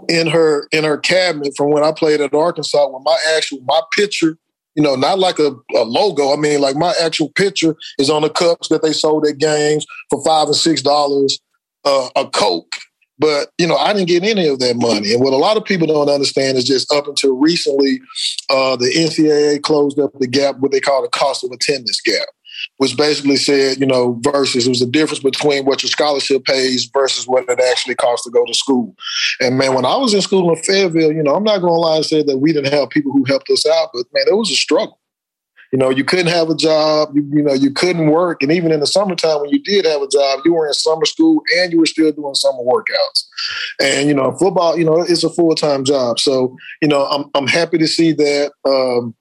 in 0.10 0.28
her 0.28 0.68
in 0.72 0.84
her 0.84 0.98
cabinet 0.98 1.54
from 1.56 1.72
when 1.72 1.84
I 1.84 1.92
played 1.92 2.22
at 2.22 2.34
Arkansas 2.34 2.88
with 2.88 3.04
my 3.04 3.18
actual 3.36 3.60
my 3.66 3.82
picture, 3.96 4.38
you 4.76 4.84
know, 4.84 4.96
not 4.96 5.20
like 5.20 5.40
a, 5.40 5.56
a, 5.76 5.84
logo. 5.84 6.34
I 6.34 6.36
mean, 6.36 6.62
like 6.62 6.76
my 6.76 6.94
actual 7.02 7.30
picture 7.30 7.76
is 7.98 8.10
on 8.10 8.22
the 8.22 8.30
cups 8.30 8.68
that 8.70 8.84
they 8.84 8.94
sold 8.94 9.26
at 9.26 9.40
games 9.40 9.86
for 10.10 10.24
five 10.24 10.48
and 10.48 10.56
six 10.56 10.82
dollars 10.82 11.40
a 11.86 12.28
Coke. 12.34 12.76
But 13.20 13.50
you 13.58 13.66
know, 13.66 13.78
I 13.78 13.94
didn't 13.94 14.10
get 14.10 14.24
any 14.24 14.48
of 14.48 14.60
that 14.60 14.76
money. 14.76 15.14
And 15.14 15.24
what 15.24 15.34
a 15.34 15.38
lot 15.38 15.58
of 15.58 15.66
people 15.66 15.88
don't 15.88 16.10
understand 16.10 16.58
is 16.58 16.66
just 16.66 16.92
up 16.94 17.08
until 17.08 17.36
recently, 17.36 18.00
uh, 18.50 18.76
the 18.76 18.94
NCAA 18.94 19.64
closed 19.64 20.00
up 20.00 20.12
the 20.20 20.28
gap, 20.28 20.58
what 20.60 20.72
they 20.72 20.80
call 20.80 21.02
the 21.02 21.10
cost 21.10 21.44
of 21.44 21.52
attendance 21.52 22.00
gap 22.02 22.28
which 22.78 22.98
basically 22.98 23.38
said, 23.38 23.80
you 23.80 23.86
know, 23.86 24.20
versus 24.22 24.66
it 24.66 24.70
was 24.70 24.80
the 24.80 24.86
difference 24.86 25.22
between 25.22 25.66
what 25.66 25.84
your 25.84 25.90
scholarship 25.90 26.44
pays 26.46 26.90
versus 26.94 27.28
what 27.28 27.48
it 27.50 27.60
actually 27.60 27.96
costs 27.96 28.26
to 28.26 28.32
go 28.32 28.46
to 28.46 28.54
school. 28.54 28.96
And 29.40 29.58
man, 29.58 29.74
when 29.74 29.86
I 29.86 29.96
was 29.98 30.14
in 30.14 30.22
school 30.22 30.50
in 30.52 30.62
Fayetteville, 30.64 31.12
you 31.12 31.24
know, 31.24 31.36
I'm 31.36 31.44
not 31.44 31.60
to 31.60 31.68
lie 31.68 31.98
and 31.98 32.06
say 32.06 32.24
that 32.24 32.38
we 32.38 32.54
didn't 32.54 32.74
have 32.74 32.90
people 32.90 33.12
who 33.12 33.26
helped 33.26 33.50
us 33.50 33.66
out, 33.66 33.90
but 33.94 34.06
man, 34.14 34.26
it 34.28 34.36
was 34.36 34.52
a 34.52 34.56
struggle. 34.56 35.00
You 35.72 35.80
know, 35.80 35.90
you 35.90 36.04
couldn't 36.04 36.28
have 36.28 36.50
a 36.50 36.56
job, 36.56 37.10
you, 37.14 37.30
you 37.34 37.44
know, 37.44 37.54
you 37.54 37.72
couldn't 37.72 38.08
work. 38.08 38.42
And 38.42 38.52
even 38.52 38.72
in 38.72 38.80
the 38.80 38.88
summertime, 38.88 39.42
when 39.42 39.50
you 39.50 39.62
did 39.62 39.86
have 39.86 40.02
a 40.02 40.08
job, 40.08 40.42
you 40.46 40.54
were 40.54 40.68
in 40.68 40.74
summer 40.74 41.06
school 41.06 41.42
and 41.58 41.72
you 41.72 41.80
were 41.80 41.86
still 41.86 42.12
doing 42.12 42.36
summer 42.36 42.64
workouts. 42.64 43.26
And, 43.82 44.08
you 44.08 44.14
know, 44.14 44.32
football, 44.38 44.78
you 44.78 44.86
know, 44.86 45.02
it's 45.02 45.24
a 45.24 45.30
full 45.30 45.56
time 45.56 45.84
job. 45.84 46.20
So, 46.20 46.56
you 46.82 46.88
know, 46.88 47.06
I'm, 47.06 47.26
I'm 47.36 47.48
happy 47.48 47.78
to 47.78 47.88
see 47.88 48.14
that. 48.14 48.52
Um, 48.66 49.14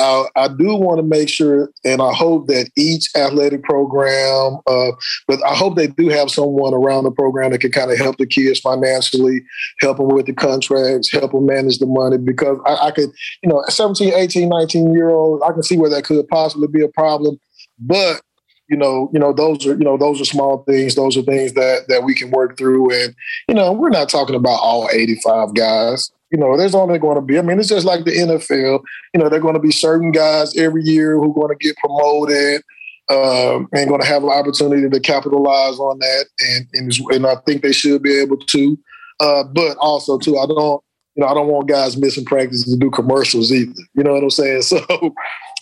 I, 0.00 0.24
I 0.36 0.48
do 0.48 0.74
want 0.74 0.98
to 0.98 1.02
make 1.02 1.28
sure, 1.28 1.70
and 1.84 2.00
I 2.00 2.12
hope 2.12 2.46
that 2.46 2.70
each 2.76 3.08
athletic 3.14 3.62
program, 3.62 4.58
uh, 4.66 4.92
but 5.28 5.44
I 5.44 5.54
hope 5.54 5.76
they 5.76 5.88
do 5.88 6.08
have 6.08 6.30
someone 6.30 6.74
around 6.74 7.04
the 7.04 7.10
program 7.10 7.52
that 7.52 7.60
can 7.60 7.70
kind 7.70 7.90
of 7.90 7.98
help 7.98 8.16
the 8.16 8.26
kids 8.26 8.60
financially, 8.60 9.42
help 9.80 9.98
them 9.98 10.08
with 10.08 10.26
the 10.26 10.32
contracts, 10.32 11.12
help 11.12 11.32
them 11.32 11.46
manage 11.46 11.78
the 11.78 11.86
money. 11.86 12.18
Because 12.18 12.58
I, 12.64 12.86
I 12.86 12.90
could, 12.90 13.10
you 13.42 13.50
know, 13.50 13.62
17, 13.68 14.14
18, 14.14 14.48
19 14.48 14.94
year 14.94 15.10
old, 15.10 15.42
I 15.42 15.52
can 15.52 15.62
see 15.62 15.76
where 15.76 15.90
that 15.90 16.04
could 16.04 16.26
possibly 16.28 16.68
be 16.68 16.82
a 16.82 16.88
problem. 16.88 17.38
But 17.78 18.22
you 18.68 18.76
know, 18.76 19.10
you 19.12 19.18
know, 19.18 19.32
those 19.32 19.66
are, 19.66 19.72
you 19.72 19.84
know, 19.84 19.96
those 19.96 20.20
are 20.20 20.24
small 20.24 20.62
things. 20.62 20.94
Those 20.94 21.16
are 21.16 21.22
things 21.22 21.54
that 21.54 21.86
that 21.88 22.04
we 22.04 22.14
can 22.14 22.30
work 22.30 22.56
through. 22.56 22.92
And, 22.92 23.16
you 23.48 23.54
know, 23.54 23.72
we're 23.72 23.90
not 23.90 24.08
talking 24.08 24.36
about 24.36 24.60
all 24.60 24.88
85 24.92 25.54
guys. 25.54 26.12
You 26.30 26.38
know, 26.38 26.56
there's 26.56 26.74
only 26.74 26.98
going 26.98 27.16
to 27.16 27.22
be, 27.22 27.38
I 27.38 27.42
mean, 27.42 27.58
it's 27.58 27.68
just 27.68 27.86
like 27.86 28.04
the 28.04 28.12
NFL. 28.12 28.80
You 29.14 29.20
know, 29.20 29.28
they're 29.28 29.40
going 29.40 29.54
to 29.54 29.60
be 29.60 29.72
certain 29.72 30.12
guys 30.12 30.56
every 30.56 30.82
year 30.84 31.16
who 31.16 31.30
are 31.30 31.34
going 31.34 31.56
to 31.56 31.64
get 31.64 31.76
promoted 31.76 32.62
um, 33.10 33.68
and 33.72 33.88
going 33.88 34.00
to 34.00 34.06
have 34.06 34.22
an 34.22 34.30
opportunity 34.30 34.88
to 34.88 35.00
capitalize 35.00 35.78
on 35.78 35.98
that. 35.98 36.26
And, 36.40 36.68
and, 36.74 36.92
and 37.12 37.26
I 37.26 37.34
think 37.46 37.62
they 37.62 37.72
should 37.72 38.02
be 38.02 38.16
able 38.20 38.38
to. 38.38 38.78
Uh, 39.18 39.44
but 39.44 39.76
also, 39.78 40.18
too, 40.18 40.38
I 40.38 40.46
don't, 40.46 40.82
you 41.16 41.22
know, 41.22 41.26
I 41.26 41.34
don't 41.34 41.48
want 41.48 41.68
guys 41.68 41.96
missing 41.96 42.24
practice 42.24 42.64
to 42.64 42.76
do 42.76 42.90
commercials 42.90 43.50
either. 43.50 43.74
You 43.94 44.04
know 44.04 44.12
what 44.12 44.22
I'm 44.22 44.30
saying? 44.30 44.62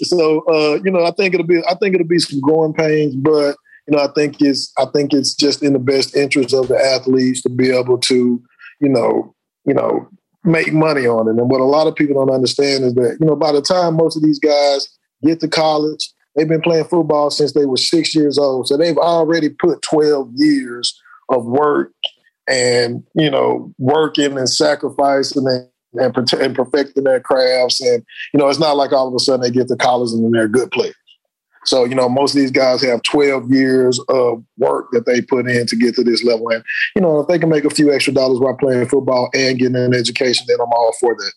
So, 0.00 0.04
so 0.04 0.44
uh, 0.46 0.78
you 0.84 0.92
know, 0.92 1.04
I 1.04 1.10
think 1.10 1.34
it'll 1.34 1.44
be, 1.44 1.60
I 1.68 1.74
think 1.74 1.96
it'll 1.96 2.06
be 2.06 2.20
some 2.20 2.38
growing 2.38 2.72
pains, 2.72 3.16
but 3.16 3.56
you 3.88 3.96
know, 3.96 3.98
I 3.98 4.06
think 4.14 4.40
it's, 4.40 4.72
I 4.78 4.84
think 4.94 5.12
it's 5.12 5.34
just 5.34 5.60
in 5.60 5.72
the 5.72 5.80
best 5.80 6.14
interest 6.14 6.54
of 6.54 6.68
the 6.68 6.78
athletes 6.78 7.42
to 7.42 7.48
be 7.48 7.70
able 7.70 7.98
to, 7.98 8.40
you 8.80 8.88
know, 8.88 9.34
you 9.64 9.74
know, 9.74 10.08
make 10.48 10.72
money 10.72 11.06
on 11.06 11.28
it. 11.28 11.40
And 11.40 11.50
what 11.50 11.60
a 11.60 11.64
lot 11.64 11.86
of 11.86 11.94
people 11.94 12.14
don't 12.14 12.34
understand 12.34 12.84
is 12.84 12.94
that, 12.94 13.18
you 13.20 13.26
know, 13.26 13.36
by 13.36 13.52
the 13.52 13.62
time 13.62 13.96
most 13.96 14.16
of 14.16 14.22
these 14.22 14.38
guys 14.38 14.88
get 15.22 15.40
to 15.40 15.48
college, 15.48 16.10
they've 16.34 16.48
been 16.48 16.60
playing 16.60 16.84
football 16.84 17.30
since 17.30 17.52
they 17.52 17.66
were 17.66 17.76
six 17.76 18.14
years 18.14 18.38
old. 18.38 18.68
So 18.68 18.76
they've 18.76 18.98
already 18.98 19.50
put 19.50 19.82
12 19.82 20.30
years 20.34 20.98
of 21.28 21.44
work 21.44 21.92
and, 22.48 23.04
you 23.14 23.30
know, 23.30 23.72
working 23.78 24.38
and 24.38 24.48
sacrificing 24.48 25.46
and, 25.46 26.16
and, 26.16 26.32
and 26.32 26.54
perfecting 26.54 27.04
their 27.04 27.20
crafts. 27.20 27.80
And, 27.80 28.04
you 28.32 28.38
know, 28.38 28.48
it's 28.48 28.58
not 28.58 28.76
like 28.76 28.92
all 28.92 29.08
of 29.08 29.14
a 29.14 29.18
sudden 29.18 29.42
they 29.42 29.50
get 29.50 29.68
to 29.68 29.76
college 29.76 30.12
and 30.12 30.34
they're 30.34 30.48
good 30.48 30.70
players. 30.70 30.94
So, 31.68 31.84
you 31.84 31.94
know, 31.94 32.08
most 32.08 32.34
of 32.34 32.40
these 32.40 32.50
guys 32.50 32.82
have 32.82 33.02
12 33.02 33.52
years 33.52 34.00
of 34.08 34.42
work 34.56 34.88
that 34.92 35.04
they 35.04 35.20
put 35.20 35.50
in 35.50 35.66
to 35.66 35.76
get 35.76 35.94
to 35.96 36.02
this 36.02 36.24
level. 36.24 36.48
And, 36.48 36.64
you 36.96 37.02
know, 37.02 37.20
if 37.20 37.28
they 37.28 37.38
can 37.38 37.50
make 37.50 37.66
a 37.66 37.70
few 37.70 37.92
extra 37.92 38.14
dollars 38.14 38.40
while 38.40 38.56
playing 38.56 38.88
football 38.88 39.28
and 39.34 39.58
getting 39.58 39.76
an 39.76 39.92
education, 39.94 40.46
then 40.48 40.56
I'm 40.62 40.72
all 40.72 40.94
for 40.98 41.14
that. 41.14 41.32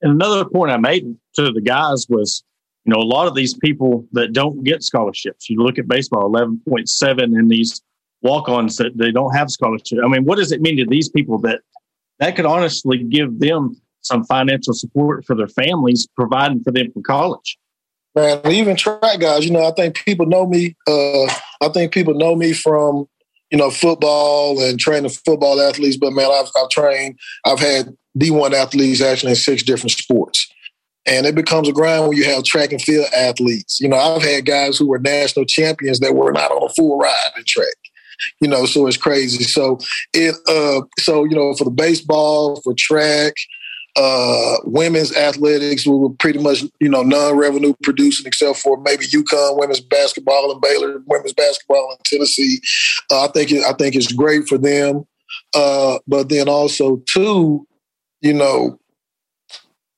And 0.00 0.12
another 0.12 0.46
point 0.46 0.72
I 0.72 0.78
made 0.78 1.04
to 1.34 1.52
the 1.52 1.60
guys 1.60 2.06
was, 2.08 2.42
you 2.86 2.94
know, 2.94 3.00
a 3.00 3.04
lot 3.04 3.26
of 3.26 3.34
these 3.34 3.52
people 3.52 4.06
that 4.12 4.32
don't 4.32 4.64
get 4.64 4.82
scholarships, 4.82 5.50
you 5.50 5.62
look 5.62 5.78
at 5.78 5.88
baseball, 5.88 6.30
11.7 6.30 7.22
and 7.22 7.50
these 7.50 7.82
walk-ons 8.22 8.76
that 8.76 8.96
they 8.96 9.10
don't 9.10 9.36
have 9.36 9.50
scholarships. 9.50 10.00
I 10.02 10.08
mean, 10.08 10.24
what 10.24 10.38
does 10.38 10.52
it 10.52 10.62
mean 10.62 10.78
to 10.78 10.86
these 10.86 11.10
people 11.10 11.38
that 11.40 11.60
that 12.18 12.34
could 12.34 12.46
honestly 12.46 13.04
give 13.04 13.40
them 13.40 13.78
some 14.00 14.24
financial 14.24 14.72
support 14.72 15.26
for 15.26 15.36
their 15.36 15.48
families, 15.48 16.08
providing 16.16 16.62
for 16.62 16.72
them 16.72 16.90
for 16.92 17.02
college? 17.02 17.58
Man. 18.14 18.40
Even 18.50 18.76
track 18.76 19.20
guys, 19.20 19.44
you 19.44 19.50
know, 19.50 19.66
I 19.66 19.72
think 19.72 19.96
people 19.96 20.26
know 20.26 20.46
me. 20.46 20.76
Uh, 20.86 21.26
I 21.60 21.68
think 21.72 21.92
people 21.92 22.14
know 22.14 22.34
me 22.34 22.52
from 22.52 23.08
you 23.50 23.58
know 23.58 23.70
football 23.70 24.62
and 24.62 24.78
training 24.78 25.10
football 25.10 25.60
athletes. 25.60 25.96
But 25.96 26.12
man, 26.12 26.30
I've, 26.30 26.50
I've 26.56 26.70
trained. 26.70 27.18
I've 27.44 27.60
had 27.60 27.96
D 28.16 28.30
one 28.30 28.54
athletes 28.54 29.00
actually 29.00 29.30
in 29.30 29.36
six 29.36 29.62
different 29.62 29.92
sports. 29.92 30.50
And 31.06 31.24
it 31.24 31.34
becomes 31.34 31.66
a 31.68 31.72
grind 31.72 32.06
when 32.06 32.18
you 32.18 32.24
have 32.24 32.44
track 32.44 32.70
and 32.70 32.82
field 32.82 33.06
athletes. 33.16 33.80
You 33.80 33.88
know, 33.88 33.96
I've 33.96 34.22
had 34.22 34.44
guys 34.44 34.76
who 34.76 34.86
were 34.86 34.98
national 34.98 35.46
champions 35.46 36.00
that 36.00 36.14
were 36.14 36.32
not 36.32 36.50
on 36.50 36.68
a 36.68 36.74
full 36.74 36.98
ride 36.98 37.32
in 37.36 37.44
track 37.46 37.68
you 38.40 38.48
know 38.48 38.66
so 38.66 38.86
it's 38.86 38.96
crazy 38.96 39.44
so 39.44 39.78
it 40.12 40.34
uh 40.48 40.84
so 40.98 41.24
you 41.24 41.36
know 41.36 41.54
for 41.54 41.64
the 41.64 41.70
baseball 41.70 42.60
for 42.62 42.74
track 42.76 43.34
uh, 43.96 44.56
women's 44.64 45.14
athletics 45.16 45.86
we 45.86 45.96
were 45.96 46.10
pretty 46.10 46.38
much 46.38 46.62
you 46.80 46.88
know 46.88 47.02
non-revenue 47.02 47.74
producing 47.82 48.26
except 48.26 48.58
for 48.58 48.80
maybe 48.82 49.06
UConn 49.06 49.58
women's 49.58 49.80
basketball 49.80 50.52
and 50.52 50.60
Baylor 50.60 51.02
women's 51.06 51.32
basketball 51.32 51.92
in 51.92 51.98
Tennessee. 52.04 52.60
Uh, 53.10 53.24
I 53.24 53.28
think 53.28 53.50
it, 53.50 53.64
I 53.64 53.72
think 53.72 53.94
it's 53.94 54.12
great 54.12 54.46
for 54.46 54.58
them, 54.58 55.06
uh, 55.54 55.98
but 56.06 56.28
then 56.28 56.48
also 56.48 57.02
too, 57.06 57.66
you 58.20 58.34
know, 58.34 58.78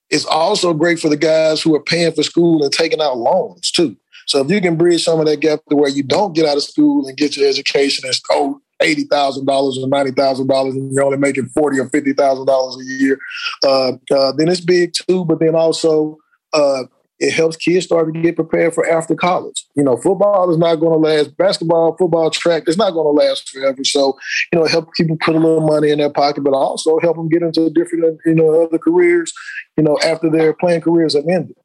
it's 0.08 0.24
also 0.24 0.72
great 0.72 0.98
for 0.98 1.08
the 1.08 1.16
guys 1.16 1.62
who 1.62 1.74
are 1.74 1.82
paying 1.82 2.12
for 2.12 2.22
school 2.22 2.62
and 2.62 2.72
taking 2.72 3.00
out 3.00 3.18
loans 3.18 3.70
too. 3.70 3.96
So 4.26 4.40
if 4.40 4.50
you 4.50 4.60
can 4.60 4.76
bridge 4.76 5.02
some 5.02 5.18
of 5.18 5.26
that 5.26 5.40
gap 5.40 5.60
to 5.68 5.76
where 5.76 5.90
you 5.90 6.02
don't 6.02 6.34
get 6.34 6.46
out 6.46 6.56
of 6.56 6.62
school 6.62 7.06
and 7.06 7.16
get 7.16 7.36
your 7.36 7.48
education 7.48 8.04
and 8.06 8.14
oh, 8.30 8.60
eighty 8.82 9.04
thousand 9.04 9.46
dollars 9.46 9.78
or 9.78 9.88
ninety 9.88 10.12
thousand 10.12 10.46
dollars, 10.46 10.74
and 10.74 10.92
you're 10.92 11.04
only 11.04 11.18
making 11.18 11.48
forty 11.48 11.78
or 11.78 11.88
fifty 11.88 12.12
thousand 12.12 12.46
dollars 12.46 12.76
a 12.80 12.84
year, 12.84 13.18
uh, 13.64 13.92
uh, 14.10 14.32
then 14.32 14.48
it's 14.48 14.60
big 14.60 14.92
too. 14.92 15.24
But 15.24 15.40
then 15.40 15.54
also, 15.54 16.18
uh, 16.52 16.84
it 17.18 17.34
helps 17.34 17.56
kids 17.56 17.84
start 17.84 18.12
to 18.12 18.20
get 18.20 18.36
prepared 18.36 18.74
for 18.74 18.88
after 18.90 19.14
college. 19.14 19.66
You 19.74 19.84
know, 19.84 19.96
football 19.96 20.50
is 20.50 20.56
not 20.56 20.76
going 20.76 20.92
to 20.92 21.08
last. 21.08 21.36
Basketball, 21.36 21.94
football, 21.98 22.30
track, 22.30 22.64
it's 22.66 22.78
not 22.78 22.92
going 22.92 23.04
to 23.04 23.22
last 23.22 23.50
forever. 23.50 23.84
So, 23.84 24.18
you 24.52 24.58
know, 24.58 24.66
help 24.66 24.88
people 24.94 25.18
put 25.20 25.36
a 25.36 25.38
little 25.38 25.66
money 25.66 25.90
in 25.90 25.98
their 25.98 26.10
pocket, 26.10 26.42
but 26.42 26.54
also 26.54 26.98
help 27.00 27.16
them 27.16 27.28
get 27.28 27.42
into 27.42 27.68
different, 27.70 28.18
you 28.24 28.34
know, 28.34 28.64
other 28.64 28.78
careers. 28.78 29.32
You 29.76 29.84
know, 29.84 29.98
after 30.02 30.30
their 30.30 30.54
playing 30.54 30.80
careers 30.80 31.14
have 31.14 31.26
ended. 31.28 31.56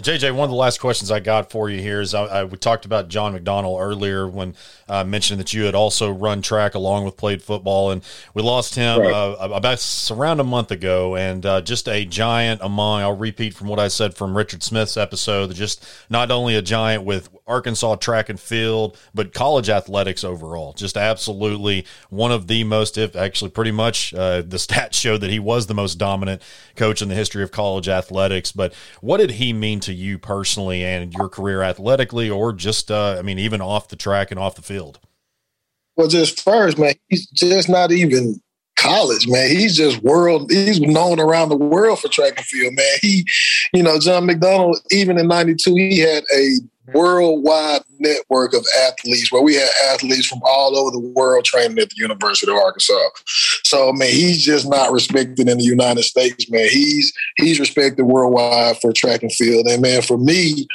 JJ, 0.00 0.34
one 0.34 0.46
of 0.46 0.50
the 0.50 0.56
last 0.56 0.80
questions 0.80 1.12
I 1.12 1.20
got 1.20 1.52
for 1.52 1.70
you 1.70 1.80
here 1.80 2.00
is 2.00 2.14
I, 2.14 2.24
I 2.24 2.44
we 2.44 2.58
talked 2.58 2.84
about 2.84 3.06
John 3.06 3.38
McDonnell 3.38 3.80
earlier 3.80 4.26
when 4.26 4.56
uh, 4.88 5.04
mentioning 5.04 5.38
that 5.38 5.54
you 5.54 5.62
had 5.66 5.76
also 5.76 6.10
run 6.10 6.42
track 6.42 6.74
along 6.74 7.04
with 7.04 7.16
played 7.16 7.40
football, 7.40 7.92
and 7.92 8.02
we 8.34 8.42
lost 8.42 8.74
him 8.74 9.02
right. 9.02 9.12
uh, 9.12 9.36
about 9.52 10.08
around 10.10 10.40
a 10.40 10.44
month 10.44 10.72
ago, 10.72 11.14
and 11.14 11.46
uh, 11.46 11.60
just 11.60 11.88
a 11.88 12.04
giant 12.04 12.60
among. 12.60 13.02
I'll 13.02 13.16
repeat 13.16 13.54
from 13.54 13.68
what 13.68 13.78
I 13.78 13.86
said 13.86 14.16
from 14.16 14.36
Richard 14.36 14.64
Smith's 14.64 14.96
episode. 14.96 15.54
Just 15.54 15.86
not 16.10 16.32
only 16.32 16.56
a 16.56 16.62
giant 16.62 17.04
with 17.04 17.28
Arkansas 17.46 17.94
track 17.96 18.28
and 18.28 18.40
field, 18.40 18.98
but 19.14 19.32
college 19.32 19.68
athletics 19.68 20.24
overall. 20.24 20.72
Just 20.72 20.96
absolutely 20.96 21.86
one 22.10 22.32
of 22.32 22.48
the 22.48 22.64
most, 22.64 22.98
if 22.98 23.14
actually 23.14 23.52
pretty 23.52 23.70
much, 23.70 24.12
uh, 24.12 24.42
the 24.42 24.56
stats 24.56 24.94
showed 24.94 25.20
that 25.20 25.30
he 25.30 25.38
was 25.38 25.68
the 25.68 25.74
most 25.74 25.98
dominant 25.98 26.42
coach 26.74 27.00
in 27.00 27.08
the 27.08 27.14
history 27.14 27.44
of 27.44 27.52
college 27.52 27.88
athletics. 27.88 28.50
But 28.50 28.74
what 29.00 29.18
did 29.18 29.32
he 29.32 29.52
mean? 29.52 29.82
To 29.84 29.94
you 29.94 30.18
personally 30.18 30.84
and 30.84 31.12
your 31.14 31.28
career 31.28 31.62
athletically, 31.62 32.28
or 32.28 32.52
just, 32.52 32.90
uh, 32.90 33.16
I 33.18 33.22
mean, 33.22 33.38
even 33.38 33.60
off 33.60 33.88
the 33.88 33.96
track 33.96 34.30
and 34.30 34.38
off 34.38 34.56
the 34.56 34.62
field? 34.62 35.00
Well, 35.96 36.08
just 36.08 36.40
first, 36.40 36.78
man, 36.78 36.94
he's 37.08 37.26
just 37.26 37.68
not 37.68 37.92
even 37.92 38.40
college, 38.76 39.26
man. 39.28 39.50
He's 39.50 39.76
just 39.76 40.02
world. 40.02 40.50
He's 40.50 40.80
known 40.80 41.20
around 41.20 41.48
the 41.48 41.56
world 41.56 42.00
for 42.00 42.08
track 42.08 42.34
and 42.36 42.46
field, 42.46 42.74
man. 42.74 42.96
He, 43.00 43.26
you 43.72 43.82
know, 43.82 43.98
John 43.98 44.26
McDonnell. 44.26 44.78
even 44.90 45.18
in 45.18 45.28
'92, 45.28 45.74
he 45.74 45.98
had 45.98 46.24
a 46.34 46.58
worldwide 46.92 47.82
network 47.98 48.52
of 48.52 48.66
athletes 48.82 49.32
where 49.32 49.42
we 49.42 49.54
had 49.54 49.68
athletes 49.86 50.26
from 50.26 50.40
all 50.44 50.76
over 50.76 50.90
the 50.90 51.12
world 51.14 51.44
training 51.44 51.78
at 51.78 51.88
the 51.88 51.96
University 51.96 52.50
of 52.50 52.58
Arkansas. 52.58 53.08
So 53.64 53.92
man, 53.92 54.10
he's 54.10 54.44
just 54.44 54.68
not 54.68 54.92
respected 54.92 55.48
in 55.48 55.58
the 55.58 55.64
United 55.64 56.02
States, 56.02 56.50
man. 56.50 56.68
He's 56.68 57.12
he's 57.36 57.60
respected 57.60 58.04
worldwide 58.04 58.78
for 58.80 58.92
track 58.92 59.22
and 59.22 59.32
field. 59.32 59.66
And 59.66 59.82
man, 59.82 60.02
for 60.02 60.18
me, 60.18 60.66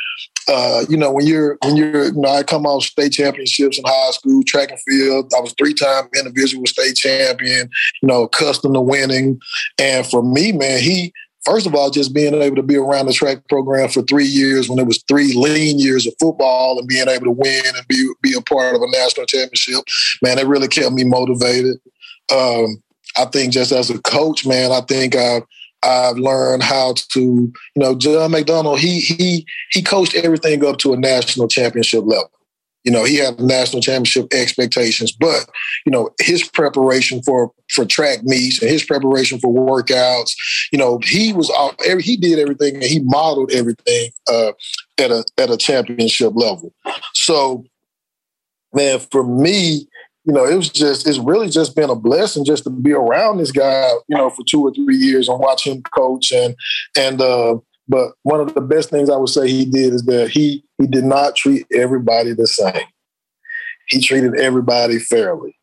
uh, 0.50 0.84
you 0.90 0.98
know, 0.98 1.12
when 1.12 1.28
you're 1.28 1.58
when 1.64 1.76
you're, 1.76 2.06
you 2.06 2.14
know, 2.14 2.30
I 2.30 2.42
come 2.42 2.66
off 2.66 2.84
state 2.84 3.12
championships 3.12 3.78
in 3.78 3.84
high 3.86 4.12
school, 4.12 4.42
track 4.48 4.72
and 4.72 4.80
field. 4.82 5.32
I 5.38 5.42
was 5.42 5.54
three 5.54 5.76
time 5.76 6.10
individual 6.18 6.66
state 6.66 6.96
champion. 6.96 7.70
You 8.02 8.08
know, 8.08 8.24
accustomed 8.24 8.74
to 8.74 8.82
winning. 8.82 9.40
And 9.78 10.08
for 10.08 10.24
me, 10.24 10.52
man, 10.52 10.82
he 10.82 11.14
first 11.46 11.68
of 11.68 11.76
all, 11.76 11.92
just 11.92 12.16
being 12.16 12.34
able 12.34 12.56
to 12.56 12.64
be 12.64 12.78
around 12.78 13.06
the 13.06 13.14
track 13.14 13.48
program 13.48 13.90
for 13.90 14.02
three 14.02 14.26
years 14.26 14.68
when 14.68 14.80
it 14.80 14.88
was 14.88 15.04
three 15.08 15.34
lean 15.34 15.78
years 15.78 16.08
of 16.08 16.14
football 16.20 16.80
and 16.80 16.88
being 16.88 17.08
able 17.08 17.26
to 17.26 17.32
win 17.32 17.62
and 17.66 17.88
be 17.88 18.12
be 18.24 18.34
a 18.34 18.42
part 18.42 18.76
of 18.76 18.82
a 18.82 18.90
national 18.90 19.28
championship, 19.28 19.84
man, 20.24 20.40
it 20.40 20.48
really 20.48 20.68
kept 20.68 20.94
me 20.94 21.04
motivated. 21.04 21.78
Um, 22.34 22.82
I 23.18 23.26
think 23.26 23.54
just 23.54 23.72
as 23.72 23.92
a 23.92 24.00
coach, 24.02 24.48
man, 24.48 24.72
I 24.72 24.82
think 24.82 25.16
I've 25.16 25.44
I've 25.84 26.18
learned 26.18 26.64
how 26.64 26.94
to, 27.12 27.22
you 27.22 27.54
know, 27.76 27.96
John 27.96 28.32
McDonnell, 28.32 28.78
he 28.78 29.00
he 29.00 29.46
he 29.72 29.82
coached 29.82 30.16
everything 30.16 30.66
up 30.66 30.78
to 30.80 30.94
a 30.94 30.98
national 30.98 31.48
championship 31.48 32.04
level. 32.06 32.32
You 32.86 32.92
know, 32.92 33.04
he 33.04 33.18
had 33.18 33.40
national 33.42 33.82
championship 33.82 34.34
expectations, 34.34 35.12
but 35.12 35.50
you 35.86 35.92
know 35.92 36.12
his 36.20 36.48
preparation 36.48 37.22
for 37.24 37.52
for 37.70 37.86
track 37.86 38.24
meets 38.24 38.62
and 38.62 38.72
his 38.72 38.84
preparation 38.84 39.38
for 39.40 39.54
workouts. 39.54 40.32
You 40.72 40.80
know, 40.80 41.00
he 41.04 41.34
was 41.34 41.50
all, 41.50 41.76
he 42.00 42.16
did 42.16 42.40
everything 42.40 42.76
and 42.76 42.84
he 42.84 43.00
modeled 43.04 43.52
everything 43.52 44.12
uh, 44.30 44.54
at 44.98 45.12
a 45.12 45.26
at 45.38 45.50
a 45.50 45.58
championship 45.58 46.32
level. 46.36 46.74
So, 47.14 47.66
man, 48.74 49.00
for 49.12 49.26
me, 49.26 49.89
you 50.30 50.36
know, 50.36 50.46
it 50.46 50.56
was 50.56 50.70
just 50.70 51.08
it's 51.08 51.18
really 51.18 51.50
just 51.50 51.76
been 51.76 51.90
a 51.90 51.96
blessing 51.96 52.46
just 52.46 52.64
to 52.66 52.70
be 52.70 52.94
around 52.94 53.40
this 53.40 53.52
guy. 53.52 53.90
You 54.08 54.16
know, 54.16 54.30
for 54.30 54.44
two 54.48 54.62
or 54.62 54.72
three 54.72 54.96
years 54.96 55.28
and 55.28 55.40
watch 55.40 55.66
him 55.66 55.82
coach 55.82 56.32
and 56.32 56.56
and. 56.96 57.20
uh 57.20 57.56
but 57.92 58.12
one 58.22 58.40
of 58.40 58.54
the 58.54 58.62
best 58.62 58.92
things 58.92 59.10
I 59.10 59.18
would 59.18 59.30
say 59.30 59.50
he 59.50 59.66
did 59.66 59.96
is 59.96 60.04
that 60.04 60.30
he 60.30 60.64
he 60.78 60.86
did 60.86 61.06
not 61.06 61.36
treat 61.36 61.66
everybody 61.74 62.34
the 62.34 62.46
same. 62.46 62.86
He 63.88 64.00
treated 64.00 64.40
everybody 64.40 65.00
fairly. 65.00 65.56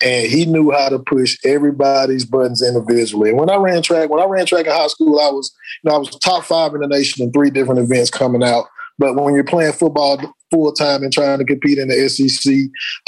And 0.00 0.28
he 0.28 0.46
knew 0.46 0.70
how 0.70 0.90
to 0.90 1.00
push 1.00 1.36
everybody's 1.44 2.24
buttons 2.24 2.62
individually. 2.62 3.30
And 3.30 3.38
when 3.38 3.50
I 3.50 3.56
ran 3.56 3.82
track, 3.82 4.10
when 4.10 4.22
I 4.22 4.26
ran 4.26 4.46
track 4.46 4.66
in 4.66 4.72
high 4.72 4.86
school, 4.86 5.18
I 5.18 5.30
was, 5.30 5.52
you 5.82 5.90
know, 5.90 5.96
I 5.96 5.98
was 5.98 6.10
top 6.10 6.44
five 6.44 6.72
in 6.74 6.82
the 6.82 6.86
nation 6.86 7.24
in 7.24 7.32
three 7.32 7.50
different 7.50 7.80
events 7.80 8.10
coming 8.10 8.44
out. 8.44 8.66
But 9.02 9.16
when 9.16 9.34
you're 9.34 9.42
playing 9.42 9.72
football 9.72 10.16
full 10.52 10.72
time 10.72 11.02
and 11.02 11.12
trying 11.12 11.38
to 11.38 11.44
compete 11.44 11.76
in 11.76 11.88
the 11.88 12.08
SEC, 12.08 12.54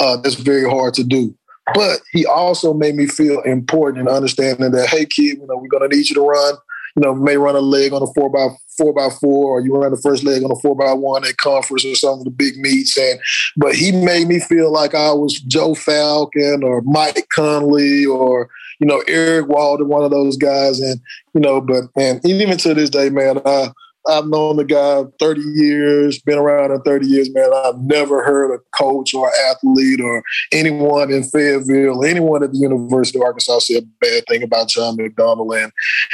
uh, 0.01 0.17
that's 0.17 0.35
very 0.35 0.69
hard 0.69 0.93
to 0.95 1.05
do. 1.05 1.33
But 1.73 2.01
he 2.11 2.25
also 2.25 2.73
made 2.73 2.95
me 2.95 3.07
feel 3.07 3.39
important 3.43 4.05
in 4.05 4.13
understanding 4.13 4.71
that, 4.71 4.89
hey, 4.89 5.05
kid, 5.05 5.37
you 5.37 5.47
know, 5.47 5.55
we're 5.55 5.69
going 5.69 5.89
to 5.89 5.95
need 5.95 6.09
you 6.09 6.15
to 6.15 6.21
run 6.21 6.55
you 6.95 7.01
know, 7.01 7.13
may 7.13 7.35
run 7.35 7.55
a 7.55 7.59
leg 7.59 7.91
on 7.91 8.01
a 8.01 8.07
four 8.13 8.29
by 8.29 8.47
four 8.77 8.93
by 8.93 9.09
four, 9.09 9.51
or 9.51 9.61
you 9.61 9.75
run 9.75 9.91
the 9.91 9.97
first 9.97 10.23
leg 10.23 10.43
on 10.43 10.51
a 10.51 10.55
four 10.55 10.75
by 10.75 10.93
one 10.93 11.25
at 11.25 11.37
conference 11.37 11.83
or 11.83 11.95
some 11.95 12.19
of 12.19 12.23
the 12.23 12.31
big 12.31 12.55
meets. 12.57 12.97
And 12.97 13.19
but 13.57 13.75
he 13.75 13.91
made 13.91 14.27
me 14.27 14.39
feel 14.39 14.71
like 14.71 14.95
I 14.95 15.11
was 15.11 15.39
Joe 15.41 15.75
Falcon 15.75 16.63
or 16.63 16.81
Mike 16.83 17.27
Conley 17.35 18.05
or 18.05 18.49
you 18.79 18.87
know 18.87 19.03
Erick 19.07 19.49
Walder, 19.49 19.83
one 19.83 20.05
of 20.05 20.11
those 20.11 20.37
guys. 20.37 20.79
And 20.79 21.01
you 21.33 21.41
know, 21.41 21.59
but 21.59 21.83
and 21.97 22.25
even 22.25 22.57
to 22.59 22.73
this 22.73 22.89
day, 22.89 23.09
man, 23.09 23.41
I 23.45 23.71
I've 24.07 24.27
known 24.27 24.57
the 24.57 24.65
guy 24.65 25.03
30 25.19 25.41
years, 25.41 26.19
been 26.19 26.37
around 26.37 26.71
in 26.71 26.81
30 26.81 27.07
years, 27.07 27.33
man. 27.33 27.49
I've 27.65 27.79
never 27.79 28.23
heard 28.23 28.53
a 28.53 28.59
coach 28.77 29.13
or 29.13 29.31
athlete 29.49 29.99
or 29.99 30.23
anyone 30.51 31.11
in 31.11 31.23
Fayetteville, 31.23 32.03
anyone 32.03 32.43
at 32.43 32.51
the 32.51 32.59
University 32.59 33.17
of 33.17 33.23
Arkansas 33.23 33.59
say 33.59 33.75
a 33.75 33.81
bad 34.01 34.23
thing 34.27 34.43
about 34.43 34.69
John 34.69 34.97
McDonnell. 34.97 35.61
And, 35.61 35.71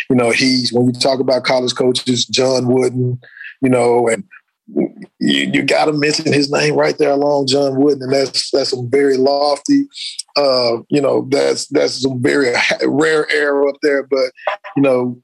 you 0.10 0.16
know, 0.16 0.32
he's, 0.32 0.72
when 0.72 0.86
you 0.86 0.94
talk 0.94 1.20
about 1.20 1.44
college 1.44 1.76
coaches, 1.76 2.26
John 2.26 2.68
Wooden, 2.68 3.20
you 3.62 3.70
know, 3.70 4.08
and 4.08 4.24
you, 5.20 5.52
you 5.54 5.64
got 5.64 5.86
to 5.86 5.94
mention 5.94 6.32
his 6.32 6.50
name 6.50 6.76
right 6.76 6.98
there 6.98 7.12
along 7.12 7.48
John 7.48 7.76
Wooden. 7.76 8.04
And 8.04 8.14
that's, 8.14 8.52
that's 8.52 8.70
some 8.70 8.90
very 8.90 9.18
lofty, 9.18 9.86
uh, 10.38 10.78
you 10.90 11.02
know, 11.02 11.28
that's, 11.30 11.68
that's 11.68 12.02
some 12.02 12.22
very 12.22 12.54
rare 12.86 13.30
air 13.32 13.68
up 13.68 13.76
there, 13.82 14.04
but, 14.04 14.32
you 14.78 14.82
know, 14.82 15.22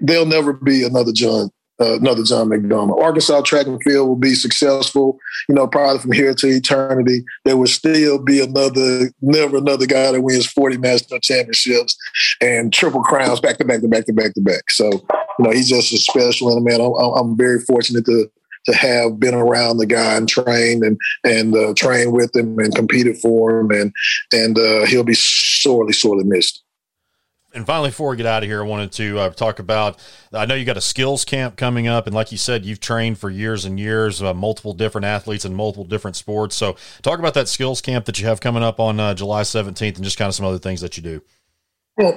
there'll 0.00 0.26
never 0.26 0.52
be 0.52 0.82
another 0.82 1.12
John 1.12 1.50
uh, 1.80 1.96
another 1.98 2.22
John 2.24 2.48
McDonnell. 2.48 3.00
Arkansas 3.00 3.42
track 3.42 3.66
and 3.66 3.82
field 3.82 4.08
will 4.08 4.16
be 4.16 4.34
successful, 4.34 5.18
you 5.48 5.54
know, 5.54 5.66
probably 5.66 6.00
from 6.00 6.12
here 6.12 6.34
to 6.34 6.46
eternity. 6.46 7.24
There 7.44 7.56
will 7.56 7.66
still 7.66 8.18
be 8.18 8.40
another, 8.40 9.10
never 9.20 9.58
another 9.58 9.86
guy 9.86 10.12
that 10.12 10.22
wins 10.22 10.46
40 10.46 10.78
national 10.78 11.20
championships 11.20 11.96
and 12.40 12.72
triple 12.72 13.02
crowns 13.02 13.40
back 13.40 13.58
to 13.58 13.64
back 13.64 13.80
to 13.80 13.88
back 13.88 14.06
to 14.06 14.12
back 14.12 14.34
to 14.34 14.40
back. 14.40 14.70
So, 14.70 14.90
you 14.90 15.44
know, 15.44 15.50
he's 15.50 15.68
just 15.68 15.92
a 15.92 15.98
special 15.98 16.54
and 16.54 16.64
man. 16.64 16.80
I'm, 16.80 16.92
I'm 16.92 17.36
very 17.36 17.60
fortunate 17.60 18.04
to 18.06 18.30
to 18.66 18.74
have 18.74 19.18
been 19.18 19.34
around 19.34 19.78
the 19.78 19.86
guy 19.86 20.16
and 20.16 20.28
trained 20.28 20.82
and 20.82 20.98
and 21.24 21.54
uh, 21.54 21.72
trained 21.74 22.12
with 22.12 22.34
him 22.34 22.58
and 22.58 22.74
competed 22.74 23.16
for 23.18 23.60
him 23.60 23.70
and 23.70 23.92
and 24.32 24.58
uh, 24.58 24.84
he'll 24.84 25.04
be 25.04 25.14
sorely 25.14 25.92
sorely 25.92 26.24
missed. 26.24 26.62
And 27.54 27.64
finally, 27.64 27.88
before 27.88 28.10
we 28.10 28.16
get 28.18 28.26
out 28.26 28.42
of 28.42 28.48
here, 28.48 28.62
I 28.62 28.66
wanted 28.66 28.92
to 28.92 29.18
uh, 29.18 29.30
talk 29.30 29.58
about. 29.58 29.98
I 30.34 30.44
know 30.44 30.54
you 30.54 30.66
got 30.66 30.76
a 30.76 30.82
skills 30.82 31.24
camp 31.24 31.56
coming 31.56 31.88
up, 31.88 32.06
and 32.06 32.14
like 32.14 32.30
you 32.30 32.36
said, 32.36 32.66
you've 32.66 32.80
trained 32.80 33.18
for 33.18 33.30
years 33.30 33.64
and 33.64 33.80
years, 33.80 34.22
uh, 34.22 34.34
multiple 34.34 34.74
different 34.74 35.06
athletes 35.06 35.46
in 35.46 35.54
multiple 35.54 35.84
different 35.84 36.16
sports. 36.16 36.56
So, 36.56 36.76
talk 37.00 37.18
about 37.18 37.32
that 37.34 37.48
skills 37.48 37.80
camp 37.80 38.04
that 38.04 38.20
you 38.20 38.26
have 38.26 38.40
coming 38.40 38.62
up 38.62 38.78
on 38.78 39.00
uh, 39.00 39.14
July 39.14 39.42
17th, 39.42 39.96
and 39.96 40.04
just 40.04 40.18
kind 40.18 40.28
of 40.28 40.34
some 40.34 40.44
other 40.44 40.58
things 40.58 40.82
that 40.82 40.98
you 40.98 41.02
do. 41.02 41.22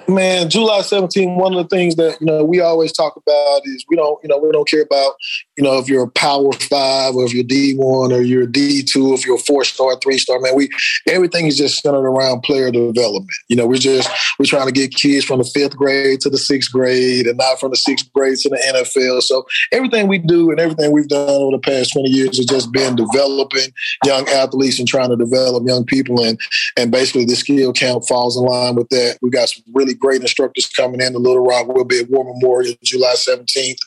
Man, 0.08 0.48
July 0.48 0.82
17, 0.82 1.38
one 1.38 1.56
of 1.56 1.68
the 1.68 1.76
things 1.76 1.96
that, 1.96 2.22
you 2.22 2.28
know, 2.28 2.44
we 2.44 2.60
always 2.60 2.92
talk 2.92 3.16
about 3.16 3.62
is 3.66 3.84
we 3.90 3.96
don't, 3.96 4.20
you 4.22 4.30
know, 4.30 4.38
we 4.38 4.52
don't 4.52 4.68
care 4.68 4.84
about, 4.84 5.14
you 5.58 5.64
know, 5.64 5.80
if 5.80 5.90
you're 5.90 6.04
a 6.04 6.12
power 6.12 6.52
five 6.52 7.16
or 7.16 7.26
if 7.26 7.34
you're 7.34 7.44
D1 7.44 7.80
or 8.12 8.22
you're 8.22 8.46
D2, 8.46 9.16
if 9.16 9.26
you're 9.26 9.38
a 9.38 9.40
four 9.40 9.64
star, 9.64 9.98
three 10.00 10.20
star, 10.20 10.40
man, 10.40 10.56
we, 10.56 10.70
everything 11.08 11.48
is 11.48 11.58
just 11.58 11.82
centered 11.82 12.06
around 12.06 12.42
player 12.44 12.70
development. 12.70 13.32
You 13.48 13.56
know, 13.56 13.66
we're 13.66 13.78
just, 13.78 14.08
we're 14.38 14.46
trying 14.46 14.68
to 14.68 14.72
get 14.72 14.94
kids 14.94 15.26
from 15.26 15.40
the 15.40 15.46
fifth 15.46 15.76
grade 15.76 16.22
to 16.22 16.30
the 16.30 16.38
sixth 16.38 16.72
grade 16.72 17.26
and 17.26 17.38
not 17.38 17.60
from 17.60 17.72
the 17.72 17.78
sixth 17.78 18.12
grade 18.14 18.38
to 18.38 18.50
the 18.50 18.58
NFL. 18.58 19.24
So 19.24 19.48
everything 19.72 20.08
we 20.08 20.20
do 20.20 20.52
and 20.52 20.60
everything 20.60 20.92
we've 20.92 21.08
done 21.08 21.28
over 21.28 21.58
the 21.58 21.62
past 21.62 21.94
20 21.94 22.08
years 22.08 22.38
has 22.38 22.46
just 22.46 22.72
been 22.72 22.96
developing 22.96 23.74
young 24.06 24.30
athletes 24.30 24.78
and 24.78 24.88
trying 24.88 25.10
to 25.10 25.18
develop 25.18 25.66
young 25.66 25.86
people. 25.86 26.24
And, 26.24 26.40
and 26.78 26.92
basically 26.92 27.26
the 27.26 27.36
skill 27.36 27.74
count 27.74 28.08
falls 28.08 28.38
in 28.38 28.44
line 28.44 28.76
with 28.76 28.90
that. 28.90 29.18
We 29.24 29.32
got 29.32 29.50
some 29.50 29.64
really 29.74 29.94
great 29.94 30.22
instructors 30.22 30.68
coming 30.68 31.02
in. 31.02 31.14
The 31.14 31.20
Little 31.20 31.44
Rock 31.44 31.68
will 31.68 31.86
be 31.86 32.00
at 32.00 32.10
War 32.10 32.24
Memorial 32.24 32.74
July 32.84 33.14
17th, 33.16 33.80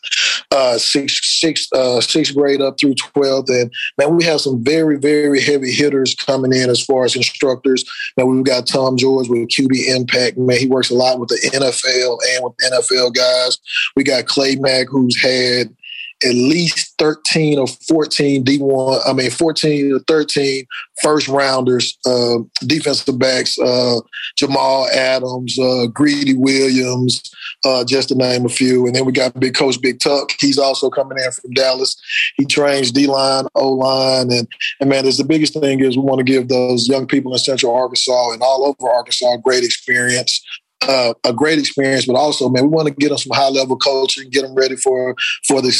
uh, 0.51 0.79
sixth, 0.79 1.25
sixth, 1.25 1.73
uh, 1.73 2.01
sixth 2.01 2.35
grade 2.35 2.61
up 2.61 2.79
through 2.79 2.95
12th. 2.95 3.49
And 3.49 3.73
man, 3.99 4.17
we 4.17 4.25
have 4.25 4.41
some 4.41 4.63
very, 4.63 4.99
very 4.99 5.41
heavy 5.41 5.73
hitters 5.73 6.15
coming 6.15 6.53
in 6.53 6.71
as 6.71 6.83
far 6.83 7.05
as 7.05 7.17
instructors. 7.17 7.85
Man, 8.17 8.29
we've 8.29 8.45
got 8.45 8.67
Tom 8.67 8.97
George 8.97 9.29
with 9.29 9.49
QB 9.49 9.89
Impact. 9.89 10.39
Man, 10.39 10.59
he 10.59 10.67
works 10.67 10.91
a 10.91 10.95
lot 10.95 11.19
with 11.19 11.29
the 11.29 11.41
NFL 11.53 12.19
and 12.35 12.45
with 12.45 12.57
NFL 12.59 13.15
guys. 13.15 13.59
We 13.97 14.05
got 14.05 14.27
Clay 14.27 14.57
Mack, 14.57 14.89
who's 14.89 15.21
had 15.21 15.75
at 16.25 16.35
least 16.35 16.95
13 16.99 17.59
or 17.59 17.67
14 17.67 18.45
D1, 18.45 19.01
I 19.07 19.13
mean, 19.13 19.31
14 19.31 19.93
or 19.93 19.99
13 20.01 20.65
first 21.03 21.29
rounders, 21.29 21.99
uh, 22.07 22.39
defensive 22.67 23.19
backs, 23.19 23.59
uh, 23.59 24.01
Jamal 24.37 24.89
Adams, 24.95 25.59
uh, 25.59 25.87
Greedy 25.87 26.35
Williams, 26.35 27.23
uh, 27.65 27.85
just 27.85 28.09
to 28.09 28.15
name 28.15 28.45
a 28.45 28.49
few. 28.49 28.87
And 28.87 28.95
then 28.95 29.05
we 29.05 29.13
got 29.13 29.39
big 29.39 29.55
coach 29.55 29.81
Big 29.81 30.01
Tuck. 30.01 30.31
He's 30.39 30.59
also 30.59 30.91
coming 30.91 31.19
in 31.19 31.31
from 31.33 31.51
Dallas. 31.53 31.97
He 32.37 32.47
trains 32.47 32.93
D 32.93 33.07
line, 33.07 33.47
O 33.55 33.69
line. 33.69 34.31
And, 34.33 34.49
and 34.81 34.89
man, 34.89 35.07
it's 35.07 35.19
the 35.19 35.25
biggest 35.25 35.55
thing 35.55 35.81
is 35.81 35.97
we 35.97 36.03
want 36.03 36.19
to 36.19 36.25
give 36.25 36.49
those 36.49 36.89
young 36.89 37.07
people 37.07 37.33
in 37.33 37.39
Central 37.39 37.75
Arkansas 37.75 38.33
and 38.33 38.43
all 38.43 38.67
over 38.67 38.91
Arkansas 38.91 39.37
great 39.39 39.65
experience 39.65 40.43
uh, 40.83 41.15
a 41.25 41.33
great 41.33 41.59
experience, 41.59 42.07
but 42.07 42.17
also, 42.17 42.49
man, 42.49 42.65
we 42.65 42.69
want 42.69 42.89
to 42.89 42.95
get 42.95 43.09
them 43.09 43.19
some 43.19 43.37
high 43.37 43.49
level 43.49 43.77
coaching, 43.77 44.31
get 44.31 44.43
them 44.43 44.55
ready 44.55 44.77
for 44.77 45.15
for 45.47 45.63
the 45.63 45.71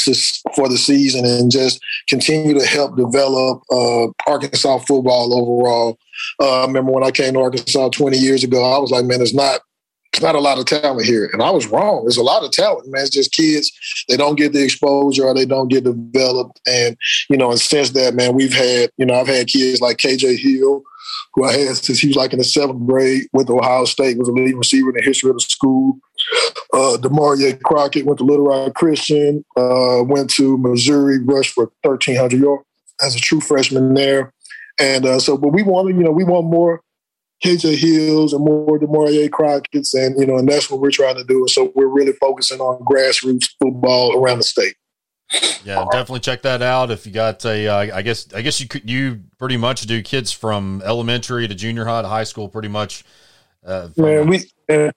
for 0.55 0.67
the 0.67 0.77
season, 0.77 1.25
and 1.25 1.51
just 1.51 1.83
continue 2.09 2.57
to 2.57 2.65
help 2.65 2.95
develop 2.95 3.61
uh, 3.71 4.07
Arkansas 4.27 4.79
football 4.79 5.37
overall. 5.37 5.97
Uh, 6.39 6.61
I 6.61 6.65
remember 6.65 6.91
when 6.91 7.03
I 7.03 7.11
came 7.11 7.33
to 7.33 7.41
Arkansas 7.41 7.89
20 7.89 8.17
years 8.17 8.43
ago, 8.43 8.63
I 8.63 8.79
was 8.79 8.91
like, 8.91 9.05
man, 9.05 9.21
it's 9.21 9.33
not 9.33 9.61
it's 10.15 10.23
not 10.23 10.35
a 10.35 10.39
lot 10.39 10.57
of 10.57 10.65
talent 10.65 11.05
here, 11.05 11.29
and 11.33 11.41
I 11.41 11.51
was 11.51 11.67
wrong. 11.67 12.03
There's 12.03 12.15
a 12.15 12.23
lot 12.23 12.43
of 12.43 12.51
talent, 12.51 12.87
man. 12.87 13.01
It's 13.01 13.09
just 13.09 13.33
kids 13.33 13.71
they 14.07 14.15
don't 14.15 14.37
get 14.37 14.53
the 14.53 14.63
exposure 14.63 15.25
or 15.25 15.33
they 15.33 15.45
don't 15.45 15.67
get 15.67 15.83
developed, 15.83 16.61
and 16.65 16.95
you 17.29 17.37
know, 17.37 17.51
and 17.51 17.59
since 17.59 17.89
that, 17.91 18.15
man, 18.15 18.33
we've 18.33 18.53
had 18.53 18.91
you 18.97 19.05
know 19.05 19.15
I've 19.15 19.27
had 19.27 19.47
kids 19.47 19.81
like 19.81 19.97
KJ 19.97 20.39
Hill 20.39 20.83
who 21.33 21.43
I 21.43 21.51
had 21.51 21.75
since 21.75 21.99
he 21.99 22.07
was 22.07 22.15
like 22.15 22.31
in 22.31 22.39
the 22.39 22.45
seventh 22.45 22.87
grade, 22.87 23.27
went 23.33 23.47
to 23.47 23.59
Ohio 23.59 23.83
State, 23.83 24.17
was 24.17 24.29
a 24.29 24.31
leading 24.31 24.57
receiver 24.57 24.89
in 24.89 24.95
the 24.95 25.03
history 25.03 25.29
of 25.29 25.35
the 25.35 25.41
school. 25.41 25.99
Uh, 26.73 26.97
Damarea 26.97 27.61
Crockett 27.63 28.05
went 28.05 28.19
to 28.19 28.23
Little 28.25 28.45
Rock 28.45 28.73
Christian, 28.73 29.43
uh, 29.57 30.01
went 30.03 30.29
to 30.31 30.57
Missouri, 30.57 31.19
rushed 31.23 31.53
for 31.53 31.65
1,300 31.83 32.39
yards 32.39 32.63
as 33.01 33.15
a 33.15 33.19
true 33.19 33.41
freshman 33.41 33.93
there. 33.93 34.31
And 34.79 35.05
uh, 35.05 35.19
so, 35.19 35.37
but 35.37 35.49
we 35.49 35.61
want, 35.61 35.89
you 35.89 36.03
know, 36.03 36.11
we 36.11 36.23
want 36.23 36.47
more 36.47 36.81
KJ 37.43 37.77
Hills 37.77 38.33
and 38.33 38.43
more 38.43 38.79
Damarea 38.79 39.29
Crockett's, 39.31 39.93
and 39.93 40.19
you 40.19 40.25
know, 40.25 40.37
and 40.37 40.47
that's 40.47 40.69
what 40.69 40.79
we're 40.79 40.91
trying 40.91 41.15
to 41.15 41.23
do. 41.23 41.39
And 41.39 41.49
so, 41.49 41.71
we're 41.75 41.87
really 41.87 42.13
focusing 42.13 42.59
on 42.59 42.79
grassroots 42.83 43.49
football 43.61 44.17
around 44.17 44.39
the 44.39 44.43
state. 44.43 44.75
Yeah, 45.63 45.85
definitely 45.91 46.19
check 46.19 46.43
that 46.43 46.61
out. 46.61 46.91
If 46.91 47.05
you 47.05 47.11
got 47.11 47.43
a, 47.45 47.67
uh, 47.67 47.97
I 47.97 48.01
guess, 48.03 48.31
I 48.33 48.41
guess 48.41 48.61
you 48.61 48.67
could, 48.67 48.89
you 48.89 49.21
pretty 49.39 49.57
much 49.57 49.81
do 49.81 50.01
kids 50.01 50.31
from 50.31 50.81
elementary 50.85 51.47
to 51.47 51.55
junior 51.55 51.85
high 51.85 52.03
to 52.03 52.07
high 52.07 52.23
school, 52.23 52.47
pretty 52.47 52.67
much. 52.67 53.03
Uh, 53.65 53.89
Man, 53.97 54.27
we, 54.27 54.37
uh, 54.69 54.91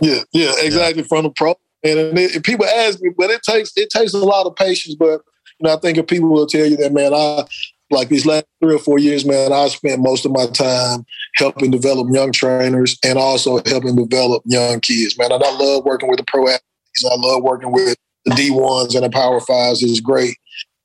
yeah, 0.00 0.22
yeah, 0.32 0.52
exactly 0.58 1.02
yeah. 1.02 1.08
from 1.08 1.24
the 1.24 1.30
pro. 1.30 1.54
And, 1.84 2.18
and 2.18 2.44
people 2.44 2.64
ask 2.64 3.00
me, 3.00 3.10
but 3.16 3.30
it 3.30 3.42
takes 3.42 3.72
it 3.76 3.90
takes 3.90 4.14
a 4.14 4.18
lot 4.18 4.46
of 4.46 4.56
patience. 4.56 4.94
But 4.94 5.20
you 5.58 5.68
know, 5.68 5.74
I 5.74 5.78
think 5.78 5.98
if 5.98 6.06
people 6.06 6.30
will 6.30 6.46
tell 6.46 6.66
you 6.66 6.76
that, 6.78 6.92
man, 6.92 7.12
I 7.14 7.44
like 7.90 8.08
these 8.08 8.26
last 8.26 8.46
three 8.62 8.74
or 8.74 8.78
four 8.78 8.98
years, 8.98 9.24
man, 9.24 9.52
I 9.52 9.68
spent 9.68 10.02
most 10.02 10.26
of 10.26 10.32
my 10.32 10.46
time 10.46 11.04
helping 11.36 11.70
develop 11.70 12.08
young 12.10 12.32
trainers 12.32 12.98
and 13.04 13.18
also 13.18 13.62
helping 13.66 13.96
develop 13.96 14.42
young 14.46 14.80
kids, 14.80 15.16
man. 15.18 15.32
And 15.32 15.42
I 15.42 15.50
love 15.56 15.84
working 15.84 16.08
with 16.08 16.18
the 16.18 16.24
pro 16.26 16.48
athletes. 16.48 17.04
I 17.04 17.14
love 17.16 17.42
working 17.42 17.72
with 17.72 17.96
the 18.24 18.34
D 18.34 18.50
ones 18.50 18.94
and 18.94 19.04
the 19.04 19.10
Power 19.10 19.40
Fives 19.40 19.82
is 19.82 20.00
great. 20.00 20.36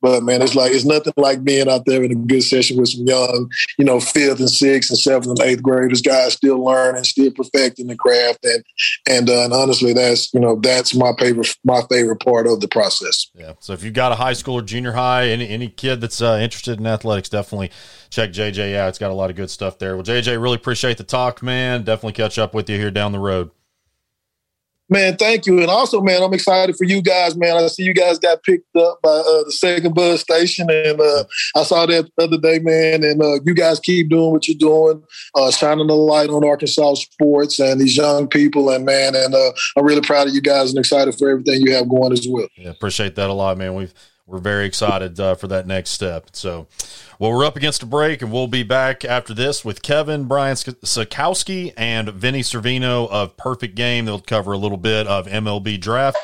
But 0.02 0.24
man, 0.24 0.42
it's 0.42 0.56
like 0.56 0.72
it's 0.72 0.86
nothing 0.86 1.14
like 1.18 1.44
being 1.44 1.70
out 1.70 1.86
there 1.86 2.04
in 2.04 2.12
a 2.12 2.16
good 2.16 2.44
session 2.44 2.78
with 2.78 2.90
some 2.90 3.06
young, 3.06 3.50
you 3.78 3.86
know, 3.86 4.00
fifth 4.00 4.40
and 4.40 4.50
sixth 4.50 4.90
and 4.90 5.00
seventh 5.00 5.28
and 5.28 5.42
eighth 5.42 5.62
graders, 5.62 6.02
guys 6.02 6.34
still 6.34 6.64
learning, 6.64 7.04
still 7.04 7.32
perfecting 7.32 7.88
the 7.88 7.96
craft, 7.96 8.40
and 8.44 8.64
and, 9.08 9.30
uh, 9.30 9.44
and 9.44 9.54
honestly, 9.54 9.94
that's 9.94 10.34
you 10.34 10.40
know 10.40 10.60
that's 10.62 10.96
my 10.96 11.12
favorite 11.20 11.56
my 11.64 11.82
favorite 11.90 12.20
part 12.24 12.48
of 12.48 12.60
the 12.60 12.68
process. 12.68 13.30
Yeah. 13.34 13.54
So 13.60 13.74
if 13.74 13.84
you've 13.84 13.94
got 13.94 14.12
a 14.12 14.16
high 14.16 14.34
school 14.34 14.56
or 14.56 14.62
junior 14.62 14.94
high, 14.94 15.28
any 15.28 15.48
any 15.48 15.68
kid 15.68 16.02
that's 16.02 16.22
uh, 16.22 16.40
interested 16.42 16.80
in 16.80 16.88
athletics, 16.88 17.30
definitely 17.30 17.72
check 18.10 18.32
JJ 18.32 18.76
out. 18.76 18.90
It's 18.90 19.00
got 19.00 19.12
a 19.12 19.14
lot 19.14 19.30
of 19.30 19.36
good 19.36 19.50
stuff 19.50 19.78
there. 19.80 19.96
Well, 19.96 20.06
JJ, 20.06 20.42
really 20.42 20.56
appreciate 20.56 20.98
the 20.98 21.04
talk, 21.04 21.42
man. 21.42 21.84
Definitely 21.84 22.14
catch 22.14 22.38
up 22.40 22.54
with 22.54 22.70
you 22.70 22.78
here 22.78 22.92
down 22.92 23.12
the 23.12 23.20
road. 23.20 23.52
Man, 24.92 25.16
thank 25.16 25.46
you. 25.46 25.60
And 25.60 25.70
also, 25.70 26.02
man, 26.02 26.22
I'm 26.22 26.34
excited 26.34 26.76
for 26.76 26.84
you 26.84 27.02
guys, 27.02 27.38
man. 27.38 27.56
I 27.56 27.68
see 27.68 27.84
you 27.84 27.94
guys 27.94 28.20
got 28.20 28.44
picked 28.44 28.76
up 28.76 29.00
by 29.02 29.10
uh, 29.10 29.44
the 29.46 29.52
second 29.54 29.96
buzz 29.96 30.20
station. 30.20 30.70
And 30.70 31.00
uh, 31.00 31.24
I 31.56 31.64
saw 31.64 31.86
that 31.86 32.10
the 32.18 32.24
other 32.26 32.38
day, 32.38 32.60
man. 32.60 33.06
And 33.06 33.24
uh, 33.24 33.40
you 33.46 33.54
guys 33.54 33.80
keep 33.80 34.10
doing 34.10 34.32
what 34.32 34.50
you're 34.50 34.58
doing, 34.58 35.02
uh, 35.34 35.50
shining 35.50 35.88
the 35.88 35.96
light 35.96 36.30
on 36.30 36.44
Arkansas 36.44 36.96
sports 36.96 37.58
and 37.58 37.80
these 37.80 37.96
young 37.96 38.28
people. 38.28 38.70
And, 38.70 38.86
man, 38.86 39.16
and 39.16 39.34
uh, 39.34 39.52
I'm 39.78 39.86
really 39.86 40.02
proud 40.02 40.28
of 40.28 40.34
you 40.34 40.42
guys 40.42 40.72
and 40.72 40.80
excited 40.80 41.16
for 41.16 41.30
everything 41.30 41.62
you 41.62 41.74
have 41.74 41.88
going 41.88 42.12
as 42.12 42.28
well. 42.30 42.50
Yeah, 42.58 42.72
appreciate 42.72 43.16
that 43.16 43.30
a 43.30 43.34
lot, 43.34 43.58
man. 43.58 43.76
We've, 43.76 43.94
we're 44.32 44.40
very 44.40 44.66
excited 44.66 45.20
uh, 45.20 45.36
for 45.36 45.48
that 45.48 45.68
next 45.68 45.90
step. 45.90 46.30
So, 46.32 46.68
well, 47.20 47.32
we're 47.32 47.46
up 47.46 47.58
against 47.58 47.84
a 47.84 47.86
break, 47.86 48.22
and 48.22 48.32
we'll 48.32 48.48
be 48.48 48.64
back 48.64 49.04
after 49.04 49.34
this 49.34 49.66
with 49.66 49.82
Kevin, 49.82 50.24
Brian 50.24 50.56
Sakowski, 50.56 51.74
and 51.76 52.10
Vinny 52.10 52.42
Servino 52.42 53.10
of 53.10 53.36
Perfect 53.36 53.76
Game. 53.76 54.06
They'll 54.06 54.20
cover 54.20 54.54
a 54.54 54.58
little 54.58 54.78
bit 54.78 55.06
of 55.08 55.28
MLB 55.28 55.80
draft. 55.80 56.18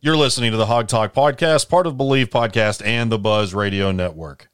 You're 0.00 0.16
listening 0.16 0.52
to 0.52 0.56
the 0.56 0.66
Hawg 0.66 0.86
Talk 0.86 1.12
podcast, 1.12 1.68
part 1.68 1.86
of 1.86 1.96
Believe 1.96 2.30
Podcast 2.30 2.84
and 2.84 3.10
the 3.10 3.18
Buzz 3.18 3.54
Radio 3.54 3.90
Network. 3.90 4.48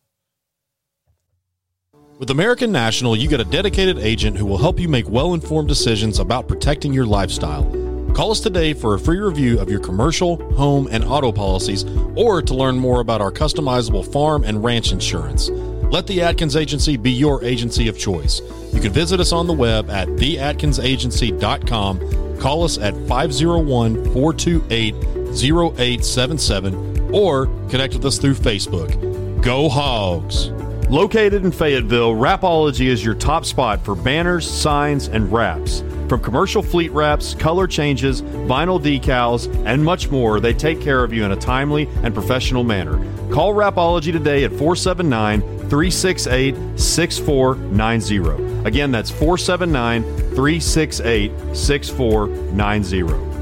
With 2.18 2.31
American 2.31 2.70
National, 2.70 3.16
you 3.16 3.29
get 3.29 3.41
a 3.41 3.45
dedicated 3.45 3.99
agent 3.99 4.37
who 4.37 4.47
will 4.47 4.59
help 4.59 4.79
you 4.79 4.89
make 4.89 5.09
well 5.09 5.35
informed 5.35 5.68
decisions 5.68 6.20
about 6.20 6.47
protecting 6.47 6.93
your 6.93 7.05
lifestyle. 7.05 7.82
Call 8.15 8.31
us 8.31 8.41
today 8.41 8.73
for 8.75 8.95
a 8.95 8.99
free 8.99 9.19
review 9.19 9.59
of 9.59 9.71
your 9.71 9.81
commercial, 9.81 10.37
home, 10.53 10.87
and 10.91 11.03
auto 11.03 11.33
policies, 11.33 11.87
or 12.15 12.43
to 12.43 12.55
learn 12.55 12.77
more 12.77 13.01
about 13.01 13.23
our 13.23 13.33
customizable 13.33 14.07
farm 14.13 14.45
and 14.45 14.63
ranch 14.63 14.93
insurance. 14.93 15.49
Let 15.49 16.07
the 16.07 16.21
Atkins 16.21 16.55
Agency 16.55 16.99
be 16.99 17.11
your 17.11 17.43
agency 17.43 17.89
of 17.89 17.99
choice. 17.99 18.43
You 18.73 18.83
can 18.83 18.93
visit 18.93 19.19
us 19.19 19.33
on 19.33 19.47
the 19.47 19.55
web 19.55 19.89
at 19.89 20.09
theatkinsagency.com, 20.09 22.39
call 22.39 22.65
us 22.65 22.77
at 22.77 22.93
501 23.09 24.13
428 24.13 24.95
0877, 25.33 27.15
or 27.15 27.47
connect 27.71 27.95
with 27.95 28.05
us 28.05 28.19
through 28.19 28.35
Facebook. 28.35 29.43
Go 29.43 29.71
Hogs! 29.71 30.51
Located 30.91 31.47
in 31.47 31.53
Fayetteville, 31.53 32.13
Wrapology 32.13 32.89
is 32.89 33.03
your 33.03 33.15
top 33.15 33.47
spot 33.47 33.83
for 33.83 33.95
banners, 33.95 34.47
signs, 34.49 35.09
and 35.09 35.33
wraps. 35.33 35.83
From 36.13 36.21
commercial 36.21 36.63
fleet 36.63 36.93
wraps, 36.93 37.33
color 37.33 37.67
changes, 37.67 38.21
vinyl 38.21 38.79
decals, 38.79 39.49
and 39.65 39.83
much 39.83 40.11
more, 40.11 40.41
they 40.41 40.53
take 40.53 40.79
care 40.79 41.03
of 41.03 41.11
you 41.11 41.25
in 41.25 41.33
a 41.33 41.37
timely 41.37 41.89
and 42.03 42.13
professional 42.13 42.65
manner. 42.65 42.99
Call 43.33 43.55
Wrapology 43.55 44.13
today 44.13 44.45
at 44.45 44.51
479 44.51 45.41
368 45.41 46.55
6490. 46.79 48.69
Again, 48.69 48.91
that's 48.91 49.11
479 49.11 50.03
368 50.35 51.33
6490. 51.57 53.33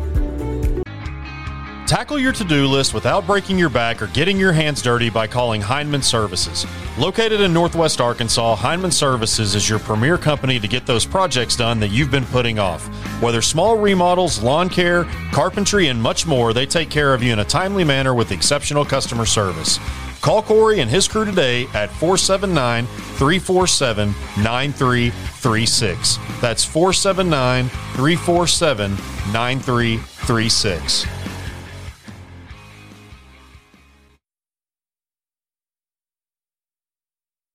Tackle 1.89 2.21
your 2.21 2.33
to 2.33 2.45
do 2.45 2.69
list 2.69 2.95
without 2.95 3.27
breaking 3.27 3.59
your 3.59 3.69
back 3.69 4.01
or 4.01 4.07
getting 4.07 4.39
your 4.39 4.53
hands 4.53 4.81
dirty 4.81 5.11
by 5.11 5.27
calling 5.27 5.61
Heinman 5.61 6.05
Services. 6.05 6.65
Located 7.01 7.41
in 7.41 7.55
Northwest 7.55 7.99
Arkansas, 7.99 8.57
Heinman 8.57 8.93
Services 8.93 9.55
is 9.55 9.67
your 9.71 9.79
premier 9.79 10.19
company 10.19 10.61
to 10.61 10.69
get 10.69 10.85
those 10.85 11.07
projects 11.07 11.57
done 11.57 11.81
that 11.81 11.89
you've 11.89 12.11
been 12.11 12.27
putting 12.27 12.59
off. 12.59 12.87
Whether 13.23 13.41
small 13.41 13.79
remodels, 13.79 14.43
lawn 14.43 14.69
care, 14.69 15.05
carpentry, 15.33 15.87
and 15.87 16.03
much 16.03 16.27
more, 16.27 16.53
they 16.53 16.67
take 16.67 16.91
care 16.91 17.15
of 17.15 17.23
you 17.23 17.33
in 17.33 17.39
a 17.39 17.45
timely 17.45 17.85
manner 17.85 18.13
with 18.13 18.33
exceptional 18.33 18.85
customer 18.85 19.25
service. 19.25 19.79
Call 20.21 20.43
Corey 20.43 20.81
and 20.81 20.91
his 20.91 21.09
crew 21.09 21.25
today 21.25 21.69
at 21.73 21.89
479 21.89 22.85
347 22.85 24.09
9336. 24.43 26.19
That's 26.43 26.67
479 26.67 27.71
347 27.71 28.91
9336. 29.33 31.20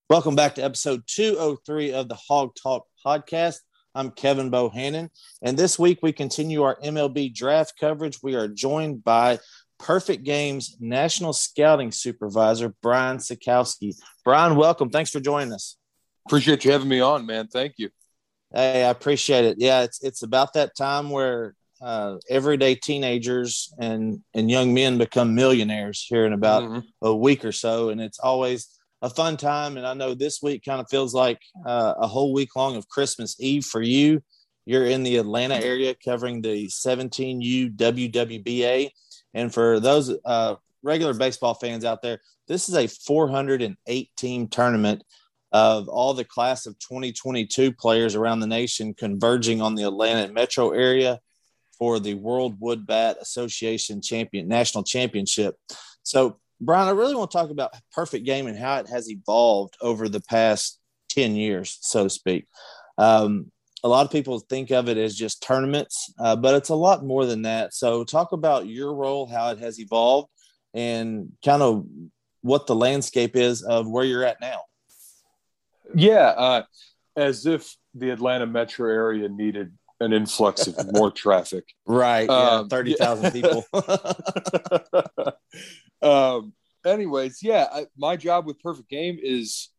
Welcome 0.08 0.36
back 0.36 0.54
to 0.56 0.64
episode 0.64 1.02
203 1.08 1.92
of 1.94 2.08
the 2.08 2.14
Hawg 2.14 2.52
Talk 2.62 2.86
podcast. 3.04 3.58
I'm 3.96 4.12
Kevin 4.12 4.52
Bohannon, 4.52 5.10
and 5.42 5.58
this 5.58 5.80
week 5.80 5.98
we 6.04 6.14
continue 6.14 6.62
our 6.62 6.76
MLB 6.76 7.34
draft 7.34 7.74
coverage. 7.80 8.20
We 8.22 8.36
are 8.36 8.48
joined 8.48 9.04
by 9.04 9.40
Perfect 9.80 10.24
Games 10.24 10.78
National 10.80 11.34
Scouting 11.34 11.92
Supervisor 11.92 12.76
Brian 12.84 13.18
Sakowski. 13.18 13.96
Brian, 14.24 14.56
welcome. 14.56 14.92
Thanks 14.92 15.10
for 15.10 15.20
joining 15.20 15.52
us. 15.52 15.76
Appreciate 16.28 16.64
you 16.66 16.72
having 16.72 16.88
me 16.88 17.00
on, 17.00 17.26
man. 17.26 17.48
Thank 17.48 17.74
you. 17.78 17.90
Hey, 18.54 18.84
I 18.84 18.92
appreciate 18.92 19.46
it. 19.46 19.58
Yeah, 19.58 19.82
it's 19.82 20.04
it's 20.04 20.22
about 20.22 20.54
that 20.54 20.78
time 20.78 21.10
where 21.10 21.56
uh, 21.82 22.18
everyday 22.30 22.76
teenagers 22.76 23.74
and 23.80 24.22
and 24.36 24.52
young 24.52 24.72
men 24.72 25.00
become 25.00 25.34
millionaires 25.34 26.06
here 26.08 26.28
in 26.28 26.34
about 26.34 26.62
mm-hmm. 26.62 26.80
a 27.02 27.16
week 27.16 27.44
or 27.44 27.52
so, 27.52 27.90
and 27.90 28.00
it's 28.00 28.20
always 28.20 28.75
a 29.02 29.10
fun 29.10 29.38
time. 29.38 29.78
And 29.78 29.86
I 29.86 29.94
know 29.94 30.14
this 30.14 30.42
week 30.42 30.64
kind 30.66 30.82
of 30.82 30.88
feels 30.90 31.14
like 31.14 31.40
uh, 31.66 31.94
a 31.98 32.08
whole 32.08 32.34
week 32.34 32.56
long 32.56 32.76
of 32.76 32.88
Christmas 32.88 33.36
Eve 33.40 33.66
for 33.66 33.82
you. 33.82 34.22
You're 34.66 34.86
in 34.86 35.04
the 35.04 35.18
Atlanta 35.18 35.56
area 35.56 35.96
covering 36.04 36.42
the 36.42 36.68
17U 36.68 37.76
WWBA. 37.76 38.90
And 39.34 39.54
for 39.54 39.80
those 39.80 40.16
uh, 40.26 40.56
regular 40.82 41.14
baseball 41.14 41.54
fans 41.54 41.86
out 41.86 42.02
there, 42.02 42.20
this 42.48 42.70
is 42.70 42.76
a 42.76 42.88
408 42.88 44.10
team 44.18 44.48
tournament 44.48 45.04
of 45.52 45.88
all 45.88 46.14
the 46.14 46.26
class 46.26 46.66
of 46.66 46.78
2022 46.80 47.72
players 47.74 48.16
around 48.16 48.40
the 48.40 48.48
nation 48.48 48.94
converging 48.94 49.62
on 49.62 49.76
the 49.76 49.84
Atlanta 49.84 50.32
metro 50.34 50.72
area 50.72 51.20
for 51.78 52.00
the 52.00 52.14
World 52.16 52.58
Wood 52.60 52.86
Bat 52.86 53.18
Association 53.22 54.02
Champion 54.02 54.48
National 54.48 54.84
Championship. 54.84 55.56
So, 56.04 56.40
Brian, 56.62 56.88
I 56.88 56.92
really 56.92 57.16
want 57.16 57.32
to 57.32 57.38
talk 57.38 57.50
about 57.50 57.74
perfect 57.92 58.26
game 58.26 58.48
and 58.48 58.58
how 58.58 58.78
it 58.78 58.90
has 58.90 59.10
evolved 59.10 59.76
over 59.82 60.08
the 60.08 60.22
past 60.22 60.80
10 61.10 61.36
years, 61.36 61.78
so 61.82 62.04
to 62.04 62.10
speak. 62.10 62.48
Um, 62.98 63.52
a 63.84 63.88
lot 63.88 64.06
of 64.06 64.12
people 64.12 64.40
think 64.40 64.72
of 64.72 64.90
it 64.90 64.98
as 64.98 65.16
just 65.16 65.44
tournaments, 65.44 66.12
uh, 66.20 66.36
but 66.36 66.56
it's 66.56 66.70
a 66.70 66.76
lot 66.76 67.06
more 67.06 67.26
than 67.26 67.44
that. 67.44 67.74
So, 67.74 68.04
talk 68.04 68.32
about 68.32 68.68
your 68.68 68.96
role, 68.96 69.28
how 69.28 69.50
it 69.52 69.60
has 69.60 69.80
evolved, 69.80 70.30
and 70.74 71.32
kind 71.44 71.62
of 71.62 71.86
what 72.42 72.68
the 72.68 72.76
landscape 72.76 73.36
is 73.36 73.62
of 73.62 73.88
where 73.88 74.04
you're 74.04 74.24
at 74.24 74.42
now. 74.42 74.62
Yeah, 75.94 76.30
uh, 76.30 76.64
as 77.16 77.46
if 77.46 77.76
the 77.94 78.10
Atlanta 78.10 78.48
metro 78.48 78.90
area 78.90 79.30
needed 79.30 79.72
an 80.00 80.14
influx 80.14 80.68
of 80.68 80.92
more 80.94 81.12
traffic. 81.12 81.66
Right. 81.86 82.28
Yeah, 82.30 82.60
um, 82.60 82.70
30,000 82.70 83.32
people. 83.32 83.66
um, 86.06 86.54
anyways, 86.86 87.40
yeah, 87.42 87.68
I, 87.72 87.88
my 87.98 88.16
job 88.16 88.46
with 88.46 88.60
Perfect 88.60 88.90
Game 88.90 89.18
is 89.22 89.70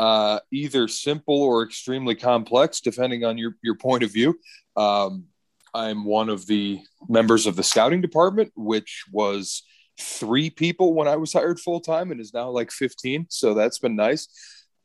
uh, 0.00 0.40
either 0.52 0.88
simple 0.88 1.42
or 1.42 1.62
extremely 1.62 2.14
complex, 2.14 2.80
depending 2.80 3.24
on 3.24 3.38
your, 3.38 3.56
your 3.62 3.74
point 3.76 4.02
of 4.02 4.12
view. 4.12 4.38
Um, 4.76 5.26
I'm 5.74 6.04
one 6.04 6.28
of 6.28 6.46
the 6.46 6.80
members 7.08 7.46
of 7.46 7.56
the 7.56 7.62
scouting 7.62 8.00
department, 8.00 8.52
which 8.56 9.04
was 9.12 9.62
three 10.00 10.48
people 10.48 10.94
when 10.94 11.08
I 11.08 11.16
was 11.16 11.32
hired 11.32 11.60
full 11.60 11.80
time 11.80 12.10
and 12.10 12.20
is 12.20 12.32
now 12.32 12.48
like 12.50 12.70
15. 12.70 13.26
So 13.28 13.54
that's 13.54 13.78
been 13.78 13.96
nice. 13.96 14.28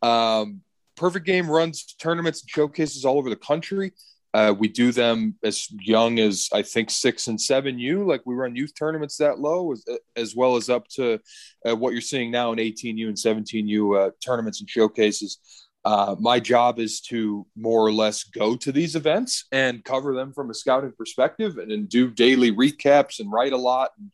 Um, 0.01 0.61
Perfect 0.95 1.25
Game 1.25 1.49
runs 1.49 1.95
tournaments 1.99 2.41
and 2.41 2.49
showcases 2.49 3.05
all 3.05 3.17
over 3.17 3.29
the 3.29 3.35
country. 3.35 3.93
Uh, 4.33 4.53
we 4.57 4.67
do 4.67 4.91
them 4.91 5.35
as 5.43 5.67
young 5.79 6.19
as 6.19 6.49
I 6.51 6.63
think 6.63 6.89
six 6.89 7.27
and 7.27 7.39
seven 7.39 7.77
U. 7.77 8.03
Like 8.03 8.21
we 8.25 8.33
run 8.33 8.55
youth 8.55 8.73
tournaments 8.75 9.17
that 9.17 9.39
low, 9.39 9.71
as, 9.71 9.85
as 10.15 10.35
well 10.35 10.55
as 10.55 10.69
up 10.69 10.87
to 10.95 11.19
uh, 11.67 11.75
what 11.75 11.93
you're 11.93 12.01
seeing 12.01 12.31
now 12.31 12.51
in 12.51 12.57
18U 12.57 13.07
and 13.07 13.15
17U 13.15 14.07
uh, 14.07 14.11
tournaments 14.25 14.59
and 14.59 14.69
showcases. 14.69 15.39
Uh, 15.85 16.15
my 16.19 16.39
job 16.39 16.79
is 16.79 17.01
to 17.01 17.45
more 17.55 17.85
or 17.85 17.91
less 17.91 18.23
go 18.23 18.55
to 18.55 18.71
these 18.71 18.95
events 18.95 19.45
and 19.51 19.83
cover 19.83 20.15
them 20.15 20.33
from 20.33 20.49
a 20.49 20.53
scouting 20.53 20.93
perspective, 20.97 21.57
and 21.57 21.69
then 21.69 21.85
do 21.85 22.09
daily 22.09 22.51
recaps 22.51 23.19
and 23.19 23.31
write 23.31 23.53
a 23.53 23.57
lot 23.57 23.91
and 23.99 24.11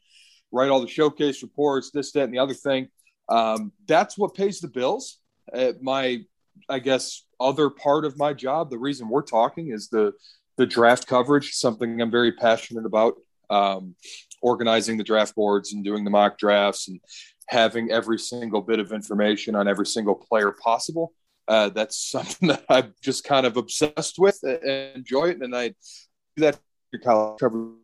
write 0.52 0.70
all 0.70 0.82
the 0.82 0.88
showcase 0.88 1.44
reports, 1.44 1.92
this, 1.92 2.12
that, 2.12 2.24
and 2.24 2.34
the 2.34 2.40
other 2.40 2.56
thing. 2.56 2.88
Um, 3.30 3.72
that's 3.88 4.18
what 4.18 4.34
pays 4.34 4.60
the 4.60 4.68
bills. 4.68 5.20
Uh, 5.54 5.74
my 5.82 6.24
I 6.68 6.80
guess 6.80 7.24
other 7.40 7.70
part 7.70 8.06
of 8.06 8.18
my 8.18 8.34
job, 8.34 8.70
the 8.70 8.78
reason 8.78 9.10
we're 9.10 9.22
talking 9.22 9.72
is 9.72 9.90
the 9.90 10.14
the 10.58 10.66
draft 10.66 11.08
coverage, 11.08 11.54
something 11.54 12.02
I'm 12.02 12.12
very 12.12 12.34
passionate 12.34 12.86
about. 12.86 13.16
Um, 13.50 13.96
organizing 14.42 14.98
the 14.98 15.04
draft 15.04 15.36
boards 15.36 15.74
and 15.74 15.84
doing 15.84 16.04
the 16.04 16.10
mock 16.10 16.38
drafts 16.38 16.88
and 16.88 17.00
having 17.48 17.92
every 17.92 18.20
single 18.20 18.62
bit 18.62 18.80
of 18.80 18.92
information 18.92 19.56
on 19.56 19.68
every 19.68 19.86
single 19.86 20.16
player 20.16 20.52
possible. 20.64 21.14
Uh, 21.48 21.70
that's 21.70 21.98
something 22.12 22.50
that 22.50 22.64
I'm 22.70 22.94
just 23.02 23.24
kind 23.24 23.46
of 23.46 23.58
obsessed 23.58 24.20
with 24.20 24.40
and 24.44 24.96
enjoy 24.96 25.30
it. 25.30 25.42
And 25.42 25.56
I 25.56 25.70
do 25.70 26.44
that 26.44 26.60
college 27.04 27.40
coverage, 27.40 27.78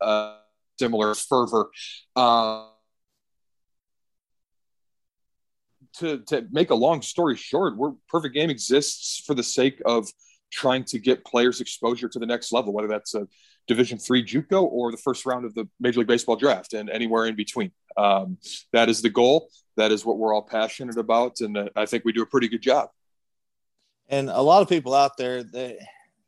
uh, 0.00 0.36
similar 0.78 1.14
fervor. 1.14 1.70
Uh, 2.16 2.69
to, 5.98 6.18
to 6.28 6.46
make 6.50 6.70
a 6.70 6.74
long 6.74 7.02
story 7.02 7.36
short, 7.36 7.76
we're 7.76 7.92
perfect 8.08 8.34
game 8.34 8.50
exists 8.50 9.22
for 9.26 9.34
the 9.34 9.42
sake 9.42 9.80
of 9.84 10.08
trying 10.50 10.84
to 10.84 10.98
get 10.98 11.24
players 11.24 11.60
exposure 11.60 12.08
to 12.08 12.18
the 12.18 12.26
next 12.26 12.52
level, 12.52 12.72
whether 12.72 12.88
that's 12.88 13.14
a 13.14 13.26
Division 13.66 13.98
three 13.98 14.24
JUCO 14.24 14.62
or 14.62 14.90
the 14.90 14.96
first 14.96 15.24
round 15.26 15.44
of 15.44 15.54
the 15.54 15.68
Major 15.78 16.00
League 16.00 16.08
Baseball 16.08 16.34
draft 16.34 16.74
and 16.74 16.90
anywhere 16.90 17.26
in 17.26 17.36
between. 17.36 17.70
Um, 17.96 18.38
that 18.72 18.88
is 18.88 19.00
the 19.00 19.10
goal. 19.10 19.48
That 19.76 19.92
is 19.92 20.04
what 20.04 20.18
we're 20.18 20.34
all 20.34 20.42
passionate 20.42 20.98
about, 20.98 21.40
and 21.40 21.56
uh, 21.56 21.68
I 21.76 21.86
think 21.86 22.04
we 22.04 22.12
do 22.12 22.22
a 22.22 22.26
pretty 22.26 22.48
good 22.48 22.62
job. 22.62 22.88
And 24.08 24.28
a 24.28 24.40
lot 24.42 24.62
of 24.62 24.68
people 24.68 24.92
out 24.92 25.16
there, 25.16 25.44
they, 25.44 25.78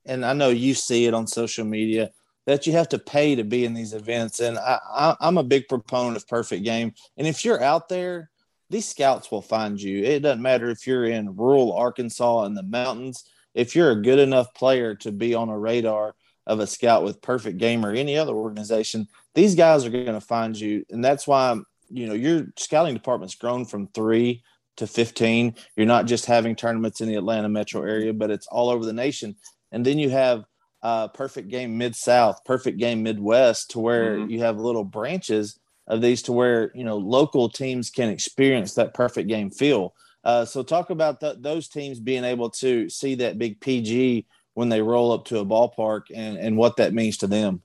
and 0.07 0.25
I 0.25 0.35
know 0.35 0.51
you 0.51 0.75
see 0.75 1.07
it 1.07 1.15
on 1.15 1.27
social 1.27 1.65
media 1.65 2.13
that 2.47 2.67
you 2.67 2.73
have 2.73 2.89
to 2.91 2.99
pay 2.99 3.35
to 3.37 3.45
be 3.45 3.65
in 3.65 3.75
these 3.75 3.93
events. 3.93 4.41
And 4.41 4.59
I, 4.59 4.79
I, 4.89 5.17
I'm 5.21 5.39
a 5.39 5.45
big 5.45 5.69
proponent 5.69 6.17
of 6.17 6.27
perfect 6.27 6.65
game. 6.65 6.93
And 7.17 7.27
if 7.27 7.45
you're 7.45 7.63
out 7.63 7.89
there 7.89 8.31
these 8.73 8.89
scouts 8.89 9.31
will 9.31 9.43
find 9.43 9.81
you. 9.81 10.03
It 10.03 10.21
doesn't 10.21 10.43
matter 10.43 10.71
if 10.71 10.87
you're 10.87 11.05
in 11.05 11.37
rural 11.37 11.75
Arkansas 11.75 12.45
in 12.47 12.55
the 12.55 12.63
mountains. 12.63 13.23
If 13.55 13.77
you're 13.77 13.91
a 13.91 14.03
good 14.03 14.19
enough 14.19 14.55
player 14.55 14.95
to 14.97 15.13
be 15.13 15.35
on 15.35 15.51
a 15.51 15.59
radar 15.59 16.15
of 16.47 16.59
a 16.59 16.67
scout 16.67 17.05
with 17.05 17.21
Perfect 17.21 17.59
Game 17.59 17.85
or 17.85 17.93
any 17.93 18.17
other 18.17 18.33
organization, 18.33 19.07
these 19.35 19.55
guys 19.55 19.85
are 19.85 19.91
going 19.91 20.07
to 20.07 20.23
find 20.23 20.59
you. 20.59 20.87
And 20.91 21.05
that's 21.05 21.27
why, 21.27 21.55
you 21.91 22.07
know, 22.07 22.15
your 22.15 22.47
scouting 22.57 22.95
department's 22.95 23.35
grown 23.35 23.67
from 23.67 23.89
three 23.89 24.43
to 24.79 24.87
15. 24.87 25.55
You're 25.77 25.87
not 25.87 26.07
just 26.07 26.25
having 26.25 26.57
tournaments 26.57 27.03
in 27.03 27.09
the 27.09 27.17
Atlanta 27.17 27.51
metro 27.51 27.83
area, 27.83 28.15
but 28.15 28.31
it's 28.31 28.47
all 28.47 28.71
over 28.71 28.87
the 28.87 28.95
nation. 28.95 29.37
And 29.71 29.85
then 29.85 29.99
you 29.99 30.09
have 30.09 30.45
uh, 30.83 31.09
Perfect 31.09 31.49
Game 31.49 31.77
Mid 31.77 31.95
South, 31.95 32.43
Perfect 32.47 32.79
Game 32.79 33.03
Midwest, 33.03 33.73
to 33.73 33.81
where 33.81 34.17
mm-hmm. 34.17 34.31
you 34.31 34.41
have 34.41 34.57
little 34.57 34.85
branches 34.85 35.59
of 35.87 36.01
these 36.01 36.23
to 36.23 36.33
where 36.33 36.71
you 36.75 36.85
know 36.85 36.97
local 36.97 37.49
teams 37.49 37.91
can 37.91 38.09
experience 38.09 38.75
that 38.75 38.95
perfect 38.95 39.29
game 39.29 39.51
feel. 39.51 39.95
Uh, 40.25 40.45
so 40.45 40.63
talk 40.63 40.91
about 40.91 41.21
th- 41.21 41.39
those 41.41 41.69
teams 41.69 41.99
being 41.99 42.25
able 42.25 42.49
to 42.49 42.89
see 42.89 43.17
that 43.17 43.39
big 43.39 43.61
PG 43.61 44.27
when 44.55 44.69
they 44.69 44.83
roll 44.83 45.13
up 45.13 45.25
to 45.25 45.39
a 45.39 45.47
ballpark 45.47 46.03
and, 46.15 46.39
and 46.39 46.57
what 46.57 46.77
that 46.77 46.95
means 46.95 47.17
to 47.19 47.27
them. 47.27 47.63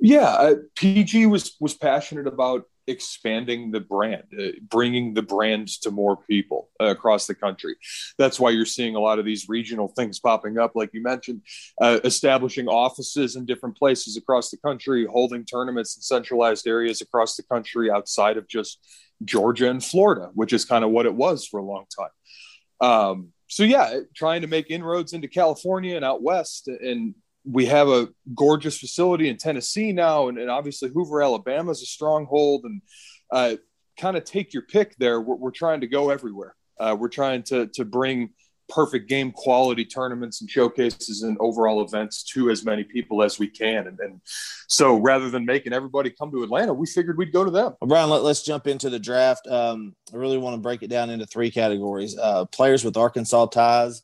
Yeah, 0.00 0.28
uh, 0.28 0.54
PG 0.76 1.26
was 1.26 1.56
was 1.60 1.74
passionate 1.74 2.26
about 2.26 2.64
expanding 2.86 3.70
the 3.70 3.80
brand, 3.80 4.24
uh, 4.38 4.48
bringing 4.68 5.14
the 5.14 5.22
brand 5.22 5.68
to 5.82 5.90
more 5.90 6.16
people 6.16 6.68
uh, 6.80 6.86
across 6.86 7.26
the 7.26 7.34
country. 7.34 7.76
That's 8.18 8.40
why 8.40 8.50
you're 8.50 8.66
seeing 8.66 8.96
a 8.96 9.00
lot 9.00 9.18
of 9.18 9.24
these 9.24 9.48
regional 9.48 9.88
things 9.88 10.18
popping 10.20 10.58
up, 10.58 10.72
like 10.74 10.90
you 10.92 11.02
mentioned, 11.02 11.42
uh, 11.80 12.00
establishing 12.04 12.68
offices 12.68 13.36
in 13.36 13.46
different 13.46 13.76
places 13.76 14.16
across 14.16 14.50
the 14.50 14.58
country, 14.58 15.06
holding 15.06 15.44
tournaments 15.44 15.96
in 15.96 16.02
centralized 16.02 16.66
areas 16.66 17.00
across 17.00 17.36
the 17.36 17.42
country 17.44 17.90
outside 17.90 18.36
of 18.36 18.48
just 18.48 18.78
Georgia 19.24 19.70
and 19.70 19.84
Florida, 19.84 20.30
which 20.34 20.52
is 20.52 20.64
kind 20.64 20.84
of 20.84 20.90
what 20.90 21.06
it 21.06 21.14
was 21.14 21.46
for 21.46 21.60
a 21.60 21.64
long 21.64 21.84
time. 21.96 22.88
Um, 22.90 23.32
so 23.46 23.64
yeah, 23.64 24.00
trying 24.14 24.40
to 24.40 24.46
make 24.46 24.70
inroads 24.70 25.12
into 25.12 25.28
California 25.28 25.94
and 25.94 26.04
out 26.04 26.22
west, 26.22 26.68
and 26.68 27.14
we 27.44 27.66
have 27.66 27.88
a 27.88 28.08
gorgeous 28.34 28.78
facility 28.78 29.28
in 29.28 29.36
Tennessee 29.36 29.92
now, 29.92 30.28
and, 30.28 30.38
and 30.38 30.50
obviously 30.50 30.90
Hoover, 30.90 31.22
Alabama 31.22 31.70
is 31.70 31.82
a 31.82 31.86
stronghold, 31.86 32.64
and 32.64 32.82
uh, 33.30 33.56
kind 33.98 34.16
of 34.16 34.24
take 34.24 34.52
your 34.52 34.62
pick 34.62 34.96
there. 34.96 35.20
We're, 35.20 35.36
we're 35.36 35.50
trying 35.50 35.80
to 35.80 35.86
go 35.86 36.10
everywhere. 36.10 36.54
Uh, 36.78 36.96
we're 36.98 37.08
trying 37.08 37.42
to 37.44 37.66
to 37.68 37.84
bring 37.84 38.30
perfect 38.72 39.08
game 39.08 39.30
quality 39.30 39.84
tournaments 39.84 40.40
and 40.40 40.48
showcases 40.48 41.22
and 41.22 41.36
overall 41.40 41.84
events 41.84 42.22
to 42.22 42.50
as 42.50 42.64
many 42.64 42.82
people 42.82 43.22
as 43.22 43.38
we 43.38 43.46
can. 43.46 43.86
And, 43.86 43.98
and 44.00 44.20
so 44.68 44.96
rather 44.96 45.30
than 45.30 45.44
making 45.44 45.72
everybody 45.72 46.10
come 46.10 46.30
to 46.32 46.42
Atlanta, 46.42 46.72
we 46.72 46.86
figured 46.86 47.18
we'd 47.18 47.32
go 47.32 47.44
to 47.44 47.50
them. 47.50 47.74
Well, 47.80 47.88
Brian, 47.88 48.08
let, 48.08 48.22
us 48.24 48.42
jump 48.42 48.66
into 48.66 48.88
the 48.88 48.98
draft. 48.98 49.46
Um, 49.46 49.94
I 50.12 50.16
really 50.16 50.38
want 50.38 50.54
to 50.54 50.60
break 50.60 50.82
it 50.82 50.88
down 50.88 51.10
into 51.10 51.26
three 51.26 51.50
categories 51.50 52.16
uh, 52.16 52.46
players 52.46 52.84
with 52.84 52.96
Arkansas 52.96 53.46
ties, 53.46 54.02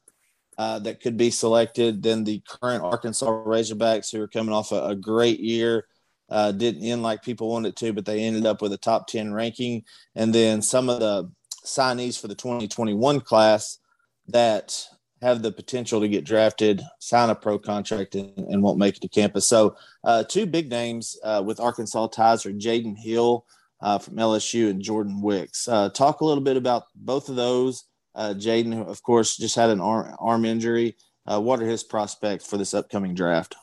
uh, 0.59 0.81
that 0.81 1.01
could 1.01 1.17
be 1.17 1.31
selected. 1.31 2.03
Then 2.03 2.25
the 2.25 2.43
current 2.49 2.83
Arkansas 2.83 3.27
Razorbacks, 3.27 4.11
who 4.11 4.21
are 4.21 4.29
coming 4.29 4.53
off 4.53 4.73
a, 4.73 4.89
a 4.89 4.97
great 4.97 5.39
year, 5.39 5.87
uh, 6.29 6.53
didn't 6.53 6.85
end 6.85 7.03
like 7.03 7.23
people 7.23 7.49
wanted 7.49 7.77
to, 7.77 7.93
but 7.93 8.05
they 8.05 8.25
ended 8.25 8.45
up 8.45 8.61
with 8.61 8.73
a 8.73 8.77
top 8.77 9.07
10 9.07 9.33
ranking. 9.33 9.85
And 10.15 10.35
then 10.35 10.61
some 10.61 10.89
of 10.89 11.01
the 11.01 11.31
signees 11.65 12.21
for 12.21 12.29
the 12.29 12.35
2021 12.35 13.21
class 13.21 13.79
that 14.27 14.85
have 15.23 15.43
the 15.43 15.53
potential 15.53 16.01
to 16.01 16.09
get 16.09 16.25
drafted, 16.25 16.83
sign 16.99 17.31
a 17.31 17.35
pro 17.35 17.59
contract, 17.59 18.15
and, 18.15 18.37
and 18.37 18.63
won't 18.63 18.79
make 18.79 18.97
it 18.97 19.01
to 19.01 19.09
campus. 19.09 19.47
So, 19.47 19.77
uh, 20.05 20.25
two 20.25 20.47
big 20.47 20.71
names 20.71 21.19
uh, 21.25 21.43
with 21.45 21.61
Arkansas 21.61 22.09
ties 22.09 22.47
are 22.47 22.53
Jaden 22.53 22.97
Hill 22.97 23.45
uh, 23.81 23.99
from 23.99 24.17
LSU 24.17 24.71
and 24.71 24.83
Jordan 24.83 25.21
Wicks. 25.21 25.67
Uh, 25.67 25.89
talk 25.89 26.21
a 26.21 26.25
little 26.25 26.43
bit 26.43 26.57
about 26.57 26.85
both 26.95 27.29
of 27.29 27.37
those 27.37 27.88
uh, 28.19 28.35
Jaden, 28.35 28.87
of 28.87 29.01
course, 29.03 29.37
just 29.37 29.55
had 29.55 29.71
an 29.71 29.81
arm, 29.81 30.15
arm 30.19 30.45
injury. 30.45 30.97
Uh, 31.25 31.41
what 31.41 31.63
are 31.63 31.67
his 31.67 31.85
prospects 31.85 32.45
for 32.45 32.57
this 32.57 32.75
upcoming 32.75 33.15
draft? 33.15 33.55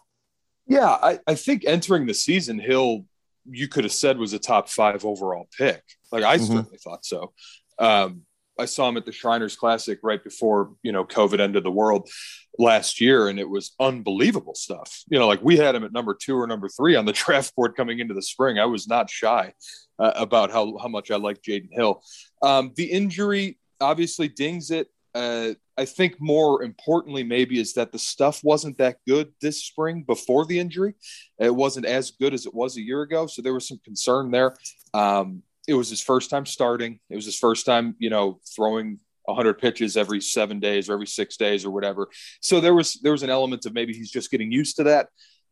Yeah, 0.66 0.88
I, 0.90 1.20
I 1.28 1.36
think 1.36 1.64
entering 1.68 2.06
the 2.06 2.14
season, 2.14 2.58
Hill, 2.58 3.06
you 3.50 3.68
could 3.68 3.84
have 3.84 3.94
said 3.94 4.18
was 4.18 4.34
a 4.34 4.40
top 4.40 4.70
five 4.70 5.04
overall 5.04 5.48
pick. 5.58 5.84
Like 6.12 6.24
I 6.24 6.38
mm-hmm. 6.38 6.46
certainly 6.46 6.78
thought 6.78 7.06
so. 7.06 7.34
Um, 7.78 8.22
I 8.58 8.64
saw 8.64 8.88
him 8.88 8.96
at 8.96 9.06
the 9.06 9.12
Shriners 9.12 9.58
Classic 9.58 10.00
right 10.02 10.24
before 10.24 10.72
you 10.82 10.94
know 10.94 11.04
COVID 11.04 11.42
ended 11.42 11.66
the 11.66 11.72
world 11.72 12.10
last 12.58 13.02
year, 13.02 13.28
and 13.28 13.38
it 13.38 13.50
was 13.50 13.76
unbelievable 13.82 14.56
stuff. 14.56 15.04
You 15.10 15.20
know, 15.20 15.28
like 15.28 15.42
we 15.44 15.58
had 15.58 15.76
him 15.76 15.84
at 15.84 15.92
number 15.92 16.16
two 16.20 16.40
or 16.40 16.48
number 16.48 16.70
three 16.70 16.96
on 16.96 17.06
the 17.06 17.12
draft 17.26 17.54
board 17.56 17.76
coming 17.76 18.00
into 18.00 18.14
the 18.14 18.22
spring. 18.22 18.58
I 18.58 18.66
was 18.66 18.88
not 18.88 19.10
shy 19.10 19.54
uh, 20.00 20.14
about 20.16 20.52
how 20.52 20.78
how 20.78 20.88
much 20.88 21.12
I 21.12 21.18
like 21.18 21.42
Jaden 21.42 21.74
Hill. 21.74 22.02
Um, 22.42 22.72
the 22.76 22.86
injury 22.86 23.58
obviously 23.86 24.28
dings 24.28 24.72
it. 24.72 24.88
Uh, 25.14 25.54
I 25.78 25.86
think 25.86 26.16
more 26.20 26.64
importantly, 26.64 27.24
maybe, 27.24 27.60
is 27.60 27.74
that 27.74 27.92
the 27.92 28.00
stuff 28.00 28.44
wasn't 28.44 28.78
that 28.80 28.98
good 29.08 29.32
this 29.42 29.64
spring 29.64 30.04
before 30.04 30.46
the 30.46 30.60
injury. 30.60 30.96
It 31.40 31.56
wasn't 31.56 31.86
as 31.86 32.12
good 32.12 32.34
as 32.34 32.46
it 32.46 32.54
was 32.54 32.76
a 32.76 32.82
year 32.82 33.02
ago. 33.02 33.28
So 33.28 33.42
there 33.42 33.54
was 33.54 33.68
some 33.68 33.80
concern 33.84 34.32
there. 34.32 34.56
Um, 34.94 35.44
it 35.68 35.74
was 35.74 35.90
his 35.90 36.02
first 36.02 36.30
time 36.30 36.46
starting. 36.46 37.00
It 37.10 37.16
was 37.16 37.26
his 37.26 37.38
first 37.38 37.66
time, 37.66 37.96
you 37.98 38.10
know, 38.10 38.40
throwing 38.56 39.00
100 39.26 39.56
pitches 39.56 39.98
every 39.98 40.22
seven 40.22 40.60
days 40.60 40.90
or 40.90 40.94
every 40.94 41.08
six 41.08 41.38
days 41.38 41.66
or 41.66 41.72
whatever. 41.72 42.10
So 42.42 42.60
there 42.60 42.76
was 42.76 42.94
there 43.02 43.12
was 43.12 43.24
an 43.24 43.30
element 43.30 43.66
of 43.66 43.74
maybe 43.74 43.94
he's 43.94 44.12
just 44.12 44.32
getting 44.32 44.52
used 44.52 44.78
to 44.78 44.84
that. 44.84 45.10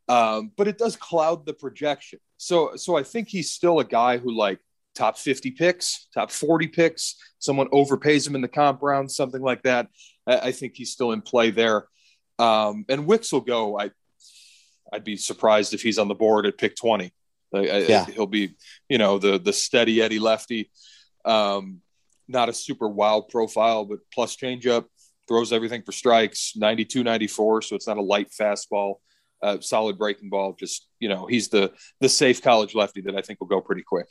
Um, 0.09 0.51
but 0.57 0.67
it 0.67 0.77
does 0.77 0.95
cloud 0.95 1.45
the 1.45 1.53
projection. 1.53 2.19
So 2.37 2.75
so 2.75 2.97
I 2.97 3.03
think 3.03 3.29
he's 3.29 3.51
still 3.51 3.79
a 3.79 3.85
guy 3.85 4.17
who 4.17 4.31
like 4.31 4.59
top 4.95 5.17
50 5.17 5.51
picks, 5.51 6.07
top 6.13 6.31
40 6.31 6.67
picks. 6.67 7.15
Someone 7.39 7.67
overpays 7.69 8.27
him 8.27 8.35
in 8.35 8.41
the 8.41 8.47
comp 8.47 8.81
round, 8.81 9.11
something 9.11 9.41
like 9.41 9.63
that. 9.63 9.87
I, 10.27 10.37
I 10.37 10.51
think 10.51 10.73
he's 10.75 10.91
still 10.91 11.11
in 11.11 11.21
play 11.21 11.51
there. 11.51 11.87
Um, 12.39 12.85
and 12.89 13.05
Wicks 13.05 13.31
will 13.31 13.41
go. 13.41 13.79
I 13.79 13.91
I'd 14.91 15.03
be 15.03 15.17
surprised 15.17 15.73
if 15.73 15.81
he's 15.81 15.97
on 15.97 16.07
the 16.07 16.15
board 16.15 16.45
at 16.45 16.57
pick 16.57 16.75
20. 16.75 17.11
yeah. 17.89 18.05
he'll 18.05 18.27
be, 18.27 18.55
you 18.89 18.97
know, 18.97 19.17
the 19.17 19.39
the 19.39 19.53
steady 19.53 20.01
Eddie 20.01 20.19
lefty. 20.19 20.71
Um, 21.25 21.81
not 22.27 22.49
a 22.49 22.53
super 22.53 22.87
wild 22.87 23.29
profile, 23.29 23.85
but 23.85 23.99
plus 24.13 24.35
changeup, 24.35 24.85
throws 25.27 25.53
everything 25.53 25.83
for 25.83 25.91
strikes, 25.91 26.53
92, 26.55 27.03
94. 27.03 27.63
So 27.63 27.75
it's 27.75 27.87
not 27.87 27.97
a 27.97 28.01
light 28.01 28.29
fastball, 28.29 28.95
uh, 29.41 29.59
solid 29.59 29.97
breaking 29.97 30.29
ball. 30.29 30.55
Just, 30.59 30.87
you 30.99 31.09
know, 31.09 31.25
he's 31.27 31.49
the 31.49 31.73
the 31.99 32.09
safe 32.09 32.41
college 32.41 32.75
lefty 32.75 33.01
that 33.01 33.15
I 33.15 33.21
think 33.21 33.39
will 33.39 33.47
go 33.47 33.61
pretty 33.61 33.83
quick. 33.83 34.07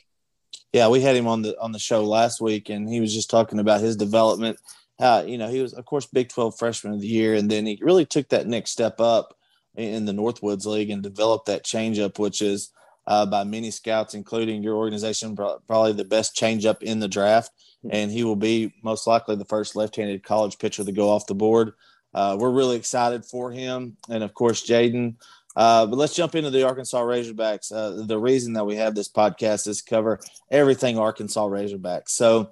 Yeah, 0.73 0.89
we 0.89 1.01
had 1.01 1.15
him 1.15 1.27
on 1.27 1.43
the 1.43 1.59
on 1.59 1.71
the 1.71 1.79
show 1.79 2.03
last 2.03 2.41
week, 2.41 2.69
and 2.69 2.89
he 2.89 2.99
was 2.99 3.13
just 3.13 3.29
talking 3.29 3.59
about 3.59 3.81
his 3.81 3.95
development. 3.95 4.57
How 4.99 5.21
you 5.21 5.37
know, 5.37 5.49
he 5.49 5.61
was, 5.61 5.73
of 5.73 5.85
course, 5.85 6.05
Big 6.05 6.29
12 6.29 6.57
freshman 6.57 6.93
of 6.93 7.01
the 7.01 7.07
year, 7.07 7.35
and 7.35 7.49
then 7.49 7.65
he 7.65 7.79
really 7.81 8.05
took 8.05 8.29
that 8.29 8.47
next 8.47 8.71
step 8.71 8.99
up 8.99 9.37
in 9.75 10.05
the 10.05 10.11
Northwoods 10.11 10.65
League 10.65 10.89
and 10.89 11.01
developed 11.01 11.47
that 11.47 11.63
changeup, 11.63 12.19
which 12.19 12.41
is 12.41 12.71
uh, 13.07 13.25
by 13.25 13.43
many 13.43 13.71
scouts, 13.71 14.13
including 14.13 14.63
your 14.63 14.75
organization, 14.75 15.35
probably 15.35 15.93
the 15.93 16.05
best 16.05 16.35
changeup 16.35 16.83
in 16.83 16.99
the 16.99 17.07
draft 17.07 17.51
and 17.89 18.11
he 18.11 18.23
will 18.23 18.35
be 18.35 18.73
most 18.83 19.07
likely 19.07 19.35
the 19.35 19.45
first 19.45 19.75
left-handed 19.75 20.23
college 20.23 20.57
pitcher 20.57 20.83
to 20.83 20.91
go 20.91 21.09
off 21.09 21.27
the 21.27 21.35
board. 21.35 21.73
Uh, 22.13 22.37
we're 22.39 22.51
really 22.51 22.77
excited 22.77 23.25
for 23.25 23.51
him, 23.51 23.97
and 24.09 24.23
of 24.23 24.33
course, 24.33 24.65
Jaden. 24.65 25.15
Uh, 25.55 25.85
but 25.85 25.97
let's 25.97 26.15
jump 26.15 26.35
into 26.35 26.49
the 26.49 26.63
Arkansas 26.63 27.01
Razorbacks. 27.01 27.71
Uh, 27.71 28.05
the 28.05 28.17
reason 28.17 28.53
that 28.53 28.65
we 28.65 28.75
have 28.75 28.95
this 28.95 29.09
podcast 29.09 29.67
is 29.67 29.81
cover 29.81 30.19
everything 30.49 30.97
Arkansas 30.97 31.47
Razorbacks. 31.47 32.09
So, 32.09 32.51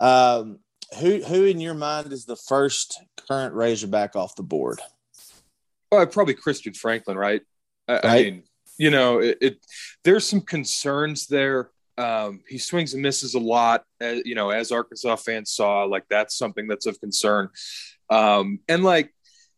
um, 0.00 0.58
who 0.98 1.22
who 1.22 1.44
in 1.44 1.60
your 1.60 1.74
mind 1.74 2.12
is 2.12 2.24
the 2.24 2.36
first 2.36 3.00
current 3.28 3.54
Razorback 3.54 4.16
off 4.16 4.34
the 4.34 4.42
board? 4.42 4.80
Well, 5.90 6.06
probably 6.06 6.34
Christian 6.34 6.74
Franklin, 6.74 7.16
right? 7.16 7.42
I, 7.86 7.92
right. 7.92 8.04
I 8.04 8.22
mean, 8.22 8.42
you 8.78 8.90
know, 8.90 9.18
it, 9.18 9.38
it, 9.40 9.66
there's 10.04 10.26
some 10.28 10.40
concerns 10.40 11.26
there 11.26 11.70
um, 11.98 12.40
he 12.48 12.58
swings 12.58 12.94
and 12.94 13.02
misses 13.02 13.34
a 13.34 13.38
lot. 13.38 13.84
As, 14.00 14.18
uh, 14.18 14.22
you 14.24 14.34
know, 14.34 14.50
as 14.50 14.72
Arkansas 14.72 15.16
fans 15.16 15.50
saw, 15.50 15.84
like 15.84 16.04
that's 16.08 16.36
something 16.36 16.66
that's 16.66 16.86
of 16.86 17.00
concern. 17.00 17.48
Um, 18.10 18.60
and 18.68 18.84
like, 18.84 19.12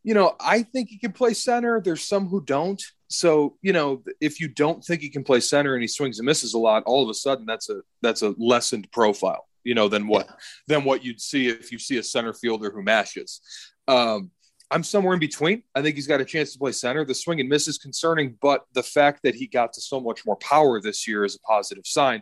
you 0.05 0.13
know, 0.13 0.35
I 0.39 0.61
think 0.61 0.89
he 0.89 0.99
can 0.99 1.11
play 1.11 1.33
center. 1.33 1.81
There's 1.81 2.03
some 2.03 2.27
who 2.27 2.39
don't. 2.39 2.81
So, 3.07 3.57
you 3.63 3.73
know, 3.73 4.03
if 4.21 4.39
you 4.39 4.47
don't 4.47 4.85
think 4.85 5.01
he 5.01 5.09
can 5.09 5.23
play 5.23 5.39
center 5.39 5.73
and 5.73 5.81
he 5.81 5.87
swings 5.87 6.19
and 6.19 6.27
misses 6.27 6.53
a 6.53 6.59
lot, 6.59 6.83
all 6.85 7.01
of 7.01 7.09
a 7.09 7.13
sudden 7.15 7.47
that's 7.47 7.71
a 7.71 7.81
that's 8.03 8.21
a 8.21 8.35
lessened 8.37 8.91
profile, 8.91 9.47
you 9.63 9.73
know, 9.73 9.87
than 9.87 10.07
what 10.07 10.27
yeah. 10.27 10.35
than 10.67 10.83
what 10.83 11.03
you'd 11.03 11.19
see 11.19 11.47
if 11.47 11.71
you 11.71 11.79
see 11.79 11.97
a 11.97 12.03
center 12.03 12.33
fielder 12.33 12.69
who 12.69 12.83
mashes. 12.83 13.41
Um, 13.87 14.29
I'm 14.69 14.83
somewhere 14.83 15.15
in 15.15 15.19
between. 15.19 15.63
I 15.73 15.81
think 15.81 15.95
he's 15.95 16.07
got 16.07 16.21
a 16.21 16.25
chance 16.25 16.53
to 16.53 16.59
play 16.59 16.71
center. 16.71 17.03
The 17.03 17.15
swing 17.15 17.39
and 17.39 17.49
miss 17.49 17.67
is 17.67 17.79
concerning, 17.79 18.37
but 18.41 18.65
the 18.73 18.83
fact 18.83 19.21
that 19.23 19.33
he 19.33 19.47
got 19.47 19.73
to 19.73 19.81
so 19.81 19.99
much 19.99 20.23
more 20.23 20.35
power 20.37 20.79
this 20.79 21.07
year 21.07 21.25
is 21.25 21.35
a 21.35 21.39
positive 21.39 21.87
sign. 21.87 22.21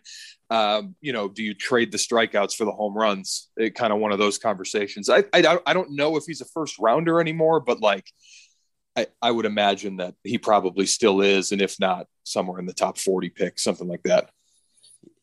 Um, 0.53 0.95
you 1.01 1.13
know, 1.13 1.29
do 1.29 1.41
you 1.41 1.55
trade 1.55 1.91
the 1.91 1.97
strikeouts 1.97 2.55
for 2.55 2.65
the 2.65 2.71
home 2.71 2.93
runs? 2.93 3.49
It 3.57 3.73
kind 3.73 3.91
of 3.91 3.97
one 3.97 4.11
of 4.11 4.19
those 4.19 4.37
conversations. 4.37 5.09
I, 5.09 5.23
I 5.33 5.57
I 5.65 5.73
don't 5.73 5.95
know 5.95 6.15
if 6.15 6.25
he's 6.27 6.41
a 6.41 6.45
first 6.45 6.77
rounder 6.77 7.19
anymore, 7.19 7.59
but 7.59 7.81
like 7.81 8.05
I, 8.95 9.07
I 9.19 9.31
would 9.31 9.47
imagine 9.47 9.97
that 9.97 10.13
he 10.23 10.37
probably 10.37 10.85
still 10.85 11.21
is, 11.21 11.51
and 11.51 11.59
if 11.59 11.79
not, 11.79 12.05
somewhere 12.23 12.59
in 12.59 12.67
the 12.67 12.73
top 12.73 12.99
40 12.99 13.29
pick, 13.29 13.57
something 13.57 13.87
like 13.87 14.03
that. 14.03 14.29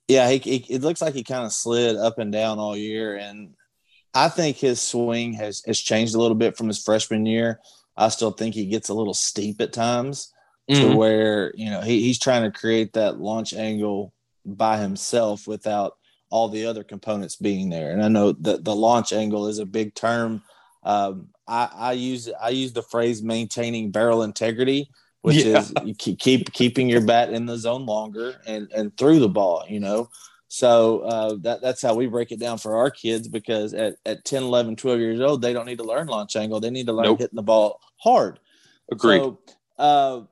Yeah, 0.09 0.29
he, 0.29 0.39
he, 0.39 0.57
it 0.69 0.83
looks 0.83 1.01
like 1.01 1.15
he 1.15 1.23
kind 1.23 1.45
of 1.45 1.53
slid 1.53 1.95
up 1.95 2.19
and 2.19 2.33
down 2.33 2.59
all 2.59 2.77
year, 2.77 3.15
and 3.15 3.55
I 4.13 4.31
think 4.31 4.57
his 4.57 4.81
swing 4.81 5.35
has 5.35 5.63
has 5.65 5.79
changed 5.79 6.17
a 6.17 6.19
little 6.19 6.35
bit 6.35 6.57
from 6.57 6.67
his 6.67 6.83
freshman 6.83 7.25
year. 7.25 7.61
I 7.97 8.09
still 8.09 8.33
think 8.33 8.57
he 8.57 8.67
gets 8.67 8.89
a 8.89 8.95
little 8.95 9.15
steep 9.15 9.61
at 9.61 9.73
times 9.73 10.33
mm-hmm. 10.69 10.91
to 10.91 10.97
where 10.97 11.53
you 11.55 11.71
know 11.71 11.83
he, 11.83 12.03
he's 12.03 12.19
trying 12.19 12.43
to 12.43 12.59
create 12.59 12.95
that 12.95 13.21
launch 13.21 13.55
angle 13.55 14.13
by 14.45 14.79
himself 14.79 15.47
without 15.47 15.97
all 16.31 16.49
the 16.49 16.67
other 16.67 16.85
components 16.85 17.37
being 17.37 17.71
there. 17.71 17.93
And 17.93 18.03
I 18.03 18.09
know 18.09 18.33
that 18.33 18.65
the 18.65 18.75
launch 18.75 19.13
angle 19.13 19.49
is 19.49 19.59
a 19.59 19.67
big 19.67 19.95
term. 19.95 20.43
Um, 20.83 21.29
I, 21.47 21.69
I 21.75 21.93
use 21.93 22.31
I 22.41 22.51
use 22.51 22.73
the 22.73 22.83
phrase 22.83 23.23
maintaining 23.23 23.91
barrel 23.91 24.23
integrity, 24.23 24.91
which 25.23 25.45
yeah. 25.45 25.59
is 25.59 25.73
you 25.85 25.95
keep 25.95 26.53
keeping 26.53 26.89
your 26.89 27.01
bat 27.01 27.33
in 27.33 27.47
the 27.47 27.59
zone 27.59 27.85
longer 27.87 28.37
and 28.47 28.71
and 28.73 28.97
through 28.97 29.19
the 29.19 29.29
ball. 29.29 29.65
You 29.69 29.81
know, 29.81 30.09
so 30.53 31.01
uh, 31.03 31.37
that, 31.43 31.63
that's 31.63 31.81
how 31.81 31.95
we 31.95 32.09
break 32.09 32.33
it 32.33 32.41
down 32.41 32.59
for 32.59 32.77
our 32.77 32.91
kids 32.91 33.29
because 33.29 33.73
at, 33.73 33.95
at 34.05 34.25
10, 34.25 34.43
11, 34.43 34.75
12 34.75 34.99
years 34.99 35.21
old, 35.21 35.41
they 35.41 35.53
don't 35.53 35.65
need 35.65 35.79
to 35.79 35.85
learn 35.85 36.09
launch 36.09 36.35
angle. 36.35 36.59
They 36.59 36.71
need 36.71 36.87
to 36.87 36.93
learn 36.93 37.05
nope. 37.05 37.21
hitting 37.21 37.37
the 37.37 37.43
ball 37.43 37.81
hard. 37.99 38.41
Agreed. 38.91 39.21
So, 39.21 39.39
uh, 39.79 40.23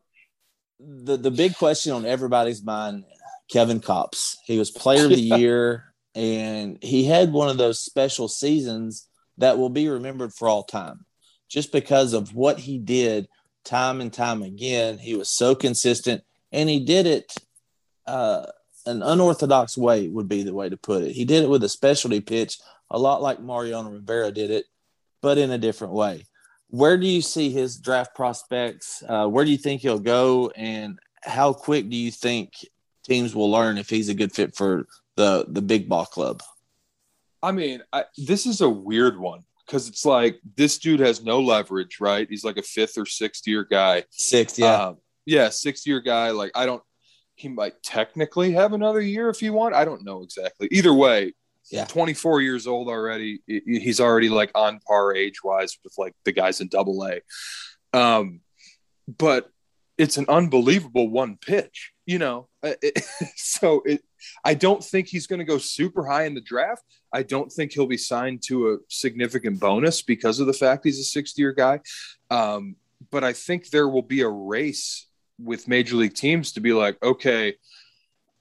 the, 0.80 1.18
the 1.18 1.30
big 1.30 1.54
question 1.54 1.92
on 1.92 2.04
everybody's 2.04 2.64
mind, 2.64 3.04
Kevin 3.50 3.80
Kopps, 3.80 4.36
he 4.44 4.58
was 4.58 4.70
player 4.70 5.04
of 5.04 5.10
the 5.10 5.20
year 5.20 5.92
and 6.14 6.78
he 6.82 7.04
had 7.04 7.32
one 7.32 7.48
of 7.48 7.58
those 7.58 7.80
special 7.80 8.28
seasons 8.28 9.08
that 9.38 9.58
will 9.58 9.70
be 9.70 9.88
remembered 9.88 10.32
for 10.32 10.48
all 10.48 10.64
time 10.64 11.04
just 11.48 11.72
because 11.72 12.12
of 12.12 12.34
what 12.34 12.58
he 12.58 12.78
did 12.78 13.28
time 13.64 14.00
and 14.00 14.12
time 14.12 14.42
again. 14.42 14.98
He 14.98 15.14
was 15.14 15.28
so 15.28 15.54
consistent 15.54 16.24
and 16.52 16.68
he 16.68 16.80
did 16.80 17.06
it 17.06 17.34
uh, 18.06 18.46
an 18.86 19.02
unorthodox 19.02 19.76
way 19.76 20.08
would 20.08 20.28
be 20.28 20.42
the 20.42 20.54
way 20.54 20.68
to 20.68 20.76
put 20.76 21.02
it. 21.02 21.12
He 21.12 21.24
did 21.24 21.44
it 21.44 21.50
with 21.50 21.62
a 21.62 21.68
specialty 21.68 22.20
pitch, 22.20 22.58
a 22.90 22.98
lot 22.98 23.22
like 23.22 23.40
Mariano 23.40 23.90
Rivera 23.90 24.32
did 24.32 24.50
it, 24.50 24.64
but 25.20 25.38
in 25.38 25.50
a 25.50 25.58
different 25.58 25.92
way. 25.92 26.24
Where 26.70 26.96
do 26.96 27.06
you 27.06 27.22
see 27.22 27.50
his 27.50 27.76
draft 27.76 28.14
prospects? 28.14 29.02
Uh, 29.06 29.26
where 29.28 29.44
do 29.44 29.50
you 29.50 29.58
think 29.58 29.82
he'll 29.82 29.98
go, 29.98 30.50
and 30.56 30.98
how 31.22 31.52
quick 31.52 31.88
do 31.88 31.96
you 31.96 32.10
think 32.10 32.52
teams 33.08 33.34
will 33.34 33.50
learn 33.50 33.78
if 33.78 33.90
he's 33.90 34.08
a 34.08 34.14
good 34.14 34.32
fit 34.32 34.54
for 34.54 34.86
the 35.16 35.46
the 35.48 35.62
big 35.62 35.88
ball 35.88 36.06
club? 36.06 36.42
I 37.42 37.52
mean, 37.52 37.82
I, 37.92 38.04
this 38.16 38.46
is 38.46 38.60
a 38.60 38.68
weird 38.68 39.18
one 39.18 39.44
because 39.66 39.88
it's 39.88 40.04
like 40.04 40.40
this 40.56 40.78
dude 40.78 41.00
has 41.00 41.22
no 41.22 41.40
leverage, 41.40 42.00
right? 42.00 42.26
He's 42.28 42.44
like 42.44 42.56
a 42.56 42.62
fifth 42.62 42.98
or 42.98 43.06
sixth 43.06 43.46
year 43.46 43.64
guy. 43.64 44.04
Sixth, 44.10 44.58
yeah, 44.58 44.86
um, 44.86 44.96
yeah, 45.26 45.48
sixth 45.50 45.86
year 45.86 46.00
guy. 46.00 46.30
Like 46.30 46.52
I 46.54 46.66
don't, 46.66 46.82
he 47.34 47.48
might 47.48 47.82
technically 47.82 48.52
have 48.52 48.72
another 48.72 49.00
year 49.00 49.28
if 49.28 49.40
he 49.40 49.50
want. 49.50 49.74
I 49.74 49.84
don't 49.84 50.04
know 50.04 50.22
exactly. 50.22 50.68
Either 50.72 50.92
way, 50.92 51.34
yeah, 51.70 51.84
24 51.84 52.40
years 52.40 52.66
old 52.66 52.88
already. 52.88 53.40
He's 53.46 54.00
already 54.00 54.28
like 54.28 54.50
on 54.54 54.80
par 54.80 55.14
age 55.14 55.44
wise 55.44 55.78
with 55.84 55.94
like 55.98 56.14
the 56.24 56.32
guys 56.32 56.60
in 56.60 56.68
double 56.68 57.06
A. 57.06 57.20
Um, 57.96 58.40
but 59.06 59.50
it's 59.98 60.16
an 60.16 60.26
unbelievable 60.28 61.10
one 61.10 61.36
pitch, 61.36 61.92
you 62.06 62.18
know. 62.18 62.48
so 63.36 63.82
it, 63.84 64.02
I 64.44 64.54
don't 64.54 64.82
think 64.82 65.08
he's 65.08 65.26
going 65.26 65.40
to 65.40 65.44
go 65.44 65.58
super 65.58 66.06
high 66.06 66.24
in 66.24 66.34
the 66.34 66.40
draft. 66.40 66.84
I 67.12 67.24
don't 67.24 67.50
think 67.50 67.72
he'll 67.72 67.86
be 67.86 67.98
signed 67.98 68.42
to 68.46 68.72
a 68.72 68.76
significant 68.88 69.58
bonus 69.58 70.02
because 70.02 70.40
of 70.40 70.46
the 70.46 70.52
fact 70.52 70.84
he's 70.84 71.00
a 71.00 71.04
sixth 71.04 71.38
year 71.38 71.52
guy. 71.52 71.80
Um, 72.30 72.76
but 73.10 73.24
I 73.24 73.32
think 73.32 73.70
there 73.70 73.88
will 73.88 74.02
be 74.02 74.20
a 74.20 74.28
race 74.28 75.06
with 75.38 75.68
major 75.68 75.96
league 75.96 76.14
teams 76.14 76.52
to 76.52 76.60
be 76.60 76.72
like, 76.72 77.02
okay, 77.02 77.54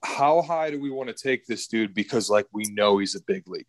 how 0.02 0.42
high 0.42 0.70
do 0.70 0.80
we 0.80 0.90
want 0.90 1.08
to 1.08 1.14
take 1.14 1.46
this 1.46 1.66
dude? 1.66 1.94
Because 1.94 2.30
like 2.30 2.46
we 2.52 2.64
know 2.64 2.98
he's 2.98 3.14
a 3.14 3.22
big 3.26 3.48
leaguer, 3.48 3.66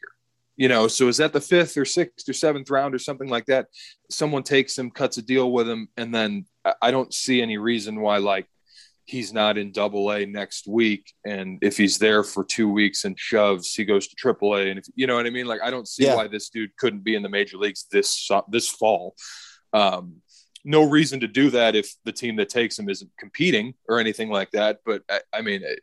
you 0.58 0.68
know. 0.68 0.88
So 0.88 1.08
is 1.08 1.18
that 1.18 1.34
the 1.34 1.42
fifth 1.42 1.78
or 1.78 1.86
sixth 1.86 2.28
or 2.30 2.34
seventh 2.34 2.70
round 2.70 2.94
or 2.94 3.00
something 3.00 3.30
like 3.30 3.46
that? 3.46 3.68
Someone 4.10 4.44
takes 4.44 4.78
him, 4.78 4.92
cuts 4.92 5.18
a 5.18 5.22
deal 5.22 5.52
with 5.52 5.68
him, 5.68 5.90
and 5.98 6.14
then 6.14 6.46
I 6.82 6.92
don't 6.92 7.14
see 7.14 7.42
any 7.42 7.58
reason 7.58 8.00
why 8.02 8.18
like 8.18 8.48
he's 9.06 9.34
not 9.34 9.58
in 9.58 9.72
double 9.72 10.12
A 10.12 10.26
next 10.26 10.68
week. 10.68 11.12
And 11.26 11.58
if 11.64 11.78
he's 11.78 11.98
there 11.98 12.24
for 12.24 12.44
two 12.44 12.70
weeks 12.72 13.06
and 13.06 13.18
shoves, 13.20 13.74
he 13.74 13.84
goes 13.84 14.08
to 14.08 14.16
triple 14.16 14.56
A. 14.56 14.70
And 14.70 14.78
if 14.80 14.86
you 14.96 15.08
know 15.08 15.16
what 15.16 15.26
I 15.26 15.32
mean, 15.32 15.48
like 15.48 15.62
I 15.64 15.72
don't 15.72 15.88
see 15.88 16.06
Yeah. 16.06 16.16
why 16.16 16.28
this 16.28 16.50
dude 16.50 16.76
couldn't 16.78 17.04
be 17.04 17.16
in 17.16 17.24
the 17.24 17.30
major 17.30 17.58
leagues 17.58 17.86
this 17.92 18.30
this 18.52 18.70
fall. 18.70 19.16
Um, 19.74 20.18
no 20.66 20.84
reason 20.88 21.22
to 21.22 21.28
do 21.28 21.50
that 21.52 21.76
if 21.76 21.92
the 22.06 22.12
team 22.12 22.36
that 22.36 22.50
takes 22.50 22.78
him 22.78 22.90
isn't 22.90 23.10
competing 23.18 23.74
or 23.88 24.00
anything 24.00 24.30
like 24.30 24.52
that. 24.52 24.80
But 24.86 25.02
I, 25.10 25.22
I 25.34 25.42
mean, 25.42 25.64
it, 25.64 25.80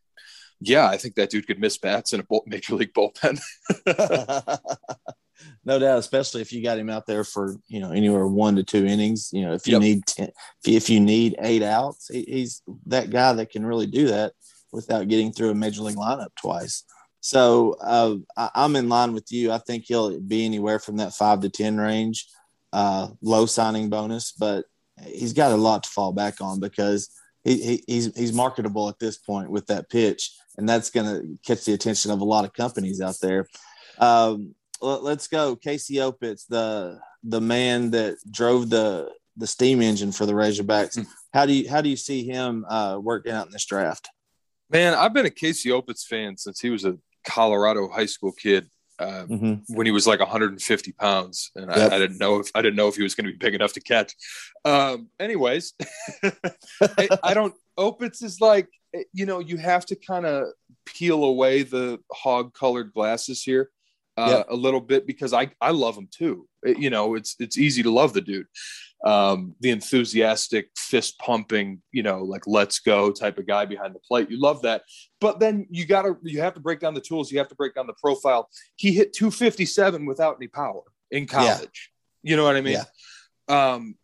yeah, 0.61 0.87
I 0.87 0.97
think 0.97 1.17
that 1.17 1.31
dude 1.31 1.47
could 1.47 1.59
miss 1.59 1.79
bats 1.79 2.13
in 2.13 2.21
a 2.21 2.25
major 2.47 2.75
league 2.77 2.93
bullpen. 2.95 3.41
no 5.65 5.79
doubt, 5.79 5.99
especially 5.99 6.41
if 6.43 6.53
you 6.53 6.63
got 6.63 6.79
him 6.79 6.91
out 6.91 7.07
there 7.07 7.25
for 7.25 7.57
you 7.69 7.81
know 7.81 7.93
anywhere 7.93 8.27
one 8.27 8.57
to 8.57 8.63
two 8.63 8.87
innings. 8.87 9.31
You 9.33 9.43
know, 9.43 9.53
if 9.55 9.67
you 9.67 9.73
Yep. 9.75 9.81
need 9.83 10.07
ten, 10.07 10.29
if 10.65 10.71
you, 10.71 10.77
if 10.77 10.91
you 10.91 11.01
need 11.01 11.37
eight 11.41 11.63
outs, 11.63 12.09
he, 12.09 12.23
he's 12.23 12.63
that 12.87 13.11
guy 13.11 13.33
that 13.33 13.51
can 13.51 13.65
really 13.67 13.87
do 13.87 14.09
that 14.09 14.33
without 14.73 15.09
getting 15.09 15.33
through 15.33 15.51
a 15.51 15.55
major 15.55 15.83
league 15.83 15.97
lineup 15.97 16.35
twice. 16.41 16.85
So 17.21 17.77
uh, 17.81 18.17
I, 18.37 18.51
I'm 18.55 18.77
in 18.77 18.89
line 18.89 19.13
with 19.13 19.33
you. 19.33 19.51
I 19.53 19.59
think 19.59 19.85
he'll 19.87 20.21
be 20.21 20.45
anywhere 20.45 20.79
from 20.79 20.99
that 20.99 21.15
five 21.15 21.41
to 21.41 21.49
ten 21.49 21.77
range, 21.79 22.27
uh, 22.73 23.09
low 23.23 23.47
signing 23.47 23.89
bonus, 23.89 24.33
but 24.33 24.65
he's 25.05 25.33
got 25.33 25.53
a 25.53 25.57
lot 25.57 25.83
to 25.85 25.91
fall 25.91 26.13
back 26.13 26.41
on 26.41 26.61
because 26.61 27.09
he, 27.45 27.63
he, 27.63 27.85
he's 27.87 28.17
he's 28.17 28.33
marketable 28.33 28.89
at 28.89 28.99
this 28.99 29.19
point 29.19 29.51
with 29.51 29.67
that 29.69 29.89
pitch, 29.89 30.33
and 30.59 30.69
that's 30.69 30.91
going 30.91 31.07
to 31.07 31.39
catch 31.47 31.65
the 31.65 31.73
attention 31.75 32.11
of 32.11 32.21
a 32.21 32.25
lot 32.25 32.45
of 32.45 32.53
companies 32.53 33.01
out 33.01 33.17
there. 33.23 33.47
Um, 33.99 34.56
let, 34.81 35.19
us 35.19 35.29
go, 35.29 35.57
Casey 35.57 35.95
Opitz, 35.97 36.47
the 36.49 37.01
the 37.23 37.41
man 37.41 37.91
that 37.93 38.17
drove 38.31 38.71
the 38.71 39.11
the 39.37 39.47
steam 39.47 39.83
engine 39.83 40.13
for 40.13 40.25
the 40.27 40.33
Razorbacks. 40.33 41.05
How 41.35 41.45
do 41.47 41.53
you 41.53 41.69
how 41.69 41.81
do 41.81 41.89
you 41.89 41.97
see 41.97 42.25
him 42.25 42.65
uh, 42.69 42.99
working 43.01 43.33
out 43.33 43.47
in 43.47 43.53
this 43.53 43.67
draft? 43.67 44.09
Man, 44.71 44.95
I've 44.95 45.13
been 45.15 45.27
a 45.27 45.31
Casey 45.31 45.69
Opitz 45.71 46.05
fan 46.05 46.37
since 46.37 46.59
he 46.61 46.71
was 46.71 46.85
a 46.85 46.97
Colorado 47.27 47.89
high 47.89 48.07
school 48.07 48.33
kid. 48.33 48.69
Uh, 48.99 49.27
Mm-hmm. 49.29 49.75
when 49.77 49.85
he 49.85 49.93
was 49.93 50.07
like 50.07 50.21
150 50.21 50.93
pounds, 50.93 51.51
and 51.55 51.71
Yep. 51.71 51.93
I, 51.93 51.97
I 51.97 51.99
didn't 51.99 52.17
know 52.17 52.39
if 52.41 52.51
I 52.55 52.63
didn't 52.63 52.77
know 52.77 52.89
if 52.89 52.97
he 52.97 53.03
was 53.03 53.15
going 53.15 53.27
to 53.27 53.33
be 53.33 53.37
big 53.37 53.55
enough 53.55 53.75
to 53.75 53.81
catch. 53.81 54.15
Um, 54.65 55.11
anyways, 55.21 55.75
I, 56.81 57.09
I 57.23 57.35
don't. 57.35 57.55
Opitz 57.79 58.23
is 58.23 58.41
like 58.41 58.69
you 59.13 59.27
know 59.27 59.39
you 59.39 59.59
have 59.59 59.85
to 59.87 59.97
kind 59.97 60.25
of 60.25 60.47
peel 60.87 61.25
away 61.25 61.63
the 61.63 61.99
hog 62.11 62.55
colored 62.55 62.93
glasses 62.95 63.43
here 63.43 63.69
uh, 64.17 64.29
Yep. 64.39 64.47
a 64.51 64.55
little 64.57 64.81
bit 64.81 65.07
because 65.07 65.33
I 65.33 65.51
I 65.61 65.71
love 65.71 65.97
him 65.97 66.09
too. 66.11 66.49
It- 66.63 66.79
you 66.79 66.91
know, 66.91 67.15
it's 67.15 67.37
it's 67.39 67.59
easy 67.59 67.83
to 67.83 67.91
love 67.91 68.13
the 68.13 68.21
dude. 68.21 68.47
Um, 69.05 69.55
the 69.61 69.71
enthusiastic, 69.71 70.71
fist 70.77 71.19
pumping, 71.19 71.83
you 71.93 72.03
know, 72.03 72.23
like 72.25 72.47
let's 72.47 72.79
go 72.79 73.13
type 73.13 73.37
of 73.39 73.47
guy 73.47 73.67
behind 73.67 73.95
the 73.95 73.99
plate. 74.01 74.31
You 74.31 74.41
love 74.41 74.63
that. 74.63 74.83
But 75.21 75.39
then 75.39 75.67
you 75.71 75.85
gotta 75.87 76.17
you 76.23 76.41
have 76.41 76.55
to 76.55 76.61
break 76.61 76.81
down 76.81 76.95
the 76.95 77.01
tools, 77.01 77.31
you 77.31 77.39
have 77.39 77.49
to 77.49 77.55
break 77.55 77.75
down 77.75 77.87
the 77.87 77.93
profile. 77.95 78.49
He 78.77 78.93
hit 78.93 79.13
257 79.13 80.07
without 80.07 80.37
any 80.41 80.49
power 80.49 80.83
in 81.11 81.27
college. 81.27 81.91
You 82.23 82.37
know 82.37 82.45
what 82.45 82.57
I 82.57 82.61
mean? 82.63 82.73
Um, 83.49 83.95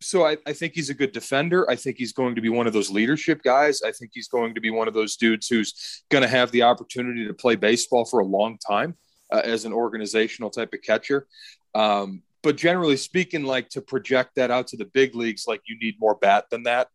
so 0.00 0.26
I, 0.26 0.36
I 0.46 0.52
think 0.52 0.74
he's 0.74 0.90
a 0.90 0.94
good 0.94 1.12
defender. 1.12 1.68
I 1.70 1.76
think 1.76 1.96
he's 1.96 2.12
going 2.12 2.34
to 2.34 2.40
be 2.40 2.48
one 2.48 2.66
of 2.66 2.72
those 2.72 2.90
leadership 2.90 3.42
guys. 3.42 3.82
I 3.82 3.92
think 3.92 4.10
he's 4.12 4.28
going 4.28 4.54
to 4.54 4.60
be 4.60 4.70
one 4.70 4.88
of 4.88 4.94
those 4.94 5.16
dudes 5.16 5.46
who's 5.48 6.02
going 6.10 6.22
to 6.22 6.28
have 6.28 6.50
the 6.50 6.62
opportunity 6.62 7.26
to 7.26 7.34
play 7.34 7.54
baseball 7.56 8.04
for 8.04 8.20
a 8.20 8.24
long 8.24 8.58
time 8.58 8.96
uh, 9.32 9.42
as 9.44 9.64
an 9.64 9.72
organizational 9.72 10.50
type 10.50 10.72
of 10.72 10.82
catcher. 10.82 11.26
Um, 11.74 12.22
but 12.42 12.56
generally 12.56 12.96
speaking, 12.96 13.44
like 13.44 13.68
to 13.70 13.80
project 13.80 14.34
that 14.36 14.50
out 14.50 14.68
to 14.68 14.76
the 14.76 14.84
big 14.84 15.14
leagues, 15.14 15.46
like 15.46 15.62
you 15.66 15.78
need 15.80 15.96
more 15.98 16.14
bat 16.14 16.46
than 16.50 16.64
that. 16.64 16.88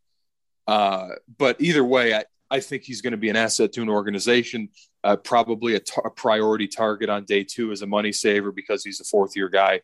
Uh, 0.68 1.10
but 1.38 1.60
either 1.60 1.84
way, 1.84 2.14
I, 2.14 2.26
I 2.52 2.60
think 2.60 2.84
he's 2.84 3.02
going 3.02 3.12
to 3.12 3.18
be 3.18 3.30
an 3.30 3.36
asset 3.36 3.74
to 3.74 3.82
an 3.82 3.90
organization, 3.90 4.70
uh, 5.04 5.16
probably 5.16 5.76
a, 5.76 5.80
tar- 5.80 6.08
a 6.08 6.12
priority 6.12 6.68
target 6.68 7.10
on 7.10 7.26
day 7.26 7.44
two 7.44 7.72
as 7.72 7.82
a 7.82 7.88
money 7.88 8.12
saver 8.12 8.52
because 8.52 8.84
he's 8.84 9.00
a 9.00 9.06
fourth 9.06 9.36
year 9.36 9.50
guy. 9.50 9.82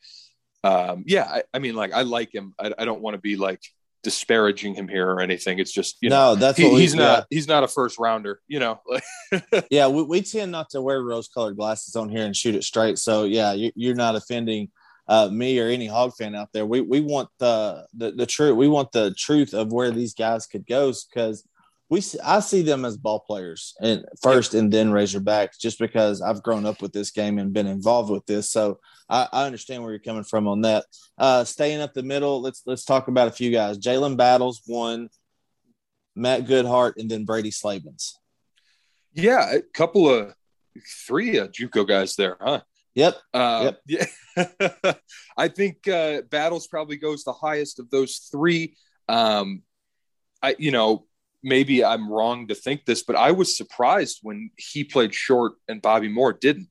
Um, 0.63 1.03
yeah, 1.05 1.23
I, 1.23 1.43
I 1.53 1.59
mean, 1.59 1.75
like 1.75 1.93
I 1.93 2.03
like 2.03 2.33
him. 2.33 2.53
I, 2.59 2.73
I 2.77 2.85
don't 2.85 3.01
want 3.01 3.15
to 3.15 3.21
be 3.21 3.35
like 3.35 3.61
disparaging 4.03 4.75
him 4.75 4.87
here 4.87 5.09
or 5.09 5.21
anything. 5.21 5.59
It's 5.59 5.71
just 5.71 5.97
you 6.01 6.09
know, 6.09 6.33
no, 6.33 6.39
that's 6.39 6.57
he- 6.57 6.69
what 6.69 6.79
he's 6.79 6.93
not 6.93 7.25
he's 7.29 7.47
not 7.47 7.63
a 7.63 7.67
first 7.67 7.97
rounder. 7.97 8.41
You 8.47 8.59
know, 8.59 8.81
yeah, 9.71 9.87
we, 9.87 10.03
we 10.03 10.21
tend 10.21 10.51
not 10.51 10.69
to 10.71 10.81
wear 10.81 11.01
rose 11.01 11.27
colored 11.27 11.55
glasses 11.55 11.95
on 11.95 12.09
here 12.09 12.25
and 12.25 12.35
shoot 12.35 12.55
it 12.55 12.63
straight. 12.63 12.99
So 12.99 13.23
yeah, 13.23 13.53
you, 13.53 13.71
you're 13.75 13.95
not 13.95 14.15
offending 14.15 14.69
uh, 15.07 15.29
me 15.29 15.59
or 15.59 15.67
any 15.67 15.87
hog 15.87 16.13
fan 16.15 16.35
out 16.35 16.49
there. 16.53 16.65
We 16.65 16.81
we 16.81 16.99
want 16.99 17.29
the 17.39 17.87
the, 17.93 18.11
the 18.11 18.25
truth. 18.25 18.55
We 18.55 18.67
want 18.67 18.91
the 18.91 19.13
truth 19.17 19.53
of 19.53 19.71
where 19.71 19.91
these 19.91 20.13
guys 20.13 20.45
could 20.45 20.67
go 20.67 20.93
because 21.09 21.47
we 21.89 22.01
I 22.23 22.39
see 22.39 22.61
them 22.63 22.85
as 22.85 22.97
ball 22.97 23.19
players 23.19 23.75
and 23.81 24.05
first 24.21 24.53
and 24.53 24.71
then 24.71 24.91
Razorbacks 24.91 25.59
just 25.59 25.77
because 25.79 26.21
I've 26.21 26.41
grown 26.41 26.65
up 26.65 26.81
with 26.81 26.91
this 26.93 27.11
game 27.11 27.37
and 27.37 27.53
been 27.53 27.67
involved 27.67 28.09
with 28.09 28.25
this. 28.25 28.49
So 28.49 28.79
I, 29.09 29.27
I 29.31 29.45
understand 29.45 29.83
where 29.83 29.91
you're 29.91 29.99
coming 29.99 30.23
from 30.23 30.47
on 30.47 30.61
that. 30.61 30.85
Uh, 31.17 31.43
staying 31.43 31.81
up 31.81 31.93
the 31.93 32.03
middle, 32.03 32.41
let's 32.41 32.63
let's 32.65 32.85
talk 32.85 33.07
about 33.09 33.27
a 33.27 33.31
few 33.31 33.51
guys. 33.51 33.77
Jalen 33.77 34.17
Battles 34.17 34.61
one, 34.65 35.09
Matt 36.15 36.45
Goodheart, 36.45 36.93
and 36.97 37.09
then 37.11 37.25
Brady 37.25 37.51
Slavens. 37.51 38.17
yeah, 39.13 39.53
a 39.53 39.61
couple 39.61 40.09
of 40.09 40.33
three 41.07 41.37
uh, 41.39 41.47
JUCO 41.47 41.87
guys 41.87 42.15
there, 42.15 42.37
huh? 42.41 42.61
Yep. 42.95 43.17
Uh, 43.33 43.71
Yeah, 43.87 44.05
I 45.37 45.47
think 45.47 45.87
uh, 45.87 46.21
Battles 46.29 46.67
probably 46.67 46.97
goes 46.97 47.23
the 47.23 47.33
highest 47.33 47.79
of 47.79 47.89
those 47.89 48.29
three. 48.31 48.75
Um, 49.07 49.63
I, 50.41 50.55
you 50.57 50.71
know, 50.71 51.05
maybe 51.43 51.83
I'm 51.83 52.09
wrong 52.09 52.47
to 52.47 52.55
think 52.55 52.85
this, 52.85 53.03
but 53.03 53.15
I 53.15 53.31
was 53.31 53.55
surprised 53.57 54.19
when 54.23 54.49
he 54.57 54.83
played 54.83 55.13
short 55.13 55.53
and 55.67 55.81
Bobby 55.81 56.07
Moore 56.07 56.33
didn't. 56.33 56.69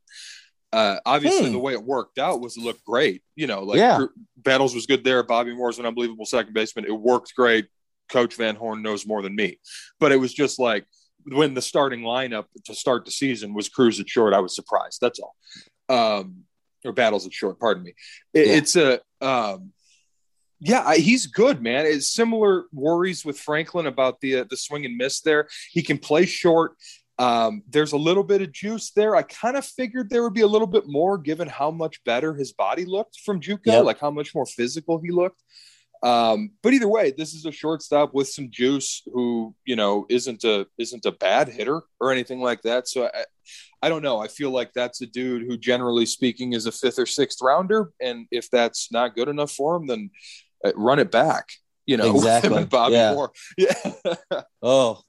Uh, 0.73 0.99
obviously, 1.05 1.47
Hmm. 1.49 1.53
the 1.53 1.59
way 1.59 1.75
it 1.75 1.83
worked 1.85 2.19
out 2.19 2.41
was 2.41 2.57
it 2.57 2.63
looked 2.63 2.85
great. 2.85 3.23
You 3.37 3.47
know, 3.47 3.63
like 3.63 3.79
Yeah. 3.79 4.07
Battles 4.39 4.75
was 4.75 4.87
good 4.87 5.05
there. 5.05 5.23
Bobby 5.23 5.55
Moore's 5.55 5.79
an 5.79 5.85
unbelievable 5.87 6.25
second 6.25 6.55
baseman. 6.55 6.87
It 6.87 6.93
worked 6.93 7.35
great. 7.37 7.67
Coach 8.09 8.35
Van 8.37 8.57
Horn 8.57 8.83
knows 8.83 9.07
more 9.07 9.23
than 9.23 9.35
me, 9.37 9.59
but 10.01 10.13
it 10.13 10.17
was 10.17 10.33
just 10.35 10.59
like 10.59 10.87
when 11.25 11.55
the 11.55 11.63
starting 11.63 12.01
lineup 12.01 12.47
to 12.65 12.75
start 12.75 13.05
the 13.05 13.11
season 13.11 13.55
was 13.55 13.69
Cruz 13.69 14.01
at 14.01 14.09
short. 14.09 14.35
I 14.35 14.41
was 14.41 14.55
surprised. 14.55 14.99
That's 15.01 15.21
all. 15.21 15.37
Um, 15.89 16.45
or 16.85 16.93
battles 16.93 17.27
at 17.27 17.33
short. 17.33 17.61
Pardon 17.61 17.85
me. 17.85 17.95
It- 18.35 18.47
Yeah. 18.47 18.53
It's 18.55 18.77
a 18.77 19.01
um, 19.21 19.73
yeah, 20.65 20.95
he's 20.95 21.27
good, 21.27 21.61
man. 21.61 21.87
It's 21.87 22.09
similar 22.09 22.67
worries 22.73 23.25
with 23.25 23.39
Franklin 23.39 23.87
about 23.87 24.21
the 24.21 24.37
uh, 24.41 24.45
the 24.49 24.57
swing 24.57 24.85
and 24.85 24.97
miss 24.97 25.21
there. 25.21 25.49
He 25.71 25.83
can 25.83 25.99
play 25.99 26.25
short. 26.25 26.77
Um, 27.19 27.63
there's 27.69 27.93
a 27.93 27.97
little 27.97 28.23
bit 28.23 28.43
of 28.43 28.53
juice 28.53 28.91
there. 28.93 29.17
I 29.17 29.23
kind 29.23 29.57
of 29.57 29.65
figured 29.65 30.09
there 30.09 30.23
would 30.23 30.35
be 30.35 30.41
a 30.43 30.47
little 30.47 30.67
bit 30.69 30.85
more 30.87 31.19
given 31.19 31.49
how 31.49 31.71
much 31.73 32.03
better 32.05 32.35
his 32.35 32.53
body 32.53 32.85
looked 32.85 33.19
from 33.25 33.41
JUCO, 33.41 33.61
Yep. 33.67 33.85
like 33.85 34.01
how 34.01 34.11
much 34.11 34.35
more 34.35 34.47
physical 34.47 34.99
he 35.01 35.11
looked. 35.11 35.43
Um, 36.03 36.53
but 36.63 36.73
either 36.73 36.89
way, 36.89 37.13
this 37.17 37.33
is 37.35 37.45
a 37.47 37.53
shortstop 37.53 38.13
with 38.13 38.29
some 38.29 38.51
juice 38.51 39.03
who, 39.13 39.55
you 39.65 39.77
know, 39.77 40.07
isn't 40.09 40.43
a 40.45 40.67
isn't 40.79 41.05
a 41.07 41.13
bad 41.13 41.49
hitter 41.49 41.83
or 42.01 42.11
anything 42.13 42.41
like 42.41 42.63
that. 42.63 42.89
So 42.89 43.07
I, 43.07 43.25
I 43.83 43.89
don't 43.89 44.03
know. 44.03 44.19
I 44.21 44.29
feel 44.29 44.51
like 44.51 44.73
that's 44.73 45.01
a 45.03 45.07
dude 45.07 45.43
who, 45.43 45.57
generally 45.57 46.07
speaking, 46.07 46.55
is 46.55 46.67
a 46.67 46.73
fifth 46.73 46.99
or 46.99 47.07
sixth 47.07 47.39
rounder. 47.43 47.91
And 48.01 48.27
if 48.31 48.49
that's 48.51 48.91
not 48.91 49.15
good 49.15 49.29
enough 49.29 49.53
for 49.53 49.77
him, 49.77 49.87
then 49.87 50.11
run 50.77 50.99
it 50.99 51.11
back. 51.11 51.49
You 51.87 51.97
know, 51.97 52.11
Exactly. 52.15 52.65
Bobby 52.65 52.95
Yeah. 52.95 53.15
Moore. 53.15 53.33
Yeah. 53.59 53.75
Oh, 54.63 55.01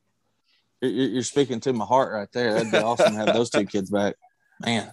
you're, 0.82 0.92
you're 0.92 1.10
you're 1.10 1.24
speaking 1.24 1.60
to 1.62 1.74
my 1.74 1.86
heart 1.86 2.12
right 2.14 2.30
there. 2.34 2.54
That'd 2.54 2.72
be 2.72 2.78
awesome 2.78 3.14
to 3.14 3.18
have 3.20 3.34
those 3.34 3.50
two 3.50 3.66
kids 3.66 3.90
back, 3.90 4.16
man. 4.60 4.92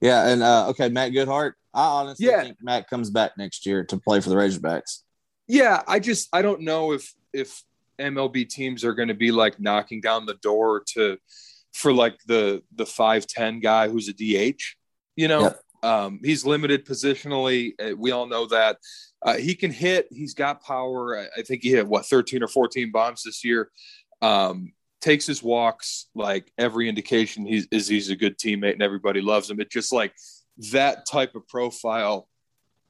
Yeah, 0.00 0.26
and 0.28 0.42
uh, 0.42 0.68
okay, 0.70 0.88
Matt 0.88 1.12
Goodheart. 1.12 1.52
I 1.74 1.84
honestly 1.84 2.26
Yeah. 2.26 2.42
think 2.42 2.56
Matt 2.60 2.88
comes 2.88 3.10
back 3.10 3.32
next 3.38 3.64
year 3.66 3.84
to 3.84 3.96
play 3.98 4.20
for 4.20 4.28
the 4.30 4.36
Razorbacks. 4.36 5.00
Yeah, 5.48 5.82
I 5.86 5.98
just 6.00 6.28
I 6.32 6.42
don't 6.42 6.62
know 6.62 6.92
if 6.92 7.12
if 7.32 7.62
MLB 8.00 8.48
teams 8.48 8.84
are 8.84 8.94
going 8.94 9.08
to 9.08 9.14
be 9.14 9.32
like 9.32 9.60
knocking 9.60 10.00
down 10.00 10.26
the 10.26 10.34
door 10.34 10.82
to 10.94 11.18
for 11.72 11.92
like 11.92 12.18
the 12.26 12.62
the 12.74 12.86
five 12.86 13.26
ten 13.26 13.60
guy 13.60 13.88
who's 13.88 14.08
a 14.08 14.12
DH. 14.12 14.60
You 15.16 15.28
know, 15.28 15.42
Yep. 15.42 15.60
um, 15.82 16.20
he's 16.22 16.44
limited 16.44 16.84
positionally. 16.86 17.72
Uh, 17.80 17.96
We 17.96 18.10
all 18.12 18.26
know 18.26 18.46
that. 18.46 18.78
Uh, 19.24 19.36
he 19.36 19.54
can 19.54 19.70
hit. 19.70 20.08
He's 20.10 20.34
got 20.34 20.64
power. 20.64 21.18
I, 21.18 21.40
I 21.40 21.42
think 21.42 21.62
he 21.62 21.70
hit 21.70 21.86
what 21.86 22.06
thirteen 22.06 22.42
or 22.42 22.48
fourteen 22.48 22.90
bombs 22.90 23.22
this 23.22 23.44
year. 23.44 23.70
Um, 24.20 24.72
takes 25.00 25.26
his 25.26 25.42
walks. 25.42 26.06
Like 26.14 26.50
every 26.56 26.88
indication, 26.88 27.44
he's 27.44 27.66
is 27.70 27.88
he's 27.88 28.10
a 28.10 28.16
good 28.16 28.38
teammate 28.38 28.72
and 28.72 28.82
everybody 28.82 29.20
loves 29.20 29.50
him. 29.50 29.60
It's 29.60 29.72
just 29.72 29.92
like 29.92 30.14
that 30.72 31.06
type 31.06 31.34
of 31.34 31.46
profile. 31.48 32.28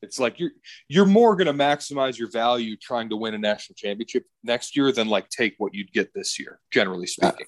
It's 0.02 0.18
like 0.18 0.38
you're 0.38 0.50
you're 0.88 1.06
more 1.06 1.36
going 1.36 1.46
to 1.46 1.52
maximize 1.52 2.18
your 2.18 2.30
value 2.30 2.76
trying 2.76 3.08
to 3.10 3.16
win 3.16 3.34
a 3.34 3.38
national 3.38 3.74
championship 3.76 4.24
next 4.42 4.76
year 4.76 4.92
than 4.92 5.08
like 5.08 5.28
take 5.28 5.54
what 5.58 5.74
you'd 5.74 5.92
get 5.92 6.12
this 6.14 6.38
year, 6.38 6.60
generally 6.70 7.06
speaking. 7.06 7.46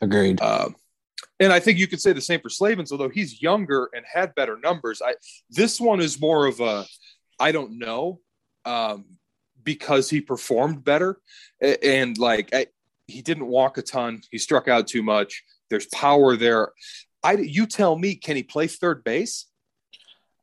Agreed. 0.00 0.40
Um, 0.40 0.76
and 1.40 1.52
I 1.52 1.60
think 1.60 1.78
you 1.78 1.86
could 1.86 2.00
say 2.00 2.12
the 2.12 2.20
same 2.20 2.40
for 2.40 2.48
Slavens, 2.48 2.92
although 2.92 3.08
he's 3.08 3.42
younger 3.42 3.90
and 3.94 4.04
had 4.10 4.34
better 4.34 4.58
numbers. 4.62 5.02
I 5.04 5.14
this 5.50 5.80
one 5.80 6.00
is 6.00 6.20
more 6.20 6.46
of 6.46 6.60
a 6.60 6.84
I 7.38 7.52
don't 7.52 7.78
know 7.78 8.20
um, 8.66 9.04
because 9.62 10.10
he 10.10 10.20
performed 10.20 10.84
better 10.84 11.18
and 11.60 12.18
like 12.18 12.54
I, 12.54 12.66
he 13.06 13.22
didn't 13.22 13.46
walk 13.46 13.78
a 13.78 13.82
ton. 13.82 14.20
He 14.30 14.38
struck 14.38 14.68
out 14.68 14.86
too 14.86 15.02
much. 15.02 15.44
There's 15.70 15.86
power 15.86 16.36
there. 16.36 16.72
I 17.22 17.32
you 17.32 17.66
tell 17.66 17.96
me, 17.96 18.14
can 18.16 18.36
he 18.36 18.42
play 18.42 18.66
third 18.66 19.04
base? 19.04 19.46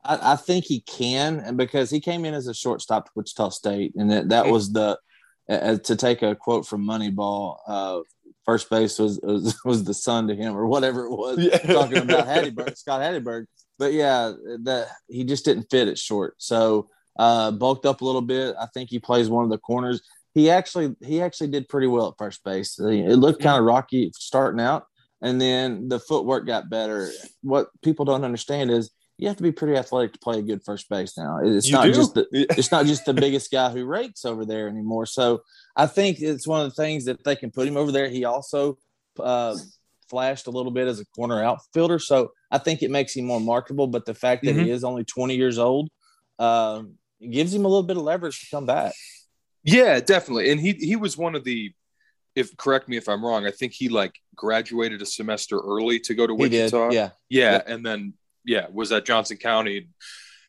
I, 0.03 0.33
I 0.33 0.35
think 0.35 0.65
he 0.65 0.81
can, 0.81 1.39
and 1.39 1.57
because 1.57 1.89
he 1.89 1.99
came 1.99 2.25
in 2.25 2.33
as 2.33 2.47
a 2.47 2.53
shortstop 2.53 3.05
to 3.05 3.11
Wichita 3.15 3.49
State, 3.49 3.93
and 3.95 4.11
that, 4.11 4.29
that 4.29 4.47
was 4.47 4.71
the 4.71 4.97
uh, 5.49 5.77
to 5.77 5.95
take 5.95 6.21
a 6.21 6.35
quote 6.35 6.65
from 6.65 6.85
Moneyball. 6.85 7.57
Uh, 7.67 7.99
first 8.45 8.69
base 8.69 8.99
was, 8.99 9.19
was 9.23 9.57
was 9.65 9.83
the 9.83 9.93
son 9.93 10.27
to 10.27 10.35
him, 10.35 10.55
or 10.55 10.67
whatever 10.67 11.05
it 11.05 11.11
was. 11.11 11.37
Yeah. 11.39 11.57
Talking 11.57 11.97
about 11.97 12.27
Hatteberg, 12.27 12.77
Scott 12.77 13.01
Hatteberg. 13.01 13.45
But 13.79 13.93
yeah, 13.93 14.33
that 14.63 14.87
he 15.07 15.23
just 15.23 15.45
didn't 15.45 15.69
fit 15.69 15.87
at 15.87 15.97
short. 15.97 16.35
So 16.37 16.89
uh, 17.17 17.51
bulked 17.51 17.85
up 17.85 18.01
a 18.01 18.05
little 18.05 18.21
bit. 18.21 18.55
I 18.59 18.67
think 18.73 18.89
he 18.89 18.99
plays 18.99 19.29
one 19.29 19.43
of 19.43 19.49
the 19.49 19.57
corners. 19.57 20.01
He 20.33 20.49
actually 20.49 20.95
he 21.03 21.21
actually 21.21 21.49
did 21.49 21.69
pretty 21.69 21.87
well 21.87 22.07
at 22.09 22.17
first 22.17 22.43
base. 22.43 22.79
It 22.79 23.17
looked 23.17 23.41
kind 23.41 23.59
of 23.59 23.65
rocky 23.65 24.11
starting 24.15 24.59
out, 24.59 24.85
and 25.21 25.39
then 25.39 25.89
the 25.89 25.99
footwork 25.99 26.47
got 26.47 26.69
better. 26.69 27.11
What 27.41 27.67
people 27.83 28.05
don't 28.05 28.23
understand 28.25 28.71
is 28.71 28.89
you 29.19 29.27
have 29.27 29.37
to 29.37 29.43
be 29.43 29.51
pretty 29.51 29.77
athletic 29.77 30.13
to 30.13 30.19
play 30.19 30.39
a 30.39 30.41
good 30.41 30.63
first 30.65 30.89
base 30.89 31.15
now. 31.17 31.37
It's 31.43 31.67
You 31.67 31.73
not 31.73 31.83
do. 31.85 31.93
just 31.93 32.15
the 32.15 32.25
it's 32.57 32.71
not 32.71 32.87
just 32.87 33.05
the 33.05 33.13
biggest 33.13 33.51
guy 33.51 33.69
who 33.69 33.85
rakes 33.85 34.25
over 34.25 34.43
there 34.43 34.67
anymore. 34.67 35.05
So 35.05 35.43
I 35.75 35.85
think 35.85 36.19
it's 36.19 36.47
one 36.47 36.61
of 36.65 36.69
the 36.75 36.81
things 36.81 37.05
that 37.05 37.23
they 37.23 37.35
can 37.35 37.51
put 37.51 37.67
him 37.67 37.77
over 37.77 37.91
there. 37.91 38.09
He 38.09 38.25
also 38.25 38.79
uh, 39.19 39.55
flashed 40.09 40.47
a 40.47 40.51
little 40.51 40.71
bit 40.71 40.87
as 40.87 40.99
a 40.99 41.05
corner 41.15 41.43
outfielder, 41.43 41.99
so 41.99 42.31
I 42.49 42.57
think 42.57 42.81
it 42.81 42.89
makes 42.89 43.15
him 43.15 43.25
more 43.25 43.39
marketable. 43.39 43.85
But 43.85 44.05
the 44.05 44.15
fact 44.15 44.43
that 44.45 44.55
he 44.55 44.71
is 44.71 44.83
only 44.83 45.03
20 45.03 45.35
years 45.35 45.59
old 45.59 45.89
um, 46.39 46.95
it 47.23 47.31
gives 47.31 47.53
him 47.53 47.65
a 47.65 47.67
little 47.67 47.83
bit 47.83 47.97
of 47.97 48.03
leverage 48.03 48.41
to 48.41 48.47
come 48.55 48.65
back. 48.65 48.93
Yeah, 49.63 49.99
definitely. 49.99 50.51
And 50.51 50.59
he 50.59 50.73
he 50.73 50.95
was 50.95 51.17
one 51.17 51.35
of 51.35 51.43
the 51.43 51.73
if 52.35 52.55
correct 52.57 52.89
me 52.89 52.97
if 52.97 53.07
I'm 53.07 53.23
wrong, 53.23 53.45
I 53.45 53.51
think 53.51 53.73
he 53.73 53.89
like 53.89 54.15
graduated 54.35 55.01
a 55.01 55.05
semester 55.05 55.59
early 55.59 55.99
to 56.01 56.15
go 56.15 56.25
to 56.27 56.35
He 56.35 56.49
did, 56.49 56.63
Wichita. 56.73 56.91
yeah. 56.91 57.09
Yeah, 57.29 57.51
Yep. 57.53 57.65
and 57.67 57.85
then 57.85 58.13
yeah, 58.45 58.65
was 58.71 58.91
at 58.91 59.05
Johnson 59.05 59.37
County 59.37 59.87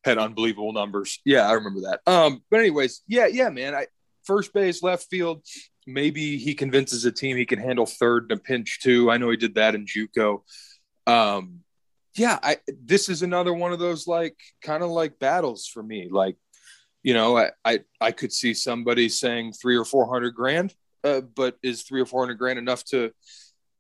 had 0.05 0.19
unbelievable 0.19 0.73
numbers. 0.73 1.21
Yeah, 1.25 1.47
I 1.49 1.53
remember 1.53 1.81
that. 1.83 2.01
Um 2.11 2.43
but 2.51 2.61
anyways, 2.61 3.03
yeah, 3.07 3.27
yeah, 3.27 3.51
man. 3.51 3.75
I 3.75 3.87
first 4.25 4.53
base, 4.53 4.83
left 4.83 5.07
field, 5.11 5.43
maybe 5.87 6.39
he 6.39 6.55
convinces 6.55 7.05
a 7.05 7.13
team 7.13 7.37
he 7.37 7.45
can 7.47 7.59
handle 7.59 7.87
third 7.87 8.31
in 8.31 8.37
a 8.39 8.41
pinch 8.41 8.81
too. 8.81 9.11
I 9.11 9.19
know 9.19 9.31
he 9.31 9.37
did 9.37 9.55
that 9.57 9.75
in 9.75 9.87
JUCO. 9.87 10.43
Um 11.07 11.61
yeah, 12.17 12.39
I 12.43 12.59
this 12.83 13.09
is 13.09 13.23
another 13.23 13.53
one 13.53 13.73
of 13.73 13.79
those 13.79 14.07
like 14.07 14.37
kind 14.63 14.83
of 14.83 14.91
like 14.91 15.19
battles 15.19 15.67
for 15.67 15.83
me. 15.83 16.09
Like 16.11 16.37
you 17.05 17.13
know, 17.13 17.37
I, 17.37 17.51
I, 17.65 17.81
I 18.01 18.11
could 18.11 18.33
see 18.33 18.55
somebody 18.55 19.09
saying 19.09 19.53
three 19.53 19.77
or 19.77 19.85
400 19.85 20.35
grand, 20.35 20.75
uh, 21.05 21.21
but 21.21 21.59
is 21.63 21.83
three 21.83 22.01
or 22.01 22.07
400 22.07 22.35
grand 22.35 22.59
enough 22.59 22.83
to 22.87 23.13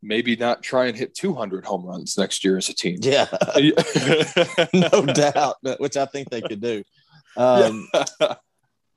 maybe 0.02 0.36
not 0.36 0.62
try 0.62 0.86
and 0.86 0.96
hit 0.96 1.14
200 1.14 1.64
home 1.64 1.86
runs 1.86 2.18
next 2.18 2.44
year 2.44 2.58
as 2.58 2.68
a 2.68 2.74
team? 2.74 2.98
Yeah, 3.00 3.26
no 4.74 5.06
doubt, 5.06 5.56
but- 5.62 5.80
which 5.80 5.96
I 5.96 6.04
think 6.04 6.28
they 6.28 6.42
could 6.42 6.60
do. 6.60 6.84
Um, 7.36 7.88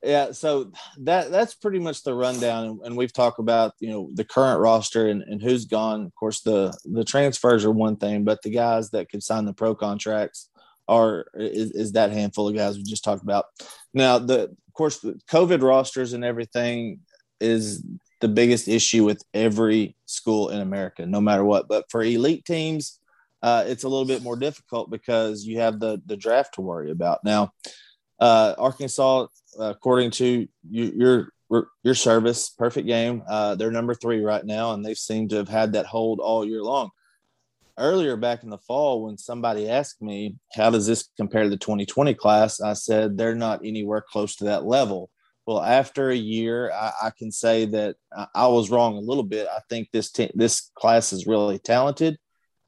yeah, 0.03 0.33
so 0.33 0.73
that 0.99 1.31
that's 1.31 1.55
pretty 1.55 1.79
much 1.79 2.03
the 2.03 2.13
rundown, 2.13 2.65
and, 2.65 2.81
and 2.83 2.97
we've 2.97 3.13
talked 3.13 3.39
about 3.39 3.73
you 3.79 3.89
know 3.89 4.09
the 4.13 4.25
current 4.25 4.59
roster 4.59 5.07
and, 5.07 5.23
and 5.23 5.41
who's 5.41 5.65
gone. 5.65 6.05
Of 6.05 6.13
course, 6.13 6.41
the 6.41 6.77
the 6.85 7.03
transfers 7.03 7.65
are 7.65 7.71
one 7.71 7.95
thing, 7.95 8.25
but 8.25 8.41
the 8.43 8.51
guys 8.51 8.91
that 8.91 9.09
could 9.09 9.23
sign 9.23 9.45
the 9.45 9.53
pro 9.53 9.73
contracts 9.73 10.49
are 10.87 11.25
is, 11.33 11.71
is 11.71 11.91
that 11.93 12.11
handful 12.11 12.47
of 12.47 12.55
guys 12.55 12.77
we 12.77 12.83
just 12.83 13.03
talked 13.03 13.23
about. 13.23 13.45
Now, 13.93 14.19
the 14.19 14.43
of 14.43 14.73
course 14.73 14.99
the 14.99 15.19
COVID 15.29 15.61
rosters 15.61 16.13
and 16.13 16.23
everything 16.23 17.01
is 17.39 17.83
the 18.19 18.27
biggest 18.27 18.67
issue 18.67 19.03
with 19.03 19.23
every 19.33 19.95
school 20.05 20.49
in 20.49 20.59
America, 20.59 21.05
no 21.05 21.21
matter 21.21 21.43
what. 21.43 21.67
But 21.67 21.85
for 21.89 22.03
elite 22.03 22.45
teams, 22.45 22.99
uh, 23.43 23.65
it's 23.67 23.83
a 23.83 23.89
little 23.89 24.05
bit 24.05 24.23
more 24.23 24.35
difficult 24.35 24.89
because 24.89 25.45
you 25.45 25.59
have 25.59 25.79
the 25.79 26.01
the 26.05 26.17
draft 26.17 26.55
to 26.55 26.61
worry 26.61 26.91
about. 26.91 27.23
Now, 27.23 27.51
uh, 28.19 28.55
Arkansas, 28.57 29.27
uh, 29.59 29.63
according 29.63 30.11
to 30.11 30.47
you, 30.69 30.91
your 30.95 31.31
your 31.83 31.95
service, 31.95 32.49
perfect 32.49 32.87
game. 32.87 33.23
Uh, 33.27 33.55
they're 33.55 33.71
number 33.71 33.95
three 33.95 34.21
right 34.21 34.45
now, 34.45 34.73
and 34.73 34.83
they 34.83 34.93
seem 34.93 35.29
to 35.29 35.37
have 35.37 35.49
had 35.49 35.73
that 35.73 35.85
hold 35.85 36.19
all 36.19 36.45
year 36.45 36.61
long. 36.61 36.89
Earlier 37.77 38.15
back 38.17 38.43
in 38.43 38.49
the 38.49 38.57
fall, 38.57 39.03
when 39.03 39.17
somebody 39.17 39.69
asked 39.69 40.01
me, 40.01 40.35
"How 40.55 40.69
does 40.69 40.87
this 40.87 41.09
compare 41.15 41.43
to 41.43 41.49
the 41.49 41.57
2020 41.57 42.13
class?" 42.15 42.59
I 42.59 42.73
said 42.73 43.17
they're 43.17 43.35
not 43.35 43.63
anywhere 43.63 44.01
close 44.01 44.35
to 44.37 44.45
that 44.45 44.65
level. 44.65 45.09
Well, 45.45 45.61
after 45.61 46.09
a 46.09 46.15
year, 46.15 46.71
I, 46.71 46.91
I 47.03 47.11
can 47.17 47.31
say 47.31 47.65
that 47.65 47.95
I, 48.15 48.27
I 48.33 48.47
was 48.47 48.69
wrong 48.71 48.97
a 48.97 49.01
little 49.01 49.23
bit. 49.23 49.47
I 49.47 49.59
think 49.69 49.89
this 49.91 50.11
te- 50.11 50.31
this 50.33 50.71
class 50.75 51.13
is 51.13 51.27
really 51.27 51.59
talented. 51.59 52.17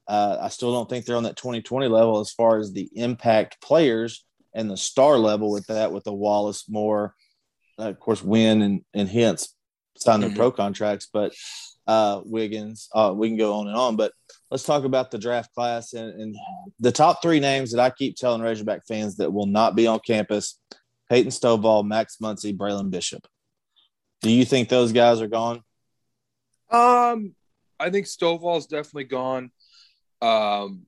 Uh, 0.08 0.38
I 0.40 0.48
still 0.48 0.72
don't 0.72 0.88
think 0.88 1.04
they're 1.04 1.16
on 1.16 1.24
that 1.24 1.36
2020 1.36 1.86
level 1.88 2.20
as 2.20 2.32
far 2.32 2.58
as 2.58 2.72
the 2.72 2.88
impact 2.94 3.60
players 3.60 4.24
and 4.54 4.70
the 4.70 4.76
star 4.76 5.18
level 5.18 5.50
with 5.50 5.66
that, 5.66 5.92
with 5.92 6.04
the 6.04 6.12
Wallace, 6.14 6.68
Moore, 6.68 7.14
uh, 7.78 7.90
of 7.90 8.00
course, 8.00 8.22
Winn 8.22 8.62
and 8.62 8.82
and 8.94 9.08
Hence 9.08 9.54
signed 9.96 10.22
their 10.22 10.30
Mhm. 10.30 10.36
pro 10.36 10.50
contracts, 10.52 11.08
but 11.12 11.32
uh, 11.90 12.22
Wiggins, 12.24 12.88
uh, 12.94 13.12
we 13.12 13.28
can 13.28 13.36
go 13.36 13.54
on 13.54 13.66
and 13.66 13.76
on. 13.76 13.96
But 13.96 14.12
let's 14.48 14.62
talk 14.62 14.84
about 14.84 15.10
the 15.10 15.18
draft 15.18 15.52
class 15.54 15.92
and, 15.92 16.20
and 16.20 16.36
the 16.78 16.92
top 16.92 17.20
three 17.20 17.40
names 17.40 17.72
that 17.72 17.80
I 17.80 17.90
keep 17.90 18.14
telling 18.14 18.42
Razorback 18.42 18.86
fans 18.86 19.16
that 19.16 19.32
will 19.32 19.46
not 19.46 19.74
be 19.74 19.88
on 19.88 19.98
campus: 20.06 20.60
Peyton 21.08 21.32
Stovall, 21.32 21.84
Max 21.84 22.18
Muncy, 22.22 22.56
Braylon 22.56 22.90
Bishop. 22.90 23.26
Do 24.22 24.30
you 24.30 24.44
think 24.44 24.68
those 24.68 24.92
guys 24.92 25.20
are 25.20 25.26
gone? 25.26 25.64
Um, 26.70 27.34
I 27.80 27.90
think 27.90 28.06
Stovall's 28.06 28.66
definitely 28.66 29.04
gone. 29.04 29.50
Um, 30.22 30.86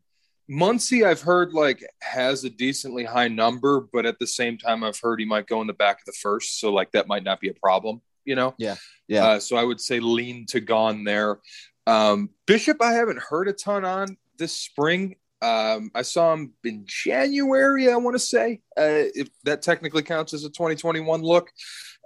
I've 0.49 1.23
heard 1.23 1.53
like 1.53 1.85
has 2.01 2.45
a 2.45 2.51
decently 2.51 3.05
high 3.05 3.29
number, 3.29 3.89
but 3.93 4.07
at 4.07 4.21
the 4.21 4.27
same 4.27 4.57
time, 4.57 4.85
I've 4.85 5.01
heard 5.01 5.19
he 5.19 5.27
might 5.27 5.49
go 5.49 5.63
in 5.63 5.67
the 5.67 5.73
back 5.73 5.99
of 6.01 6.05
the 6.05 6.13
first, 6.13 6.61
so 6.61 6.73
like 6.73 6.93
that 6.93 7.09
might 7.09 7.25
not 7.25 7.41
be 7.41 7.49
a 7.49 7.55
problem, 7.55 8.03
you 8.25 8.35
know. 8.35 8.55
Yeah, 8.59 8.77
yeah. 9.09 9.25
Uh, 9.25 9.41
so 9.41 9.57
I 9.57 9.65
would 9.65 9.81
say 9.81 10.01
lean 10.01 10.47
to 10.47 10.61
gone 10.61 11.05
there. 11.05 11.39
Um, 11.87 12.31
Bishop, 12.47 12.81
I 12.81 12.93
haven't 12.93 13.19
heard 13.19 13.49
a 13.49 13.53
ton 13.53 13.85
on 13.85 14.17
this 14.39 14.57
spring. 14.57 15.17
Um, 15.41 15.91
I 15.95 16.03
saw 16.03 16.33
him 16.33 16.53
in 16.63 16.85
January, 16.87 17.91
I 17.91 17.97
want 17.97 18.15
to 18.15 18.21
say, 18.21 18.61
uh, 18.79 19.11
if 19.15 19.29
that 19.43 19.63
technically 19.63 20.03
counts 20.03 20.33
as 20.35 20.45
a 20.45 20.49
2021 20.49 21.21
look. 21.21 21.51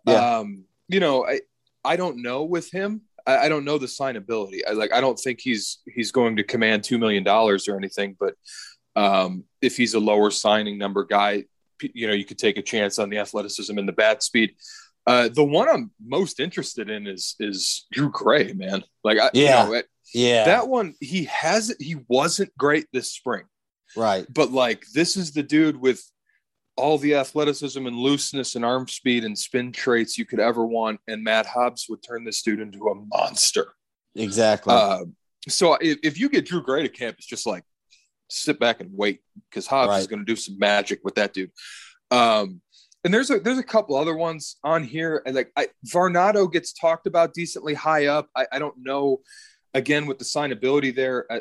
Yeah. 0.07 0.39
Um, 0.39 0.65
you 0.89 1.01
know, 1.01 1.27
I 1.27 1.41
I 1.85 1.97
don't 1.97 2.23
know 2.23 2.45
with 2.45 2.71
him. 2.71 3.03
I, 3.27 3.39
I 3.39 3.49
don't 3.49 3.65
know 3.65 3.79
the 3.79 3.87
signability. 3.87 4.61
I 4.67 4.73
like 4.73 4.93
I 4.93 5.01
don't 5.01 5.19
think 5.19 5.41
he's 5.41 5.79
he's 5.87 6.13
going 6.13 6.37
to 6.37 6.45
command 6.45 6.85
two 6.85 6.99
million 6.99 7.25
dollars 7.25 7.69
or 7.69 7.77
anything. 7.77 8.17
But 8.19 8.35
um, 8.95 9.45
if 9.61 9.77
he's 9.77 9.95
a 9.95 10.01
lower 10.01 10.31
signing 10.31 10.79
number 10.79 11.05
guy, 11.05 11.45
you 11.83 12.07
know, 12.07 12.15
you 12.15 12.25
could 12.25 12.39
take 12.39 12.57
a 12.57 12.63
chance 12.63 12.99
on 12.99 13.11
the 13.11 13.19
athleticism 13.19 13.77
and 13.77 13.87
the 13.87 13.93
bat 13.93 14.23
speed. 14.23 14.55
Uh, 15.07 15.29
the 15.29 15.45
one 15.45 15.69
I'm 15.69 15.91
most 16.05 16.41
interested 16.41 16.91
in 16.91 17.07
is 17.07 17.37
is 17.39 17.87
Drew 17.93 18.11
Gray, 18.11 18.53
man. 18.53 18.83
Like, 19.05 19.19
I, 19.19 19.31
Yeah. 19.33 19.63
you 19.65 19.69
know, 19.69 19.75
it- 19.77 19.89
Yeah, 20.15 20.45
that 20.45 20.69
one 20.69 20.95
he 21.01 21.25
has 21.25 21.75
he 21.81 21.97
wasn't 22.09 22.57
great 22.57 22.87
this 22.93 23.11
spring, 23.13 23.45
right. 23.97 24.25
but 24.33 24.53
like 24.53 24.85
this 24.95 25.17
is 25.17 25.33
the 25.33 25.43
dude 25.43 25.77
with 25.77 26.03
all 26.77 26.99
the 26.99 27.15
athleticism 27.15 27.87
and 27.87 27.97
looseness 27.97 28.55
and 28.55 28.65
arm 28.65 28.87
speed 28.87 29.25
and 29.25 29.37
spin 29.39 29.73
traits 29.73 30.17
you 30.19 30.25
could 30.27 30.41
ever 30.41 30.65
want, 30.67 31.01
and 31.09 31.25
Matt 31.25 31.47
Hobbs 31.47 31.87
would 31.89 32.03
turn 32.03 32.25
this 32.25 32.43
dude 32.43 32.61
into 32.61 32.87
a 32.89 32.95
monster. 32.95 33.73
Exactly. 34.15 34.75
Uh, 34.75 35.05
so 35.49 35.75
if, 35.81 35.99
if 36.03 36.19
you 36.21 36.29
get 36.29 36.47
Drew 36.47 36.63
Gray 36.63 36.83
to 36.83 36.89
camp, 36.89 37.17
it's 37.19 37.27
just 37.27 37.47
like 37.47 37.65
sit 38.29 38.59
back 38.61 38.81
and 38.81 38.91
wait 38.93 39.21
because 39.51 39.67
Hobbs 39.67 39.99
is 40.01 40.07
going 40.07 40.19
to 40.21 40.25
do 40.25 40.37
some 40.37 40.59
magic 40.59 41.01
with 41.05 41.15
that 41.17 41.33
dude. 41.33 41.51
Um, 42.11 42.61
and 43.07 43.15
there's 43.15 43.31
a 43.31 43.39
there's 43.39 43.57
a 43.57 43.63
couple 43.63 43.95
other 43.95 44.17
ones 44.17 44.57
on 44.65 44.83
here, 44.83 45.23
and 45.25 45.37
like 45.37 45.53
I, 45.57 45.69
Varnado 45.87 46.53
gets 46.53 46.73
talked 46.73 47.07
about 47.07 47.35
decently 47.35 47.73
high 47.73 48.07
up. 48.07 48.29
I, 48.35 48.47
I 48.51 48.59
don't 48.59 48.75
know. 48.79 49.21
Again, 49.75 50.07
with 50.07 50.19
the 50.19 50.25
signability 50.25 50.93
there, 50.93 51.25
uh, 51.31 51.39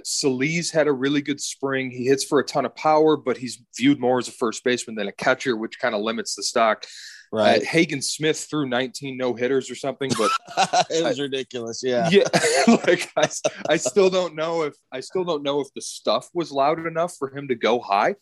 had 0.71 0.87
a 0.87 0.91
really 0.91 1.21
good 1.21 1.41
spring. 1.41 1.89
He 1.89 2.05
hits 2.05 2.23
for 2.23 2.37
a 2.37 2.45
ton 2.45 2.65
of 2.65 2.75
power, 2.75 3.17
but 3.17 3.37
he's 3.37 3.63
viewed 3.75 3.99
more 3.99 4.19
as 4.19 4.27
a 4.27 4.31
first 4.31 4.63
baseman 4.63 4.95
than 4.95 5.07
a 5.07 5.11
catcher, 5.11 5.57
which 5.57 5.79
kind 5.79 5.95
of 5.95 6.01
limits 6.01 6.35
the 6.35 6.43
stock. 6.43 6.85
Right. 7.31 7.61
Uh, 7.61 7.65
Hagen 7.65 8.01
Smith 8.01 8.47
threw 8.49 8.67
19 8.67 9.17
no 9.17 9.33
hitters 9.33 9.69
or 9.69 9.75
something, 9.75 10.11
but 10.17 10.31
it 10.89 11.03
was 11.03 11.19
ridiculous. 11.19 11.81
Yeah. 11.83 12.09
yeah 12.09 12.23
like 12.87 13.11
I, 13.17 13.29
I 13.69 13.77
still 13.77 14.09
don't 14.09 14.35
know 14.35 14.63
if 14.63 14.75
i 14.91 14.99
still 14.99 15.23
don't 15.23 15.43
know 15.43 15.59
if 15.61 15.67
the 15.75 15.81
stuff 15.81 16.29
was 16.33 16.51
loud 16.51 16.85
enough 16.85 17.15
for 17.17 17.35
him 17.35 17.47
to 17.47 17.55
go 17.55 17.79
high 17.79 18.15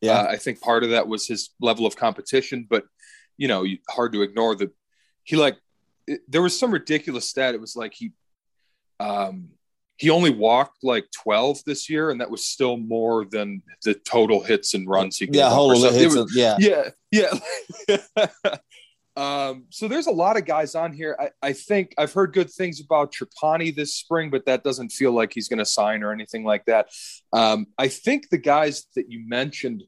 Yeah. 0.00 0.20
uh, 0.20 0.26
i 0.30 0.36
think 0.36 0.60
part 0.60 0.84
of 0.84 0.90
that 0.90 1.08
was 1.08 1.26
his 1.26 1.50
level 1.60 1.86
of 1.86 1.96
competition 1.96 2.66
but 2.68 2.84
you 3.36 3.48
know 3.48 3.64
hard 3.88 4.12
to 4.12 4.22
ignore 4.22 4.54
that 4.56 4.70
he 5.24 5.36
like 5.36 5.56
it, 6.06 6.20
there 6.28 6.42
was 6.42 6.58
some 6.58 6.70
ridiculous 6.70 7.28
stat 7.28 7.54
it 7.54 7.60
was 7.60 7.76
like 7.76 7.92
he 7.94 8.12
um 9.00 9.48
he 9.98 10.10
only 10.10 10.30
walked 10.30 10.82
like 10.82 11.06
12 11.22 11.64
this 11.66 11.90
year 11.90 12.10
and 12.10 12.20
that 12.20 12.30
was 12.30 12.46
still 12.46 12.76
more 12.76 13.24
than 13.26 13.62
the 13.84 13.94
total 13.94 14.42
hits 14.42 14.74
and 14.74 14.88
runs 14.88 15.18
he 15.18 15.26
gave 15.26 15.36
yeah. 15.36 15.50
Hold 15.50 15.84
on. 15.84 15.92
Hits 15.92 16.16
was- 16.16 16.34
yeah. 16.34 16.56
yeah 16.58 16.90
yeah 17.10 18.26
Um, 19.18 19.64
so 19.70 19.88
there's 19.88 20.06
a 20.06 20.12
lot 20.12 20.36
of 20.36 20.44
guys 20.44 20.76
on 20.76 20.92
here. 20.92 21.16
I, 21.18 21.48
I, 21.48 21.52
think 21.52 21.92
I've 21.98 22.12
heard 22.12 22.32
good 22.32 22.48
things 22.48 22.80
about 22.80 23.12
Trapani 23.12 23.74
this 23.74 23.92
spring, 23.92 24.30
but 24.30 24.46
that 24.46 24.62
doesn't 24.62 24.92
feel 24.92 25.10
like 25.10 25.32
he's 25.32 25.48
going 25.48 25.58
to 25.58 25.64
sign 25.64 26.04
or 26.04 26.12
anything 26.12 26.44
like 26.44 26.64
that. 26.66 26.90
Um, 27.32 27.66
I 27.76 27.88
think 27.88 28.28
the 28.28 28.38
guys 28.38 28.86
that 28.94 29.10
you 29.10 29.26
mentioned 29.26 29.82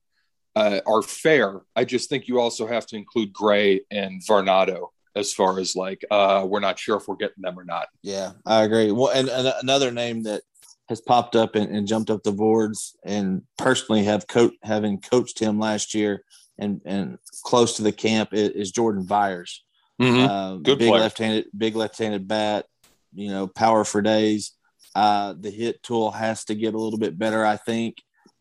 uh, 0.57 0.81
are 0.85 1.03
fair. 1.03 1.61
I 1.77 1.85
just 1.85 2.09
think 2.09 2.27
you 2.27 2.41
also 2.41 2.67
have 2.67 2.87
to 2.87 2.97
include 2.97 3.33
Gray 3.33 3.83
and 3.89 4.21
Varnado 4.29 4.89
as 5.17 5.33
far 5.33 5.59
as 5.59 5.75
like 5.75 6.05
uh, 6.11 6.45
we're 6.49 6.61
not 6.61 6.79
sure 6.79 6.97
if 6.97 7.09
we're 7.09 7.17
getting 7.17 7.43
them 7.43 7.59
or 7.59 7.65
not. 7.65 7.89
Yeah, 8.03 8.33
I 8.47 8.63
agree. 8.63 8.93
Well, 8.93 9.11
and, 9.11 9.29
and 9.29 9.53
another 9.63 9.91
name 9.91 10.23
that 10.25 10.43
has 10.89 11.01
popped 11.01 11.37
up 11.37 11.55
and, 11.55 11.75
and, 11.75 11.87
jumped 11.87 12.11
up 12.11 12.23
the 12.25 12.33
boards, 12.33 12.97
and 13.05 13.43
personally 13.59 14.05
have 14.05 14.27
co- 14.27 14.51
having 14.63 15.01
coached 15.01 15.39
him 15.39 15.59
last 15.59 15.95
year 15.95 16.25
and 16.59 16.81
and 16.85 17.19
close 17.43 17.77
to 17.77 17.83
the 17.83 17.93
camp 17.93 18.33
is, 18.33 18.51
is 18.51 18.71
Jordan 18.71 19.05
Byers. 19.05 19.65
Mm-hmm. 20.01 20.31
Uh, 20.31 20.57
Good 20.57 20.79
big 20.79 20.89
player. 20.91 21.01
left-handed, 21.03 21.47
big 21.57 21.77
left-handed 21.77 22.29
bat. 22.29 22.67
You 23.13 23.31
know, 23.31 23.47
power 23.49 23.85
for 23.85 24.03
days. 24.03 24.53
Uh, 24.95 25.35
the 25.39 25.51
hit 25.51 25.83
tool 25.83 26.11
has 26.11 26.45
to 26.45 26.55
get 26.55 26.75
a 26.75 26.79
little 26.79 26.99
bit 26.99 27.19
better, 27.19 27.45
I 27.45 27.57
think. 27.57 27.97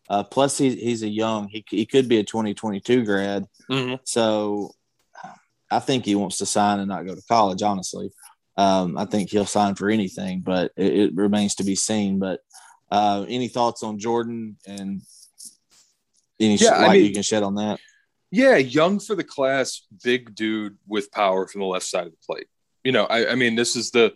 Uh, 0.08 0.24
plus, 0.24 0.58
he's 0.58 0.74
he's 0.74 1.02
a 1.02 1.08
young. 1.08 1.48
He 1.48 1.64
he 1.68 1.86
could 1.86 2.08
be 2.08 2.18
a 2.18 2.24
2022 2.24 3.04
grad. 3.04 3.46
Mm-hmm. 3.70 3.94
So, 4.04 4.72
I 5.70 5.78
think 5.78 6.04
he 6.04 6.14
wants 6.14 6.38
to 6.38 6.46
sign 6.46 6.80
and 6.80 6.88
not 6.88 7.06
go 7.06 7.14
to 7.14 7.22
college. 7.28 7.62
Honestly, 7.62 8.10
um, 8.56 8.98
I 8.98 9.04
think 9.04 9.30
he'll 9.30 9.46
sign 9.46 9.74
for 9.74 9.88
anything, 9.88 10.40
but 10.40 10.72
it, 10.76 10.98
it 10.98 11.14
remains 11.14 11.54
to 11.56 11.64
be 11.64 11.76
seen. 11.76 12.18
But 12.18 12.40
uh, 12.90 13.24
any 13.28 13.48
thoughts 13.48 13.82
on 13.82 13.98
Jordan 13.98 14.56
and 14.66 15.02
any 16.38 16.56
yeah, 16.56 16.70
light 16.70 16.90
I 16.90 16.92
mean, 16.94 17.04
you 17.04 17.12
can 17.12 17.22
shed 17.22 17.42
on 17.42 17.54
that? 17.56 17.78
Yeah, 18.30 18.56
young 18.56 19.00
for 19.00 19.14
the 19.14 19.24
class, 19.24 19.86
big 20.04 20.34
dude 20.34 20.76
with 20.86 21.10
power 21.10 21.46
from 21.46 21.60
the 21.60 21.66
left 21.66 21.86
side 21.86 22.06
of 22.06 22.12
the 22.12 22.18
plate. 22.26 22.46
You 22.84 22.92
know, 22.92 23.04
I, 23.04 23.32
I 23.32 23.34
mean, 23.34 23.56
this 23.56 23.76
is 23.76 23.90
the 23.90 24.14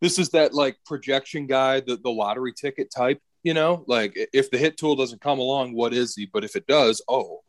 this 0.00 0.18
is 0.18 0.30
that 0.30 0.54
like 0.54 0.76
projection 0.86 1.46
guy, 1.46 1.80
the, 1.80 1.96
the 1.96 2.10
lottery 2.10 2.52
ticket 2.52 2.90
type, 2.94 3.20
you 3.42 3.54
know, 3.54 3.84
like 3.86 4.12
if 4.32 4.50
the 4.50 4.58
hit 4.58 4.76
tool 4.76 4.96
doesn't 4.96 5.20
come 5.20 5.38
along, 5.38 5.74
what 5.74 5.92
is 5.92 6.14
he? 6.14 6.26
But 6.26 6.44
if 6.44 6.56
it 6.56 6.66
does, 6.66 7.02
oh, 7.08 7.40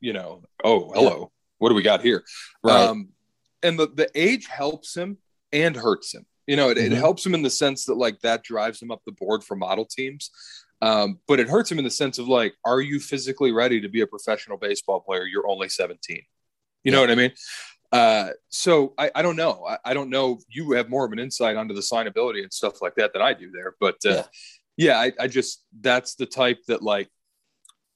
you 0.00 0.12
know, 0.12 0.42
oh, 0.64 0.90
hello. 0.92 1.32
What 1.62 1.68
do 1.68 1.76
we 1.76 1.82
got 1.82 2.02
here? 2.02 2.24
Right. 2.64 2.88
Um, 2.88 3.10
and 3.62 3.78
the, 3.78 3.86
the 3.86 4.10
age 4.16 4.48
helps 4.48 4.96
him 4.96 5.18
and 5.52 5.76
hurts 5.76 6.12
him. 6.12 6.26
You 6.48 6.56
know, 6.56 6.70
it, 6.70 6.76
mm-hmm. 6.76 6.92
it 6.92 6.98
helps 6.98 7.24
him 7.24 7.34
in 7.34 7.42
the 7.42 7.50
sense 7.50 7.84
that 7.84 7.94
like 7.94 8.18
that 8.22 8.42
drives 8.42 8.82
him 8.82 8.90
up 8.90 9.00
the 9.06 9.12
board 9.12 9.44
for 9.44 9.54
model 9.54 9.84
teams. 9.84 10.32
Um, 10.80 11.20
but 11.28 11.38
it 11.38 11.48
hurts 11.48 11.70
him 11.70 11.78
in 11.78 11.84
the 11.84 11.90
sense 11.90 12.18
of 12.18 12.26
like, 12.26 12.54
are 12.64 12.80
you 12.80 12.98
physically 12.98 13.52
ready 13.52 13.80
to 13.80 13.88
be 13.88 14.00
a 14.00 14.08
professional 14.08 14.58
baseball 14.58 14.98
player? 14.98 15.24
You're 15.24 15.46
only 15.46 15.68
17. 15.68 16.16
You 16.16 16.22
yeah. 16.82 16.90
know 16.90 17.00
what 17.00 17.10
I 17.12 17.14
mean? 17.14 17.32
Uh, 17.92 18.30
so 18.48 18.94
I, 18.98 19.12
I 19.14 19.22
don't 19.22 19.36
know. 19.36 19.64
I, 19.64 19.78
I, 19.84 19.94
don't 19.94 20.10
know. 20.10 20.40
You 20.48 20.72
have 20.72 20.90
more 20.90 21.04
of 21.04 21.12
an 21.12 21.20
insight 21.20 21.54
onto 21.54 21.74
the 21.74 21.80
signability 21.80 22.42
and 22.42 22.52
stuff 22.52 22.82
like 22.82 22.96
that 22.96 23.12
than 23.12 23.22
I 23.22 23.34
do 23.34 23.52
there. 23.52 23.76
But 23.78 23.98
uh, 24.04 24.10
yeah, 24.10 24.24
yeah 24.76 24.98
I, 24.98 25.12
I 25.20 25.28
just 25.28 25.62
that's 25.80 26.16
the 26.16 26.26
type 26.26 26.58
that 26.66 26.82
like 26.82 27.08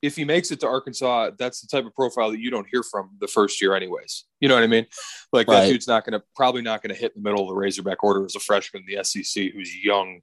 if 0.02 0.16
he 0.16 0.24
makes 0.24 0.50
it 0.50 0.60
to 0.60 0.68
Arkansas, 0.68 1.30
that's 1.38 1.60
the 1.60 1.68
type 1.68 1.86
of 1.86 1.94
profile 1.94 2.30
that 2.30 2.40
you 2.40 2.50
don't 2.50 2.66
hear 2.70 2.82
from 2.82 3.10
the 3.20 3.26
first 3.26 3.60
year, 3.60 3.74
anyways. 3.74 4.24
You 4.40 4.48
know 4.48 4.54
what 4.54 4.62
I 4.62 4.68
mean? 4.68 4.86
Like 5.32 5.48
right. 5.48 5.62
that 5.62 5.68
dude's 5.68 5.88
not 5.88 6.04
going 6.04 6.18
to 6.18 6.24
probably 6.34 6.62
not 6.62 6.82
going 6.82 6.94
to 6.94 7.00
hit 7.00 7.14
the 7.14 7.20
middle 7.20 7.42
of 7.42 7.48
the 7.48 7.54
Razorback 7.54 8.04
order 8.04 8.24
as 8.24 8.36
a 8.36 8.40
freshman 8.40 8.84
in 8.86 8.94
the 8.94 9.04
SEC 9.04 9.52
who's 9.52 9.74
young 9.82 10.20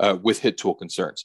uh, 0.00 0.16
with 0.20 0.40
hit 0.40 0.58
tool 0.58 0.74
concerns. 0.74 1.24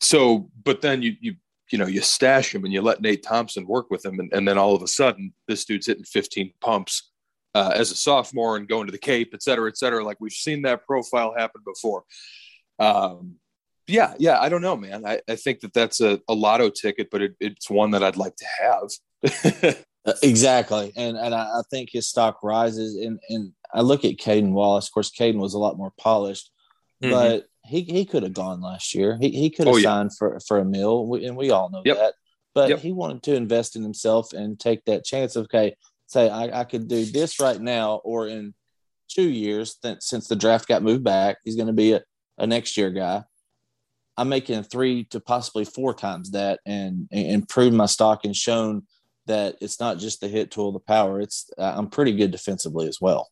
So, 0.00 0.50
but 0.64 0.80
then 0.80 1.02
you 1.02 1.14
you 1.20 1.34
you 1.70 1.78
know 1.78 1.86
you 1.86 2.00
stash 2.02 2.54
him 2.54 2.64
and 2.64 2.72
you 2.72 2.82
let 2.82 3.00
Nate 3.00 3.22
Thompson 3.22 3.66
work 3.66 3.90
with 3.90 4.04
him, 4.04 4.20
and, 4.20 4.32
and 4.32 4.46
then 4.46 4.58
all 4.58 4.74
of 4.74 4.82
a 4.82 4.88
sudden 4.88 5.32
this 5.46 5.64
dude's 5.64 5.86
hitting 5.86 6.04
15 6.04 6.52
pumps 6.60 7.10
uh, 7.54 7.72
as 7.74 7.90
a 7.90 7.96
sophomore 7.96 8.56
and 8.56 8.68
going 8.68 8.86
to 8.86 8.92
the 8.92 8.98
Cape, 8.98 9.30
et 9.32 9.42
cetera, 9.42 9.68
et 9.68 9.78
cetera. 9.78 10.04
Like 10.04 10.18
we've 10.20 10.32
seen 10.32 10.62
that 10.62 10.86
profile 10.86 11.34
happen 11.36 11.62
before. 11.64 12.04
Um, 12.78 13.36
yeah, 13.88 14.14
yeah, 14.18 14.38
I 14.38 14.48
don't 14.48 14.62
know, 14.62 14.76
man. 14.76 15.06
I, 15.06 15.20
I 15.28 15.36
think 15.36 15.60
that 15.60 15.72
that's 15.72 16.00
a, 16.00 16.20
a 16.28 16.34
lotto 16.34 16.70
ticket, 16.70 17.08
but 17.10 17.22
it, 17.22 17.36
it's 17.40 17.70
one 17.70 17.90
that 17.92 18.04
I'd 18.04 18.16
like 18.16 18.36
to 18.36 18.46
have. 18.60 19.76
Uh, 20.06 20.12
exactly, 20.22 20.92
and 20.96 21.18
and 21.18 21.34
I, 21.34 21.40
I, 21.40 21.62
think 21.70 21.90
his 21.92 22.06
stock 22.06 22.38
rises. 22.42 22.94
And 22.94 23.18
and 23.28 23.52
I 23.74 23.82
look 23.82 24.04
at 24.06 24.16
Cayden 24.16 24.54
Wallace. 24.54 24.86
Of 24.86 24.92
course, 24.92 25.10
Cayden 25.10 25.40
was 25.40 25.52
a 25.52 25.58
lot 25.58 25.76
more 25.76 25.92
polished, 25.98 26.50
mm-hmm. 27.02 27.12
but 27.12 27.46
he 27.66 27.82
he 27.82 28.06
could 28.06 28.22
have 28.22 28.32
gone 28.32 28.62
last 28.62 28.94
year. 28.94 29.18
He 29.20 29.30
he 29.30 29.50
could 29.50 29.66
have 29.66 29.74
oh, 29.74 29.78
yeah. 29.78 29.88
signed 29.88 30.16
for 30.16 30.38
for 30.46 30.58
a 30.58 30.64
mill, 30.64 31.12
and 31.22 31.36
we 31.36 31.50
all 31.50 31.68
know 31.68 31.82
yep. 31.84 31.96
that. 31.96 32.14
But 32.54 32.70
yep. 32.70 32.78
he 32.78 32.92
wanted 32.92 33.22
to 33.24 33.34
invest 33.34 33.76
in 33.76 33.82
himself 33.82 34.32
and 34.32 34.58
take 34.58 34.84
that 34.86 35.04
chance 35.04 35.36
of 35.36 35.44
okay, 35.46 35.76
say 36.06 36.30
I, 36.30 36.60
I 36.60 36.64
could 36.64 36.88
do 36.88 37.04
this 37.04 37.38
right 37.38 37.60
now, 37.60 37.96
or 37.96 38.28
in 38.28 38.54
two 39.08 39.28
years, 39.28 39.74
th- 39.82 39.98
since 40.00 40.28
the 40.28 40.36
draft 40.36 40.68
got 40.68 40.82
moved 40.82 41.04
back, 41.04 41.38
he's 41.44 41.56
going 41.56 41.66
to 41.66 41.72
be 41.72 41.92
a, 41.92 42.02
a 42.38 42.46
next 42.46 42.76
year 42.76 42.90
guy. 42.90 43.24
I'm 44.18 44.28
making 44.28 44.64
three 44.64 45.04
to 45.04 45.20
possibly 45.20 45.64
four 45.64 45.94
times 45.94 46.32
that, 46.32 46.60
and 46.66 47.08
and 47.12 47.26
improved 47.26 47.74
my 47.74 47.86
stock 47.86 48.24
and 48.24 48.34
shown 48.34 48.82
that 49.26 49.56
it's 49.60 49.78
not 49.78 49.98
just 49.98 50.20
the 50.20 50.28
hit 50.28 50.50
tool, 50.50 50.72
the 50.72 50.80
power. 50.80 51.20
It's 51.20 51.48
I'm 51.56 51.88
pretty 51.88 52.12
good 52.16 52.32
defensively 52.32 52.88
as 52.88 53.00
well. 53.00 53.30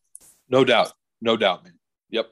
No 0.49 0.63
doubt, 0.63 0.93
no 1.21 1.35
doubt, 1.35 1.65
man. 1.65 1.73
Yep. 2.09 2.29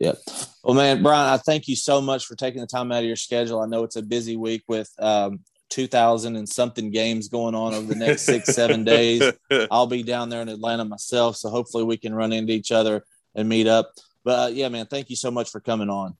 Yep. 0.00 0.18
Well, 0.64 0.74
man, 0.74 1.02
Brian, 1.02 1.32
I 1.32 1.36
thank 1.36 1.68
you 1.68 1.76
so 1.76 2.00
much 2.00 2.26
for 2.26 2.34
taking 2.34 2.60
the 2.60 2.66
time 2.66 2.90
out 2.90 3.00
of 3.00 3.04
your 3.04 3.16
schedule. 3.16 3.60
I 3.60 3.66
know 3.66 3.84
it's 3.84 3.96
a 3.96 4.02
busy 4.02 4.36
week 4.36 4.64
with 4.66 4.90
um, 4.98 5.40
2000 5.70 6.34
and 6.34 6.48
something 6.48 6.90
games 6.90 7.28
going 7.28 7.54
on 7.54 7.72
over 7.72 7.86
the 7.86 7.98
next 7.98 8.22
six, 8.22 8.52
seven 8.52 8.82
days. 8.84 9.22
I'll 9.70 9.86
be 9.86 10.02
down 10.02 10.28
there 10.28 10.42
in 10.42 10.48
Atlanta 10.48 10.84
myself. 10.84 11.36
So 11.36 11.50
hopefully 11.50 11.84
we 11.84 11.96
can 11.96 12.14
run 12.14 12.32
into 12.32 12.52
each 12.52 12.72
other 12.72 13.04
and 13.36 13.48
meet 13.48 13.68
up. 13.68 13.92
But 14.24 14.38
uh, 14.38 14.52
yeah, 14.52 14.68
man, 14.68 14.86
thank 14.86 15.08
you 15.08 15.16
so 15.16 15.30
much 15.30 15.50
for 15.50 15.60
coming 15.60 15.88
on. 15.88 16.16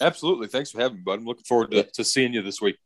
Absolutely. 0.00 0.48
Thanks 0.48 0.70
for 0.70 0.80
having 0.80 0.98
me, 0.98 1.02
bud. 1.04 1.20
I'm 1.20 1.24
looking 1.24 1.44
forward 1.44 1.70
to, 1.70 1.78
yep. 1.78 1.92
to 1.92 2.04
seeing 2.04 2.32
you 2.32 2.42
this 2.42 2.60
week. 2.60 2.76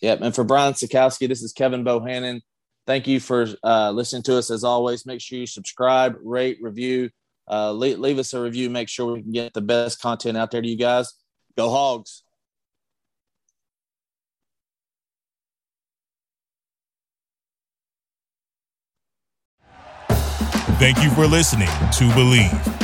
Yep. 0.00 0.20
And 0.22 0.34
for 0.34 0.44
Brian 0.44 0.74
Sakowski, 0.74 1.28
this 1.28 1.42
is 1.42 1.52
Kevin 1.52 1.84
Bohannon. 1.84 2.40
Thank 2.86 3.06
you 3.06 3.20
for 3.20 3.46
uh, 3.62 3.90
listening 3.92 4.22
to 4.24 4.36
us 4.36 4.50
as 4.50 4.64
always. 4.64 5.06
Make 5.06 5.20
sure 5.20 5.38
you 5.38 5.46
subscribe, 5.46 6.16
rate, 6.22 6.58
review, 6.60 7.10
uh, 7.50 7.72
leave, 7.72 7.98
leave 7.98 8.18
us 8.18 8.34
a 8.34 8.40
review. 8.40 8.68
Make 8.68 8.88
sure 8.88 9.14
we 9.14 9.22
can 9.22 9.32
get 9.32 9.54
the 9.54 9.62
best 9.62 10.02
content 10.02 10.36
out 10.36 10.50
there 10.50 10.60
to 10.60 10.68
you 10.68 10.76
guys. 10.76 11.12
Go 11.56 11.70
Hogs. 11.70 12.22
Thank 20.78 21.02
you 21.02 21.10
for 21.10 21.26
listening 21.26 21.68
to 21.68 22.04
Bleav. 22.10 22.83